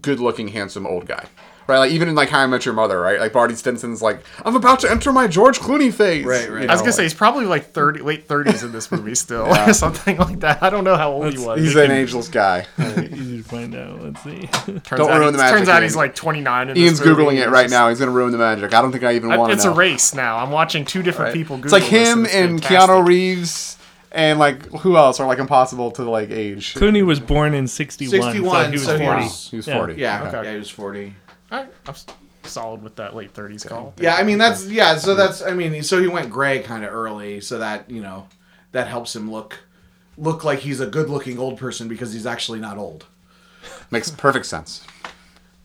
good-looking, 0.00 0.48
handsome 0.48 0.86
old 0.86 1.06
guy, 1.06 1.26
right? 1.66 1.78
Like 1.78 1.90
even 1.92 2.08
in 2.08 2.14
like 2.14 2.28
How 2.28 2.40
I 2.40 2.46
Met 2.46 2.64
Your 2.64 2.74
Mother, 2.74 3.00
right? 3.00 3.18
Like 3.20 3.32
Barney 3.32 3.54
Stinson's 3.54 4.02
like, 4.02 4.20
I'm 4.44 4.56
about 4.56 4.80
to 4.80 4.90
enter 4.90 5.12
my 5.12 5.26
George 5.26 5.58
Clooney 5.58 5.92
phase. 5.92 6.24
Right, 6.24 6.48
right. 6.50 6.62
You 6.64 6.68
I 6.68 6.72
was 6.72 6.80
know, 6.80 6.84
gonna 6.86 6.92
say 6.92 7.02
he's 7.04 7.14
probably 7.14 7.44
like 7.46 7.72
thirty, 7.72 8.00
late 8.00 8.26
thirties 8.26 8.62
in 8.62 8.72
this 8.72 8.90
movie 8.92 9.14
still, 9.14 9.46
or 9.68 9.72
something 9.72 10.16
like 10.18 10.40
that. 10.40 10.62
I 10.62 10.70
don't 10.70 10.84
know 10.84 10.96
how 10.96 11.12
old 11.12 11.32
he 11.34 11.44
was. 11.44 11.60
he's 11.60 11.76
an 11.76 11.90
ageless 11.90 12.28
guy. 12.28 12.66
Easy 12.78 13.38
to 13.38 13.42
find 13.42 13.74
out. 13.74 14.02
Let's 14.02 14.22
see. 14.22 14.46
Turns 14.46 14.82
Don't 14.84 15.10
out 15.10 15.18
ruin 15.20 15.32
the 15.32 15.38
magic, 15.38 15.56
Turns 15.58 15.68
out 15.68 15.82
he's 15.82 15.96
like 15.96 16.14
twenty 16.14 16.40
nine. 16.40 16.76
Ian's 16.76 17.00
googling 17.00 17.36
it 17.36 17.48
right 17.50 17.70
now. 17.70 17.88
He's 17.88 17.98
gonna 17.98 18.10
ruin 18.10 18.32
the 18.32 18.38
magic. 18.38 18.72
I 18.74 18.82
don't 18.82 18.92
think 18.92 19.04
I 19.04 19.14
even 19.14 19.30
want 19.36 19.50
to 19.50 19.54
It's 19.56 19.64
know. 19.64 19.72
a 19.72 19.74
race 19.74 20.14
now. 20.14 20.38
I'm 20.38 20.50
watching 20.50 20.84
two 20.84 21.02
different 21.02 21.28
Right? 21.28 21.34
people. 21.34 21.56
Google 21.56 21.74
It's 21.76 21.84
like 21.84 21.90
him 21.90 22.24
it's 22.24 22.34
and 22.34 22.60
fantastic. 22.62 22.90
Keanu 22.90 23.06
Reeves 23.06 23.78
and 24.12 24.38
like 24.38 24.64
who 24.80 24.96
else 24.96 25.20
are 25.20 25.26
like 25.26 25.38
impossible 25.38 25.90
to 25.92 26.02
like 26.08 26.30
age. 26.30 26.74
Clooney 26.74 27.04
was 27.04 27.20
born 27.20 27.52
in 27.54 27.66
61. 27.66 28.22
61, 28.32 28.64
so 28.64 28.66
he 28.66 28.72
was 28.72 28.84
so 28.84 28.98
he 28.98 29.04
40. 29.04 29.22
was- 29.22 29.50
He 29.50 29.56
was 29.56 29.66
Yeah. 29.66 29.76
forty. 29.78 29.94
yeah, 29.94 30.28
Okay. 30.28 30.42
yeah, 30.44 30.52
he 30.52 30.58
was 30.58 30.70
forty. 30.70 31.14
All 31.50 31.60
right, 31.60 31.72
I'm 31.86 31.94
solid 32.42 32.82
with 32.82 32.96
that 32.96 33.14
late 33.14 33.32
thirties 33.32 33.64
call. 33.64 33.94
Yeah, 33.98 34.16
I 34.16 34.22
mean 34.22 34.38
that's 34.38 34.66
yeah. 34.66 34.96
So 34.96 35.14
that's 35.14 35.42
I 35.42 35.52
mean 35.52 35.82
so 35.82 36.00
he 36.00 36.08
went 36.08 36.30
gray 36.30 36.60
kind 36.60 36.84
of 36.84 36.92
early, 36.92 37.40
so 37.40 37.58
that 37.58 37.90
you 37.90 38.02
know 38.02 38.28
that 38.72 38.88
helps 38.88 39.14
him 39.14 39.30
look 39.30 39.60
look 40.18 40.44
like 40.44 40.60
he's 40.60 40.80
a 40.80 40.86
good 40.86 41.08
looking 41.08 41.38
old 41.38 41.58
person 41.58 41.88
because 41.88 42.12
he's 42.12 42.26
actually 42.26 42.58
not 42.58 42.78
old. 42.78 43.06
Makes 43.90 44.10
perfect 44.10 44.46
sense. 44.46 44.84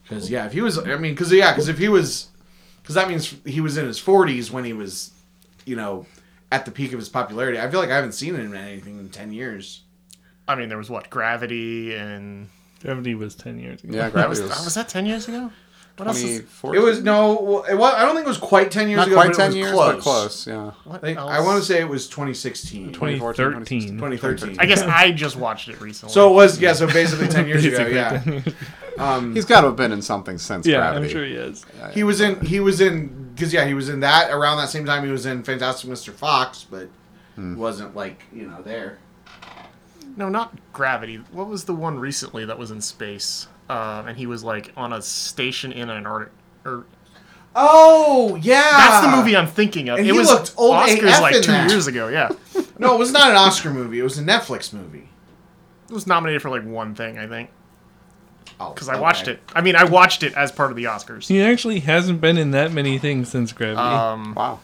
Because 0.02 0.30
yeah, 0.30 0.46
if 0.46 0.52
he 0.52 0.60
was, 0.60 0.78
I 0.78 0.96
mean, 0.96 1.14
because 1.14 1.32
yeah, 1.32 1.52
because 1.52 1.68
if 1.68 1.78
he 1.78 1.88
was, 1.88 2.28
because 2.82 2.94
that 2.94 3.08
means 3.08 3.34
he 3.44 3.60
was 3.60 3.76
in 3.76 3.86
his 3.86 3.98
forties 3.98 4.50
when 4.50 4.64
he 4.64 4.72
was, 4.72 5.12
you 5.64 5.76
know, 5.76 6.06
at 6.50 6.64
the 6.64 6.70
peak 6.70 6.92
of 6.92 6.98
his 6.98 7.08
popularity. 7.08 7.58
I 7.58 7.70
feel 7.70 7.80
like 7.80 7.90
I 7.90 7.96
haven't 7.96 8.12
seen 8.12 8.34
him 8.34 8.52
in 8.52 8.56
anything 8.56 8.98
in 8.98 9.08
ten 9.08 9.32
years. 9.32 9.82
I 10.46 10.54
mean, 10.54 10.68
there 10.68 10.78
was 10.78 10.90
what 10.90 11.08
Gravity 11.08 11.94
and 11.94 12.48
Gravity 12.82 13.14
was 13.14 13.36
10 13.36 13.60
years 13.60 13.84
ago. 13.84 13.96
Yeah, 13.96 14.10
Gravity 14.10 14.42
was, 14.42 14.42
was, 14.50 14.64
was 14.64 14.74
that 14.74 14.88
ten 14.88 15.06
years 15.06 15.28
ago? 15.28 15.50
What 15.98 16.08
else? 16.08 16.18
Is, 16.22 16.38
2014. 16.40 16.80
It 16.80 16.84
was 16.84 17.02
no, 17.02 17.64
it 17.64 17.76
was, 17.76 17.94
I 17.94 18.02
don't 18.04 18.14
think 18.14 18.24
it 18.26 18.28
was 18.28 18.38
quite 18.38 18.70
ten 18.70 18.88
years 18.88 18.96
not 18.98 19.06
ago. 19.08 19.16
quite 19.16 19.26
but 19.28 19.34
it 19.34 19.36
ten 19.36 19.46
was 19.48 19.56
years, 19.56 19.70
close. 19.72 19.94
but 19.94 20.02
close. 20.02 20.46
Yeah. 20.46 20.70
what 20.84 20.96
I, 20.96 20.98
think, 20.98 21.18
else? 21.18 21.30
I 21.30 21.40
want 21.40 21.60
to 21.60 21.64
say 21.66 21.80
it 21.80 21.88
was 21.88 22.08
2016, 22.08 22.92
2014, 22.92 23.44
2013. 23.52 23.88
2013. 23.98 24.56
I 24.58 24.66
guess 24.66 24.82
I 24.82 25.12
just 25.12 25.36
watched 25.36 25.68
it 25.68 25.80
recently. 25.80 26.12
So 26.12 26.30
it 26.30 26.34
was 26.34 26.60
yeah, 26.60 26.72
so 26.72 26.86
basically 26.86 27.28
ten 27.28 27.46
years 27.46 27.64
ago. 27.64 27.76
Basically 27.84 27.94
Yeah, 27.94 28.18
10 28.20 28.32
years. 28.32 28.44
um, 28.98 29.34
He's 29.34 29.44
got 29.44 29.60
to 29.60 29.68
have 29.68 29.76
been 29.76 29.92
in 29.92 30.02
something 30.02 30.38
since 30.38 30.66
Yeah, 30.66 30.78
Gravity. 30.78 31.04
I'm 31.06 31.10
sure 31.10 31.24
he 31.24 31.34
is. 31.34 31.64
he 31.92 32.02
was 32.04 32.20
in 32.20 32.40
he 32.40 32.60
was 32.60 32.80
in 32.80 33.30
because 33.34 33.52
yeah 33.52 33.64
he 33.66 33.74
was 33.74 33.88
in 33.88 34.00
that 34.00 34.30
around 34.30 34.56
that 34.58 34.68
same 34.70 34.84
time 34.86 35.04
he 35.04 35.10
was 35.12 35.26
in 35.26 35.42
Fantastic 35.42 35.90
Mr. 35.90 36.10
Fox, 36.12 36.66
but 36.70 36.88
Hmm. 37.36 37.56
wasn't 37.56 37.94
like 37.96 38.22
you 38.32 38.46
know 38.46 38.60
there. 38.62 38.98
no, 40.16 40.28
not 40.28 40.54
Gravity. 40.74 41.16
What 41.32 41.48
was 41.48 41.64
the 41.64 41.74
one 41.74 41.98
recently 41.98 42.44
that 42.44 42.58
was 42.58 42.70
in 42.70 42.80
space? 42.82 43.46
Uh, 43.68 44.04
and 44.08 44.16
he 44.18 44.26
was 44.26 44.42
like 44.44 44.72
on 44.76 44.92
a 44.92 45.00
station 45.02 45.72
in 45.72 45.88
Antarctica. 45.90 46.32
Or 46.64 46.84
Oh 47.54 48.38
yeah, 48.40 48.62
that's 48.62 49.06
the 49.06 49.16
movie 49.16 49.36
I'm 49.36 49.46
thinking 49.46 49.88
of. 49.88 49.98
And 49.98 50.06
it 50.06 50.12
he 50.12 50.18
was 50.18 50.28
looked 50.28 50.54
old 50.56 50.74
Oscars 50.74 51.08
AF 51.16 51.20
like 51.20 51.34
two 51.42 51.50
that. 51.52 51.70
years 51.70 51.86
ago. 51.86 52.08
Yeah, 52.08 52.30
No, 52.78 52.94
it 52.94 52.98
was 52.98 53.12
not 53.12 53.30
an 53.30 53.36
Oscar 53.36 53.70
movie. 53.70 53.98
It 53.98 54.02
was 54.02 54.18
a 54.18 54.22
Netflix 54.22 54.72
movie. 54.72 55.08
it 55.88 55.92
was 55.92 56.06
nominated 56.06 56.40
for 56.42 56.48
like 56.50 56.64
one 56.64 56.94
thing, 56.94 57.18
I 57.18 57.26
think, 57.26 57.50
Oh, 58.58 58.72
because 58.72 58.88
I 58.88 58.98
watched 58.98 59.28
it. 59.28 59.40
I 59.54 59.60
mean, 59.60 59.76
I 59.76 59.84
watched 59.84 60.22
it 60.22 60.32
as 60.34 60.50
part 60.50 60.70
of 60.70 60.76
the 60.76 60.84
Oscars. 60.84 61.28
He 61.28 61.42
actually 61.42 61.80
hasn't 61.80 62.20
been 62.22 62.38
in 62.38 62.52
that 62.52 62.72
many 62.72 62.98
things 62.98 63.28
since 63.30 63.52
Gravity. 63.52 63.80
Um, 63.80 64.34
Wow. 64.34 64.60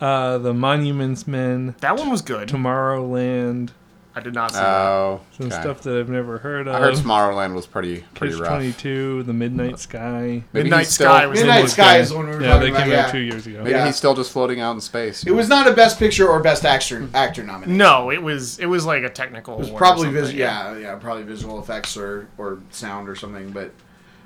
uh, 0.00 0.36
the 0.38 0.52
Monuments 0.52 1.26
Men, 1.26 1.74
that 1.80 1.96
one 1.96 2.10
was 2.10 2.20
good. 2.22 2.48
Tomorrowland, 2.48 3.70
I 4.12 4.18
did 4.20 4.34
not 4.34 4.50
see 4.50 4.56
that. 4.58 4.66
Oh, 4.66 5.20
some 5.38 5.46
okay. 5.46 5.60
stuff 5.60 5.82
that 5.82 5.96
I've 5.96 6.08
never 6.08 6.38
heard 6.38 6.66
of. 6.66 6.74
I 6.74 6.80
heard 6.80 6.94
Tomorrowland 6.96 7.54
was 7.54 7.66
pretty 7.66 8.04
pretty 8.14 8.32
Catch 8.34 8.42
rough. 8.42 8.50
22, 8.58 9.22
The 9.22 9.32
Midnight 9.32 9.78
Sky. 9.78 10.42
Maybe 10.52 10.64
Midnight 10.64 10.78
he's 10.80 10.94
still, 10.94 11.06
Sky 11.12 11.26
was 11.28 11.38
Midnight 11.38 11.64
it. 11.66 11.68
Sky 11.68 11.98
is 11.98 12.08
the 12.10 12.16
one 12.16 12.28
we 12.28 12.34
were 12.34 12.42
Yeah, 12.42 12.48
talking 12.48 12.60
they 12.62 12.68
about. 12.70 12.82
came 12.82 12.90
Yeah. 12.92 13.04
out 13.06 13.10
two 13.12 13.18
years 13.20 13.46
ago. 13.46 13.58
Maybe 13.58 13.70
Yeah. 13.70 13.86
he's 13.86 13.94
still 13.94 14.14
just 14.14 14.32
floating 14.32 14.60
out 14.60 14.72
in 14.74 14.80
space. 14.80 15.22
It 15.24 15.30
was 15.30 15.48
not 15.48 15.68
a 15.68 15.72
Best 15.72 15.98
Picture 16.00 16.26
or 16.28 16.40
Best 16.40 16.64
Actor 16.64 17.08
actor 17.14 17.44
nomination. 17.44 17.76
No, 17.76 18.10
it 18.10 18.20
was 18.20 18.58
it 18.58 18.66
was 18.66 18.84
like 18.84 19.04
a 19.04 19.10
technical. 19.10 19.54
It 19.54 19.58
was 19.60 19.68
award 19.68 19.78
probably 19.78 20.04
something, 20.06 20.22
vis- 20.24 20.32
yeah, 20.32 20.76
yeah, 20.76 20.94
probably 20.96 21.22
visual 21.22 21.60
effects 21.60 21.96
or 21.96 22.26
or 22.36 22.58
sound 22.70 23.08
or 23.08 23.14
something. 23.14 23.50
But 23.52 23.70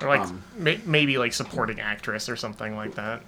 or 0.00 0.08
like 0.08 0.20
um, 0.22 0.42
may, 0.56 0.80
maybe 0.86 1.18
like 1.18 1.34
supporting 1.34 1.78
actress 1.80 2.30
or 2.30 2.36
something 2.36 2.74
like 2.74 2.94
that. 2.94 3.20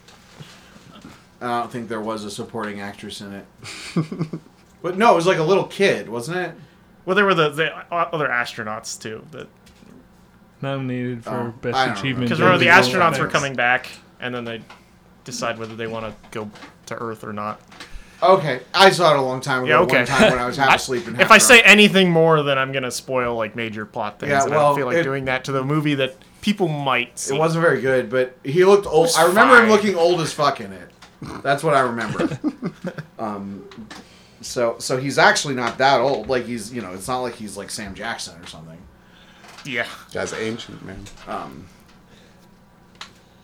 I 1.42 1.60
don't 1.60 1.70
think 1.70 1.88
there 1.90 2.00
was 2.00 2.24
a 2.24 2.30
supporting 2.30 2.80
actress 2.80 3.20
in 3.20 3.34
it. 3.34 3.46
but 4.86 4.96
no, 4.96 5.10
it 5.10 5.16
was 5.16 5.26
like 5.26 5.38
a 5.38 5.42
little 5.42 5.64
kid, 5.64 6.08
wasn't 6.08 6.36
it? 6.36 6.54
Well, 7.04 7.16
there 7.16 7.24
were 7.24 7.34
the, 7.34 7.48
the 7.48 7.74
other 7.92 8.28
astronauts 8.28 9.00
too. 9.00 9.26
That 9.32 9.48
Nominated 10.62 11.24
for 11.24 11.30
Oh, 11.30 11.46
I 11.48 11.50
Best 11.60 11.98
Achievement. 11.98 12.26
because 12.26 12.38
in 12.38 12.44
remember 12.44 12.64
the 12.64 12.70
astronauts 12.70 13.18
were 13.18 13.26
coming 13.26 13.54
back, 13.56 13.88
and 14.20 14.32
then 14.32 14.44
they 14.44 14.62
decide 15.24 15.58
whether 15.58 15.74
they 15.74 15.88
want 15.88 16.06
to 16.06 16.30
go 16.30 16.48
to 16.86 16.94
Earth 16.94 17.24
or 17.24 17.32
not. 17.32 17.60
Okay, 18.22 18.60
I 18.72 18.90
saw 18.90 19.12
it 19.14 19.18
a 19.18 19.22
long 19.22 19.40
time 19.40 19.64
ago. 19.64 19.70
Yeah, 19.70 19.80
okay. 19.80 19.96
One 19.98 20.06
time 20.06 20.30
when 20.30 20.38
I 20.38 20.46
was 20.46 20.56
half 20.62 20.70
I- 20.70 20.74
asleep. 20.76 21.08
and 21.08 21.16
if 21.16 21.22
half 21.22 21.32
I 21.32 21.38
say 21.38 21.62
anything 21.62 22.12
more, 22.12 22.44
then 22.44 22.58
I'm 22.58 22.70
gonna 22.70 22.92
spoil 22.92 23.34
like 23.34 23.56
major 23.56 23.84
plot 23.84 24.20
things, 24.20 24.30
Yeah, 24.30 24.44
and 24.44 24.54
I 24.54 24.58
don't 24.58 24.76
feel 24.76 24.86
like 24.86 24.98
it- 24.98 25.02
doing 25.02 25.24
that 25.24 25.42
to 25.46 25.52
the 25.52 25.64
movie 25.64 25.96
that 25.96 26.14
people 26.42 26.68
might. 26.68 27.18
See. 27.18 27.34
it 27.34 27.38
wasn't 27.38 27.62
very 27.62 27.80
good, 27.80 28.08
but 28.08 28.36
he 28.44 28.64
looked 28.64 28.86
old. 28.86 29.10
I 29.18 29.26
remember 29.26 29.60
him 29.60 29.68
looking 29.68 29.96
old 29.96 30.20
as 30.20 30.32
fuck 30.32 30.60
in 30.60 30.72
it. 30.72 30.90
That's 31.42 31.64
what 31.64 31.74
I 31.74 31.80
remember. 31.80 32.38
um, 33.18 33.68
so 34.46 34.76
so 34.78 34.96
he's 34.96 35.18
actually 35.18 35.54
not 35.54 35.78
that 35.78 36.00
old. 36.00 36.28
Like 36.28 36.44
he's 36.46 36.72
you 36.72 36.80
know 36.82 36.92
it's 36.92 37.08
not 37.08 37.20
like 37.20 37.34
he's 37.34 37.56
like 37.56 37.70
Sam 37.70 37.94
Jackson 37.94 38.40
or 38.40 38.46
something. 38.46 38.78
Yeah, 39.64 39.86
Guy's 40.12 40.32
ancient, 40.32 40.84
man. 40.84 41.04
Um, 41.26 41.66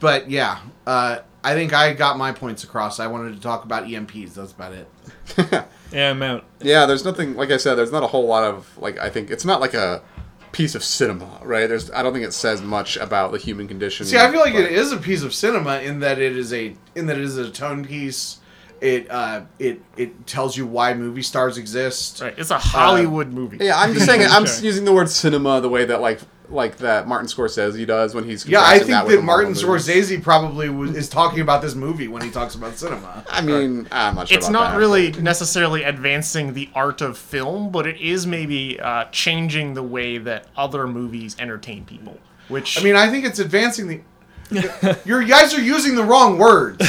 But 0.01 0.31
yeah, 0.31 0.59
uh, 0.87 1.19
I 1.45 1.55
think 1.55 1.73
I 1.73 1.93
got 1.95 2.19
my 2.19 2.33
points 2.33 2.65
across. 2.65 2.99
I 3.01 3.07
wanted 3.07 3.35
to 3.35 3.41
talk 3.41 3.65
about 3.65 3.85
EMPs. 3.85 4.35
That's 4.35 4.53
about 4.53 4.73
it. 4.73 4.89
Yeah, 5.93 6.09
I'm 6.09 6.23
out. 6.23 6.47
Yeah, 6.63 6.87
there's 6.87 7.05
nothing. 7.05 7.35
Like 7.37 7.51
I 7.51 7.59
said, 7.59 7.75
there's 7.75 7.93
not 7.93 8.03
a 8.03 8.07
whole 8.07 8.27
lot 8.27 8.45
of 8.45 8.79
like. 8.79 8.99
I 8.99 9.11
think 9.11 9.31
it's 9.31 9.45
not 9.45 9.61
like 9.61 9.75
a 9.75 10.01
piece 10.53 10.75
of 10.75 10.83
cinema, 10.83 11.39
right? 11.43 11.67
There's. 11.67 11.91
I 11.91 12.03
don't 12.03 12.15
think 12.15 12.25
it 12.25 12.33
says 12.33 12.63
much 12.63 12.97
about 12.97 13.31
the 13.31 13.37
human 13.37 13.69
condition. 13.69 14.07
See, 14.07 14.17
I 14.17 14.31
feel 14.31 14.41
like 14.41 14.55
but- 14.55 14.63
it 14.63 14.73
is 14.73 14.91
a 14.91 14.97
piece 14.97 15.23
of 15.23 15.35
cinema 15.35 15.81
in 15.81 16.01
that 16.01 16.19
it 16.19 16.35
is 16.35 16.51
a 16.55 16.75
in 16.95 17.09
that 17.09 17.19
it 17.19 17.25
is 17.25 17.37
a 17.37 17.51
tone 17.51 17.85
piece. 17.85 18.39
It 18.83 19.09
uh, 19.11 19.43
it 19.61 19.81
it 19.97 20.27
tells 20.27 20.57
you 20.57 20.67
why 20.67 20.93
movie 20.93 21.23
stars 21.23 21.57
exist. 21.57 22.21
right. 22.21 22.35
It's 22.37 22.51
a 22.51 22.59
Hollywood 22.59 23.29
movie. 23.33 23.59
Yeah, 23.61 23.79
I'm 23.79 23.95
just 23.95 24.07
saying. 24.07 24.23
I'm 24.29 24.45
Sure. 24.45 24.57
using 24.65 24.85
the 24.85 24.93
word 24.93 25.09
cinema 25.09 25.61
the 25.61 25.69
way 25.69 25.85
that 25.85 26.01
like 26.01 26.19
like 26.49 26.79
that 26.79 27.07
Martin 27.07 27.29
Scorsese 27.29 27.87
does 27.87 28.13
when 28.13 28.25
he's 28.25 28.45
Yeah, 28.45 28.61
I 28.61 28.81
think 28.81 29.05
with 29.05 29.15
that 29.15 29.17
the 29.17 29.23
Martin. 29.23 29.53
Scorsese 29.53 30.21
probably 30.21 30.69
was, 30.69 30.97
is 30.97 31.09
talking 31.09 31.41
about 31.41 31.63
this 31.63 31.77
movie 31.77 32.09
when 32.09 32.23
he 32.23 32.31
talks 32.31 32.57
about 32.57 32.77
cinema. 32.77 33.25
I 33.31 33.41
mean, 33.41 33.87
I'm 33.93 34.17
not 34.17 34.29
sure. 34.29 34.37
it's 34.37 34.49
about 34.49 34.53
not 34.61 34.73
that, 34.73 34.79
really 34.79 35.13
necessarily 35.13 35.85
advancing 35.85 36.55
the 36.55 36.69
art 36.75 37.01
of 37.01 37.17
film, 37.17 37.71
but 37.71 37.87
it 37.87 38.01
is 38.01 38.27
maybe 38.27 38.81
uh, 38.81 39.05
changing 39.13 39.75
the 39.75 39.83
way 39.83 40.19
that 40.19 40.49
other 40.57 40.89
movies 40.89 41.37
entertain 41.39 41.85
people. 41.85 42.19
Which 42.49 42.79
I 42.79 42.83
mean, 42.83 42.97
I 42.97 43.09
think 43.09 43.25
it's 43.25 43.39
advancing 43.39 43.87
the. 43.87 44.01
you 45.05 45.27
guys 45.27 45.55
are 45.55 45.61
using 45.61 45.95
the 45.95 46.05
wrong 46.05 46.39
words. 46.39 46.79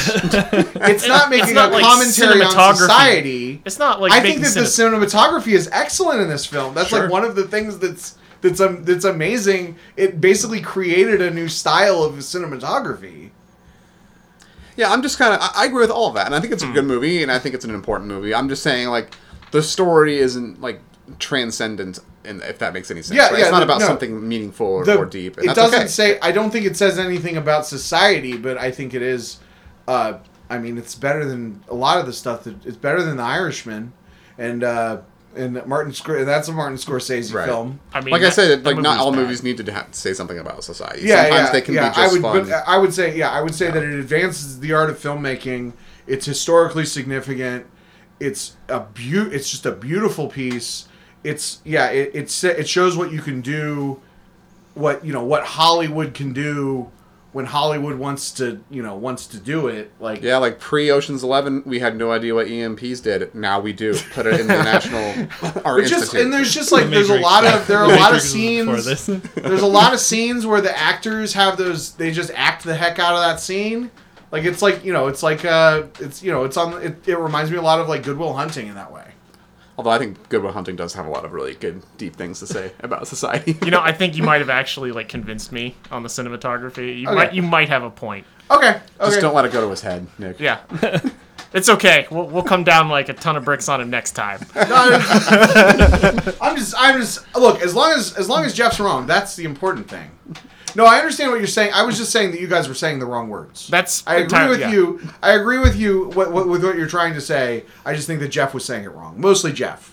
It's 0.86 1.06
not 1.08 1.30
making 1.30 1.54
not 1.54 1.70
a 1.70 1.74
like 1.74 1.82
commentary 1.84 2.42
on 2.42 2.76
society. 2.76 3.62
it's 3.64 3.78
not 3.78 4.00
like 4.00 4.12
I 4.12 4.20
think 4.20 4.40
making 4.40 4.54
that 4.54 4.60
the 4.60 4.66
cinematography 4.66 5.52
is 5.52 5.68
excellent 5.72 6.20
in 6.20 6.28
this 6.28 6.44
film. 6.46 6.74
That's 6.74 6.88
Sure. 6.90 7.02
like 7.02 7.10
one 7.10 7.24
of 7.24 7.34
the 7.36 7.44
things 7.48 7.78
that's 7.78 8.16
that's 8.42 8.60
um, 8.60 8.84
that's 8.84 9.04
amazing. 9.04 9.76
It 9.96 10.20
basically 10.20 10.60
created 10.60 11.22
a 11.22 11.30
new 11.30 11.48
style 11.48 12.02
of 12.02 12.14
cinematography. 12.16 13.30
Yeah, 14.76 14.90
I'm 14.92 15.02
just 15.02 15.18
kind 15.18 15.34
of. 15.34 15.40
I, 15.40 15.62
I 15.62 15.64
agree 15.66 15.80
with 15.80 15.90
all 15.90 16.08
of 16.08 16.14
that, 16.14 16.26
and 16.26 16.34
I 16.34 16.40
think 16.40 16.52
it's 16.52 16.62
a 16.62 16.66
Hmm. 16.66 16.72
good 16.74 16.84
movie, 16.84 17.22
and 17.22 17.30
I 17.30 17.38
think 17.38 17.54
it's 17.54 17.64
an 17.64 17.74
important 17.74 18.08
movie. 18.10 18.34
I'm 18.34 18.48
just 18.48 18.62
saying, 18.62 18.88
like, 18.88 19.14
the 19.52 19.62
story 19.62 20.18
isn't 20.18 20.60
like 20.60 20.80
transcendent, 21.18 21.98
and 22.24 22.42
if 22.42 22.58
that 22.58 22.72
makes 22.72 22.90
any 22.90 23.02
sense. 23.02 23.16
Yeah, 23.16 23.28
right? 23.28 23.38
yeah, 23.38 23.44
It's 23.44 23.50
not 23.52 23.58
the- 23.58 23.64
about 23.64 23.80
no. 23.80 23.86
something 23.86 24.26
meaningful 24.28 24.66
or, 24.66 24.84
The- 24.84 24.96
or 24.96 25.06
deep. 25.06 25.36
And 25.36 25.44
it 25.44 25.46
that's 25.48 25.58
doesn't 25.58 25.78
okay. 25.80 25.88
say. 25.88 26.18
I 26.20 26.32
don't 26.32 26.50
think 26.50 26.66
it 26.66 26.76
says 26.76 26.98
anything 26.98 27.36
about 27.36 27.66
society, 27.66 28.36
but 28.36 28.58
I 28.58 28.70
think 28.70 28.94
it 28.94 29.02
is. 29.02 29.38
Uh, 29.86 30.14
I 30.50 30.58
mean, 30.58 30.78
it's 30.78 30.94
better 30.94 31.24
than 31.24 31.62
a 31.68 31.74
lot 31.74 31.98
of 31.98 32.06
the 32.06 32.12
stuff 32.12 32.44
that 32.44 32.64
it's 32.66 32.76
better 32.76 33.02
than 33.02 33.16
The 33.16 33.22
Irishman, 33.22 33.92
and 34.38 34.62
uh, 34.64 34.98
and 35.36 35.64
Martin. 35.66 35.92
Scor- 35.92 36.24
That's 36.24 36.48
a 36.48 36.52
Martin 36.52 36.78
Scorsese 36.78 37.34
Right. 37.34 37.46
film. 37.46 37.80
I 37.92 38.00
mean, 38.00 38.12
like 38.12 38.22
I 38.22 38.30
said, 38.30 38.64
like 38.64 38.78
not 38.78 38.98
all 38.98 39.10
bad. 39.10 39.20
movies 39.22 39.42
need 39.42 39.58
to 39.58 39.72
have, 39.72 39.88
say 39.94 40.12
something 40.14 40.38
about 40.38 40.62
society. 40.64 41.02
Yeah, 41.06 41.22
Sometimes 41.24 41.46
yeah, 41.48 41.52
they 41.52 41.60
can 41.60 41.74
yeah. 41.74 41.88
be 41.90 41.94
just 41.96 41.98
I 41.98 42.12
would, 42.12 42.22
fun. 42.22 42.44
but 42.48 42.64
I 42.66 42.78
would 42.78 42.94
say, 42.94 43.16
yeah, 43.16 43.30
I 43.30 43.40
would 43.42 43.54
say 43.54 43.70
that 43.70 43.82
it 43.82 43.94
advances 43.94 44.60
the 44.60 44.72
art 44.72 44.90
of 44.90 44.98
filmmaking. 44.98 45.72
It's 46.06 46.24
historically 46.26 46.84
significant. 46.86 47.66
It's 48.20 48.56
a 48.68 48.80
beau- 48.80 49.28
It's 49.32 49.50
just 49.50 49.66
a 49.66 49.72
beautiful 49.72 50.28
piece. 50.28 50.86
It's 51.24 51.60
yeah. 51.64 51.88
It 51.88 52.10
it's, 52.14 52.44
it 52.44 52.68
shows 52.68 52.96
what 52.96 53.10
you 53.10 53.20
can 53.20 53.40
do, 53.40 54.00
what 54.74 55.04
you 55.04 55.12
know, 55.12 55.24
what 55.24 55.44
Hollywood 55.44 56.14
can 56.14 56.32
do 56.32 56.90
when 57.32 57.46
Hollywood 57.46 57.98
wants 57.98 58.30
to, 58.34 58.60
you 58.70 58.80
know, 58.80 58.94
wants 58.94 59.26
to 59.26 59.38
do 59.40 59.66
it. 59.66 59.90
Like 59.98 60.22
yeah, 60.22 60.36
like 60.36 60.60
pre 60.60 60.90
Ocean's 60.92 61.24
Eleven, 61.24 61.64
we 61.66 61.80
had 61.80 61.96
no 61.96 62.12
idea 62.12 62.32
what 62.34 62.46
EMPs 62.46 63.02
did. 63.02 63.34
Now 63.34 63.58
we 63.58 63.72
do. 63.72 63.96
Put 64.12 64.26
it 64.26 64.38
in 64.38 64.46
the 64.46 64.62
National 64.62 65.02
Art 65.64 65.64
But 65.64 65.80
just 65.86 65.92
Institute. 66.14 66.20
and 66.20 66.32
there's 66.32 66.54
just 66.54 66.70
like 66.70 66.84
The 66.84 66.90
there's 66.90 67.10
a 67.10 67.18
lot 67.18 67.44
of 67.44 67.66
there 67.66 67.78
are 67.78 67.84
a 67.92 67.96
lot 67.96 68.14
of 68.14 68.22
Matrix 68.34 68.66
was 68.66 68.86
before 68.86 68.96
scenes. 68.96 69.34
there's 69.34 69.62
a 69.62 69.66
lot 69.66 69.92
of 69.94 69.98
scenes 69.98 70.46
where 70.46 70.60
the 70.60 70.76
actors 70.78 71.32
have 71.32 71.56
those 71.56 71.94
they 71.94 72.12
just 72.12 72.30
act 72.36 72.62
the 72.64 72.76
heck 72.76 72.98
out 73.00 73.14
of 73.14 73.20
that 73.22 73.40
scene. 73.40 73.90
Like 74.30 74.44
it's 74.44 74.62
like 74.62 74.84
you 74.84 74.92
know 74.92 75.08
it's 75.08 75.22
like 75.22 75.44
uh 75.44 75.84
it's 76.00 76.22
you 76.22 76.30
know 76.30 76.44
it's 76.44 76.56
on 76.56 76.80
it, 76.82 77.08
it 77.08 77.18
reminds 77.18 77.50
me 77.50 77.56
a 77.56 77.62
lot 77.62 77.80
of 77.80 77.88
like 77.88 78.02
Good 78.04 78.16
Will 78.18 78.34
Hunting 78.34 78.68
in 78.68 78.74
that 78.76 78.92
way. 78.92 79.10
Although 79.76 79.90
I 79.90 79.98
think 79.98 80.28
Good 80.28 80.42
Will 80.42 80.52
Hunting 80.52 80.76
does 80.76 80.94
have 80.94 81.06
a 81.06 81.10
lot 81.10 81.24
of 81.24 81.32
really 81.32 81.54
good, 81.54 81.82
deep 81.98 82.14
things 82.16 82.38
to 82.40 82.46
say 82.46 82.72
about 82.80 83.08
society. 83.08 83.56
You 83.64 83.70
know, 83.72 83.80
I 83.80 83.92
think 83.92 84.16
you 84.16 84.22
might 84.22 84.40
have 84.40 84.50
actually 84.60 84.92
like 84.92 85.08
convinced 85.08 85.50
me 85.52 85.74
on 85.90 86.02
the 86.02 86.08
cinematography. 86.08 87.00
You 87.00 87.08
Okay. 87.08 87.14
might 87.16 87.34
you 87.34 87.42
might 87.42 87.68
have 87.68 87.82
a 87.82 87.90
point. 87.90 88.24
Okay, 88.50 88.68
okay. 88.68 88.80
Just 89.00 89.20
don't 89.20 89.34
let 89.34 89.44
it 89.44 89.52
go 89.52 89.60
to 89.62 89.70
his 89.70 89.80
head, 89.80 90.06
Nick. 90.18 90.38
Yeah. 90.40 90.60
It's 91.52 91.68
okay. 91.68 92.08
We'll, 92.10 92.26
we'll 92.26 92.42
come 92.42 92.64
down 92.64 92.88
like 92.88 93.08
a 93.08 93.12
ton 93.12 93.36
of 93.36 93.44
bricks 93.44 93.68
on 93.68 93.80
him 93.80 93.88
next 93.88 94.12
time. 94.12 94.40
I'm 94.56 95.00
just 96.56 96.74
I'm 96.76 97.00
just 97.00 97.32
look 97.36 97.62
as 97.62 97.76
long 97.76 97.92
as 97.92 98.12
as 98.14 98.28
long 98.28 98.44
as 98.44 98.54
Jeff's 98.54 98.80
wrong, 98.80 99.06
that's 99.06 99.36
the 99.36 99.44
important 99.44 99.88
thing. 99.88 100.10
No, 100.76 100.84
I 100.86 100.98
understand 100.98 101.30
what 101.30 101.38
you're 101.38 101.46
saying. 101.46 101.72
I 101.72 101.82
was 101.84 101.96
just 101.96 102.10
saying 102.10 102.32
that 102.32 102.40
you 102.40 102.48
guys 102.48 102.66
were 102.68 102.74
saying 102.74 102.98
the 102.98 103.06
wrong 103.06 103.28
words. 103.28 103.68
That's 103.68 104.02
I 104.06 104.14
agree 104.16 104.24
entire- 104.24 104.48
with 104.48 104.60
yeah. 104.60 104.70
you. 104.72 105.00
I 105.22 105.32
agree 105.32 105.58
with 105.58 105.76
you 105.76 106.10
what, 106.14 106.32
what, 106.32 106.48
with 106.48 106.64
what 106.64 106.76
you're 106.76 106.88
trying 106.88 107.14
to 107.14 107.20
say. 107.20 107.64
I 107.84 107.94
just 107.94 108.06
think 108.08 108.20
that 108.20 108.28
Jeff 108.28 108.54
was 108.54 108.64
saying 108.64 108.84
it 108.84 108.90
wrong. 108.92 109.20
Mostly 109.20 109.52
Jeff. 109.52 109.90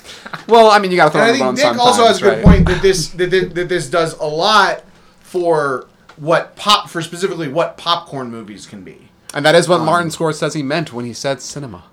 Well, 0.48 0.70
I 0.70 0.78
mean, 0.80 0.90
you 0.90 0.96
got 0.96 1.06
to 1.06 1.10
throw 1.12 1.20
And 1.22 1.30
I 1.30 1.32
in 1.48 1.54
the 1.54 1.60
think 1.62 1.76
bone 1.76 1.76
Nick 1.76 1.84
also 1.86 2.04
has 2.06 2.18
a 2.18 2.22
good 2.22 2.34
right? 2.36 2.44
point 2.44 2.66
that 2.66 2.82
this 2.82 3.08
that, 3.10 3.30
this- 3.30 3.52
that 3.52 3.68
this 3.68 3.88
does 3.88 4.14
a 4.18 4.24
lot 4.26 4.82
for 5.20 5.86
what 6.16 6.56
pop 6.56 6.88
for 6.88 7.00
specifically 7.02 7.46
what 7.48 7.76
popcorn 7.76 8.30
movies 8.30 8.66
can 8.66 8.82
be. 8.82 9.08
And 9.32 9.44
that 9.46 9.54
is 9.54 9.66
Um, 9.68 9.78
what 9.78 9.84
Martin 9.84 10.08
Scorsese 10.10 10.64
meant 10.64 10.92
when 10.92 11.04
he 11.04 11.12
said 11.12 11.40
cinema. 11.40 11.84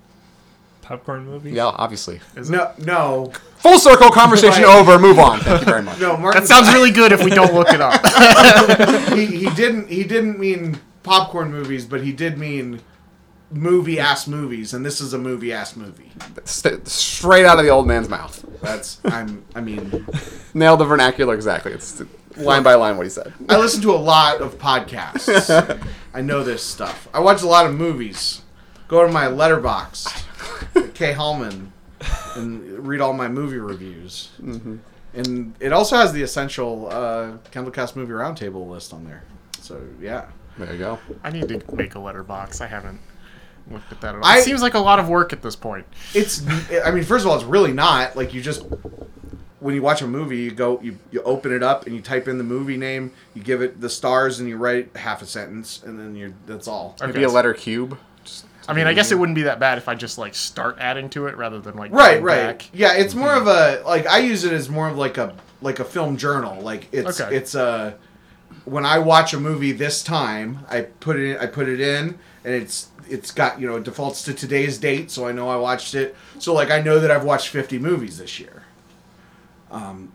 Popcorn 0.88 1.26
movie. 1.26 1.52
Yeah, 1.52 1.66
obviously. 1.66 2.22
No, 2.48 2.72
no, 2.86 3.34
Full 3.58 3.78
circle, 3.78 4.10
conversation 4.10 4.64
Right. 4.64 4.80
over. 4.80 4.98
Move 4.98 5.20
on. 5.20 5.40
Thank 5.42 5.60
you 5.62 5.66
very 5.66 5.82
much. 5.84 6.00
no. 6.00 6.16
Martin, 6.16 6.42
That 6.42 6.48
sounds 6.48 6.72
really 6.74 6.92
good 6.92 7.12
if 7.12 7.24
we 7.24 7.30
don't 7.32 7.54
look 7.54 7.68
it 7.72 7.82
up. 7.82 8.00
he, 9.14 9.26
he 9.26 9.50
didn't 9.50 9.90
he 9.90 10.04
didn't 10.06 10.40
mean 10.40 10.80
popcorn 11.04 11.52
movies, 11.52 11.86
but 11.86 12.02
he 12.04 12.14
did 12.14 12.38
mean 12.38 12.80
movie 13.52 14.00
ass 14.00 14.28
movies, 14.28 14.74
and 14.74 14.86
this 14.86 15.02
is 15.02 15.14
a 15.14 15.18
movie 15.18 15.52
ass 15.52 15.76
movie. 15.76 16.12
Straight 16.46 17.46
out 17.46 17.58
of 17.60 17.66
the 17.66 17.70
old 17.72 17.86
man's 17.88 18.08
mouth. 18.10 18.46
That's 18.62 19.00
I'm 19.06 19.44
I 19.56 19.60
mean 19.62 20.06
Nailed 20.54 20.80
the 20.80 20.86
vernacular 20.86 21.34
exactly. 21.36 21.74
It's 21.74 22.02
line 22.38 22.64
by 22.64 22.76
line 22.76 22.96
what 22.96 23.06
he 23.06 23.10
said. 23.10 23.34
I 23.50 23.58
listen 23.58 23.82
to 23.82 23.92
a 23.92 23.98
lot 23.98 24.40
of 24.42 24.58
podcasts. 24.58 25.82
I 26.14 26.22
know 26.22 26.44
this 26.44 26.64
stuff. 26.64 27.08
I 27.14 27.20
watch 27.20 27.42
a 27.42 27.48
lot 27.48 27.66
of 27.66 27.74
movies. 27.76 28.42
Go 28.88 29.06
to 29.06 29.12
my 29.12 29.26
Letterboxd, 29.26 30.94
K 30.94 31.12
Hallman, 31.14 31.72
and 32.36 32.88
read 32.88 33.02
all 33.02 33.14
my 33.14 33.28
movie 33.28 33.58
reviews. 33.58 34.30
Mm-hmm. 34.42 34.78
And 35.14 35.56
it 35.60 35.74
also 35.74 35.98
has 35.98 36.14
the 36.14 36.22
essential 36.22 36.88
uh, 36.92 37.38
Kendall 37.52 37.72
Cast 37.72 37.96
Movie 37.96 38.14
Roundtable 38.14 38.68
list 38.70 38.94
on 38.94 39.04
there. 39.06 39.24
So 39.62 39.82
yeah, 40.00 40.28
There 40.58 40.72
you 40.72 40.80
go. 40.80 41.00
I 41.24 41.32
need 41.32 41.48
to 41.50 41.76
make 41.76 41.96
a 41.96 41.98
Letterboxd. 41.98 42.62
I 42.62 42.68
haven't 42.68 43.00
looked 43.70 43.92
at 43.92 44.00
that 44.02 44.16
at 44.16 44.22
all. 44.22 44.26
I- 44.26 44.38
it 44.38 44.44
seems 44.44 44.62
like 44.62 44.76
a 44.76 44.80
lot 44.80 45.00
of 45.00 45.10
work 45.10 45.34
at 45.34 45.42
this 45.42 45.56
point. 45.56 45.86
it's. 46.14 46.46
I 46.86 46.92
mean, 46.92 47.04
first 47.04 47.26
of 47.26 47.32
all, 47.32 47.36
it's 47.36 47.46
really 47.46 47.74
not 47.74 48.16
like 48.16 48.34
you 48.34 48.42
just 48.42 48.64
when 49.60 49.74
you 49.76 49.82
watch 49.82 50.02
a 50.02 50.08
movie, 50.08 50.38
you 50.38 50.52
go, 50.52 50.80
you, 50.82 50.98
you 51.12 51.22
open 51.24 51.52
it 51.52 51.64
up 51.64 51.88
and 51.88 51.96
you 51.96 52.02
type 52.02 52.28
in 52.28 52.38
the 52.38 52.44
movie 52.44 52.78
name, 52.78 53.12
you 53.34 53.42
give 53.42 53.62
it 53.62 53.82
the 53.82 53.90
stars, 53.90 54.40
and 54.40 54.48
you 54.48 54.56
write 54.56 54.96
half 54.96 55.22
a 55.22 55.26
sentence, 55.26 55.82
and 55.84 56.00
then 56.00 56.16
you're 56.16 56.32
that's 56.46 56.68
all. 56.68 56.96
Maybe 57.02 57.24
a 57.24 57.30
letter 57.30 57.54
cube. 57.54 57.98
I 58.68 58.74
mean, 58.74 58.88
I 58.88 58.94
guess 58.94 59.12
it 59.12 59.16
mm. 59.16 59.20
wouldn't 59.20 59.36
be 59.36 59.44
that 59.44 59.60
bad 59.60 59.78
if 59.78 59.88
I 59.88 59.96
just 59.96 60.18
like 60.18 60.36
start 60.36 60.78
adding 60.80 61.10
to 61.12 61.28
it 61.28 61.38
rather 61.38 61.60
than 61.60 61.76
like 61.76 61.92
right 61.92 62.22
right. 62.22 62.36
back. 62.36 62.70
yeah 62.74 62.94
it's 62.94 63.16
more 63.16 63.30
mm-hmm. 63.30 63.48
of 63.48 63.84
a 63.84 63.84
like 63.86 64.06
i 64.08 64.18
use 64.20 64.44
it 64.44 64.52
as 64.52 64.70
more 64.70 64.90
of 64.90 64.98
like 64.98 65.18
a 65.18 65.36
like 65.62 65.80
a 65.80 65.86
film 65.86 66.18
journal. 66.18 66.62
Like 66.62 66.88
it's 66.92 67.20
Okay. 67.20 67.36
it's 67.36 67.56
a 67.56 67.96
when 68.66 68.86
i 68.86 69.00
watch 69.00 69.34
a 69.34 69.40
movie 69.40 69.72
this 69.72 70.04
time 70.04 70.60
i 70.70 70.82
put 70.82 71.18
it 71.18 71.32
in 71.32 71.38
i 71.38 71.46
put 71.46 71.68
it 71.70 71.80
in 71.80 72.18
and 72.44 72.54
it's 72.54 72.90
it's 73.10 73.32
got 73.32 73.60
you 73.60 73.68
know 73.68 73.78
it 73.78 73.84
defaults 73.84 74.24
to 74.24 74.34
today's 74.34 74.78
date 74.78 75.10
so 75.10 75.28
i 75.28 75.32
know 75.32 75.50
i 75.50 75.56
watched 75.56 75.96
it. 75.96 76.16
So 76.40 76.54
like 76.54 76.70
i 76.70 76.82
know 76.82 77.00
that 77.00 77.10
i've 77.12 77.24
watched 77.24 77.48
50 77.48 77.80
movies 77.80 78.18
this 78.18 78.40
year 78.40 78.64
um, 79.72 80.12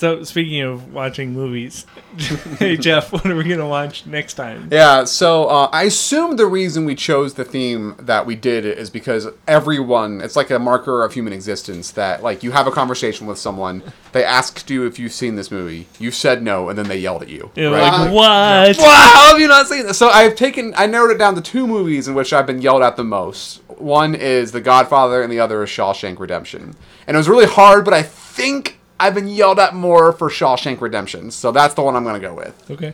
So 0.00 0.22
speaking 0.22 0.62
of 0.62 0.94
watching 0.94 1.34
movies, 1.34 1.84
hey 2.58 2.78
Jeff, 2.78 3.12
what 3.12 3.26
are 3.26 3.36
we 3.36 3.44
gonna 3.44 3.68
watch 3.68 4.06
next 4.06 4.32
time? 4.32 4.70
Yeah, 4.72 5.04
so 5.04 5.44
uh, 5.44 5.68
I 5.74 5.82
assume 5.82 6.36
the 6.36 6.46
reason 6.46 6.86
we 6.86 6.94
chose 6.94 7.34
the 7.34 7.44
theme 7.44 7.96
that 7.98 8.24
we 8.24 8.34
did 8.34 8.64
is 8.64 8.88
because 8.88 9.28
everyone, 9.46 10.22
it's 10.22 10.36
like 10.36 10.48
a 10.48 10.58
marker 10.58 11.04
of 11.04 11.12
human 11.12 11.34
existence 11.34 11.90
that, 11.90 12.22
like, 12.22 12.42
you 12.42 12.50
have 12.52 12.66
a 12.66 12.70
conversation 12.70 13.26
with 13.26 13.36
someone, 13.36 13.82
they 14.12 14.24
asked 14.24 14.70
you 14.70 14.86
if 14.86 14.98
you've 14.98 15.12
seen 15.12 15.36
this 15.36 15.50
movie, 15.50 15.86
you 15.98 16.10
said 16.10 16.42
no, 16.42 16.70
and 16.70 16.78
then 16.78 16.88
they 16.88 16.96
yelled 16.96 17.20
at 17.20 17.28
you. 17.28 17.50
You're 17.54 17.70
right? 17.70 17.82
like, 17.82 18.10
what? 18.10 18.78
Wow, 18.78 19.10
how 19.12 19.28
have 19.32 19.38
you 19.38 19.48
not 19.48 19.66
seen 19.66 19.84
this? 19.84 19.98
So 19.98 20.08
I've 20.08 20.34
taken, 20.34 20.72
I 20.78 20.86
narrowed 20.86 21.10
it 21.10 21.18
down 21.18 21.34
to 21.34 21.42
two 21.42 21.66
movies 21.66 22.08
in 22.08 22.14
which 22.14 22.32
I've 22.32 22.46
been 22.46 22.62
yelled 22.62 22.82
at 22.82 22.96
the 22.96 23.04
most. 23.04 23.60
One 23.68 24.14
is 24.14 24.52
The 24.52 24.62
Godfather, 24.62 25.22
and 25.22 25.30
the 25.30 25.40
other 25.40 25.62
is 25.62 25.68
Shawshank 25.68 26.18
Redemption. 26.18 26.74
And 27.06 27.16
it 27.16 27.18
was 27.18 27.28
really 27.28 27.44
hard, 27.44 27.84
but 27.84 27.92
I 27.92 28.02
think 28.02 28.79
I've 29.00 29.14
been 29.14 29.28
yelled 29.28 29.58
at 29.58 29.74
more 29.74 30.12
for 30.12 30.28
Shawshank 30.30 30.80
Redemption, 30.80 31.30
so 31.30 31.50
that's 31.52 31.74
the 31.74 31.82
one 31.82 31.96
I'm 31.96 32.04
gonna 32.04 32.20
go 32.20 32.34
with. 32.34 32.70
Okay. 32.70 32.92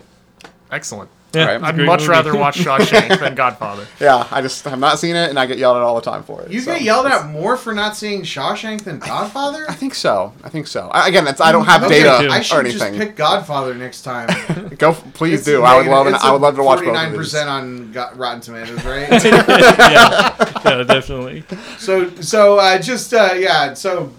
Excellent. 0.70 1.10
Yeah, 1.34 1.42
Alright. 1.42 1.56
it's 1.56 1.64
a 1.64 1.66
I'd 1.82 1.86
much 1.86 2.00
movie. 2.00 2.10
rather 2.12 2.34
watch 2.36 2.56
Shawshank 2.64 3.20
than 3.20 3.34
Godfather. 3.34 3.86
Yeah, 4.00 4.26
I 4.30 4.40
just 4.40 4.64
have 4.64 4.78
not 4.78 4.98
seen 4.98 5.16
it, 5.16 5.28
and 5.28 5.38
I 5.38 5.44
get 5.44 5.58
yelled 5.58 5.76
at 5.76 5.82
all 5.82 5.94
the 5.96 6.00
time 6.00 6.22
for 6.22 6.40
it. 6.42 6.50
you 6.50 6.60
so. 6.60 6.72
get 6.72 6.82
yelled 6.82 7.06
at 7.06 7.26
more 7.28 7.56
for 7.58 7.74
not 7.74 7.94
seeing 7.94 8.22
shawshank 8.22 8.84
than 8.84 9.00
godfather 9.00 9.66
I 9.68 9.74
think 9.74 9.94
so. 9.94 10.32
I 10.42 10.48
think 10.48 10.66
so. 10.66 10.88
I, 10.88 11.08
again, 11.08 11.26
it's, 11.26 11.40
I 11.40 11.52
don't 11.52 11.66
have 11.66 11.82
Okay, 11.84 12.02
data 12.04 12.28
i 12.32 12.38
or 12.38 12.42
should 12.42 12.66
just 12.66 12.82
anything. 12.82 13.08
pick 13.08 13.16
godfather 13.16 13.74
next 13.74 14.02
time 14.02 14.28
Go, 14.78 14.94
please 14.94 15.40
It's 15.40 15.44
do. 15.44 15.62
I 15.62 15.76
would 15.76 15.86
love. 15.86 16.06
negative- 16.06 16.24
I 16.24 16.32
would 16.32 16.40
love 16.40 16.54
to 16.56 16.62
watch 16.62 16.78
both 16.78 16.88
of 16.88 16.94
Forty-nine 16.94 17.10
these. 17.12 17.18
percent 17.18 17.50
on 17.50 17.92
Go- 17.92 18.10
Rotten 18.14 18.40
Tomatoes, 18.40 18.84
right? 18.84 19.10
yeah, 19.24 20.60
yeah, 20.64 20.82
definitely. 20.84 21.44
So 21.78 22.10
so 22.20 22.58
uh, 22.58 22.78
just 22.78 23.12
uh, 23.12 23.34
yeah, 23.36 23.74
so 23.74 24.10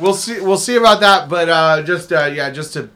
we'll 0.00 0.14
see 0.14 0.40
we'll 0.40 0.56
see 0.58 0.76
about 0.76 1.00
that, 1.00 1.28
but 1.28 1.48
uh, 1.48 1.82
just 1.82 2.12
uh, 2.12 2.24
yeah, 2.32 2.50
just 2.50 2.72
to 2.74 2.88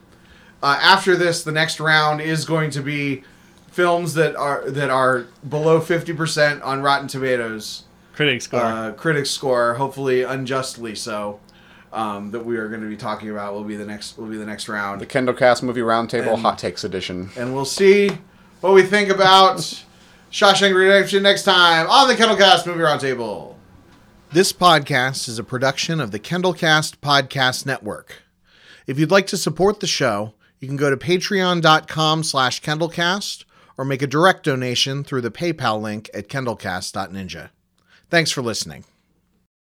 uh, 0.63 0.79
after 0.81 1.17
this, 1.17 1.43
the 1.45 1.53
next 1.53 1.81
round 1.81 2.21
is 2.21 2.45
going 2.45 2.71
to 2.71 2.81
be 2.81 3.23
films 3.71 4.15
that 4.15 4.35
are 4.37 4.69
that 4.71 4.91
are 4.91 5.27
below 5.49 5.81
fifty 5.81 6.13
percent 6.13 6.63
on 6.63 6.83
Rotten 6.83 7.09
Tomatoes 7.09 7.85
Critic 8.15 8.43
score. 8.43 8.61
uh, 8.61 8.93
critics 8.93 9.31
score, 9.31 9.75
hopefully 9.75 10.23
unjustly 10.23 10.95
so. 10.95 11.41
um, 11.93 12.31
that 12.33 12.45
we 12.45 12.57
are 12.57 12.69
going 12.69 12.81
to 12.83 12.89
be 12.89 12.97
talking 12.97 13.31
about. 13.31 13.55
Will 13.55 13.65
be 13.65 13.77
the 13.77 13.87
next. 13.87 14.17
Will 14.19 14.27
be 14.27 14.37
the 14.37 14.47
next 14.47 14.69
round. 14.69 15.01
The 15.01 15.07
Kendall 15.07 15.35
Cast 15.35 15.63
Movie 15.63 15.81
Roundtable 15.81 16.35
And- 16.35 16.43
Hot 16.43 16.59
Takes 16.59 16.85
Edition. 16.85 17.31
and 17.37 17.55
we'll 17.55 17.65
see 17.65 18.11
what 18.61 18.73
we 18.75 18.83
think 18.83 19.11
about 19.11 19.59
Shawshank 20.33 20.75
Redemption 20.75 21.23
next 21.23 21.43
time 21.45 21.89
on 21.89 22.09
the 22.09 22.17
Kendall 22.17 22.37
Cast 22.37 22.67
Movie 22.67 22.81
Roundtable. 22.81 23.54
This 24.35 24.53
podcast 24.53 25.28
is 25.28 25.39
a 25.39 25.45
production 25.45 26.01
of 26.01 26.11
the 26.11 26.18
Kendallcast 26.18 26.97
Podcast 26.97 27.66
Network. 27.66 28.24
If 28.85 28.99
you'd 28.99 29.12
like 29.12 29.28
to 29.28 29.37
support 29.37 29.78
the 29.78 29.87
show, 29.87 30.35
you 30.59 30.66
can 30.66 30.76
go 30.76 30.91
to 30.91 30.97
patreon.com 30.97 32.24
slash 32.24 32.61
kendallcast 32.61 33.45
or 33.78 33.85
make 33.85 34.03
a 34.03 34.09
direct 34.09 34.43
donation 34.43 35.05
through 35.05 35.20
the 35.20 35.30
PayPal 35.30 35.80
link 35.80 36.11
at 36.12 36.28
kendallcast.ninja. 36.28 37.51
Thanks 38.11 38.32
for 38.32 38.43
listening. 38.43 38.82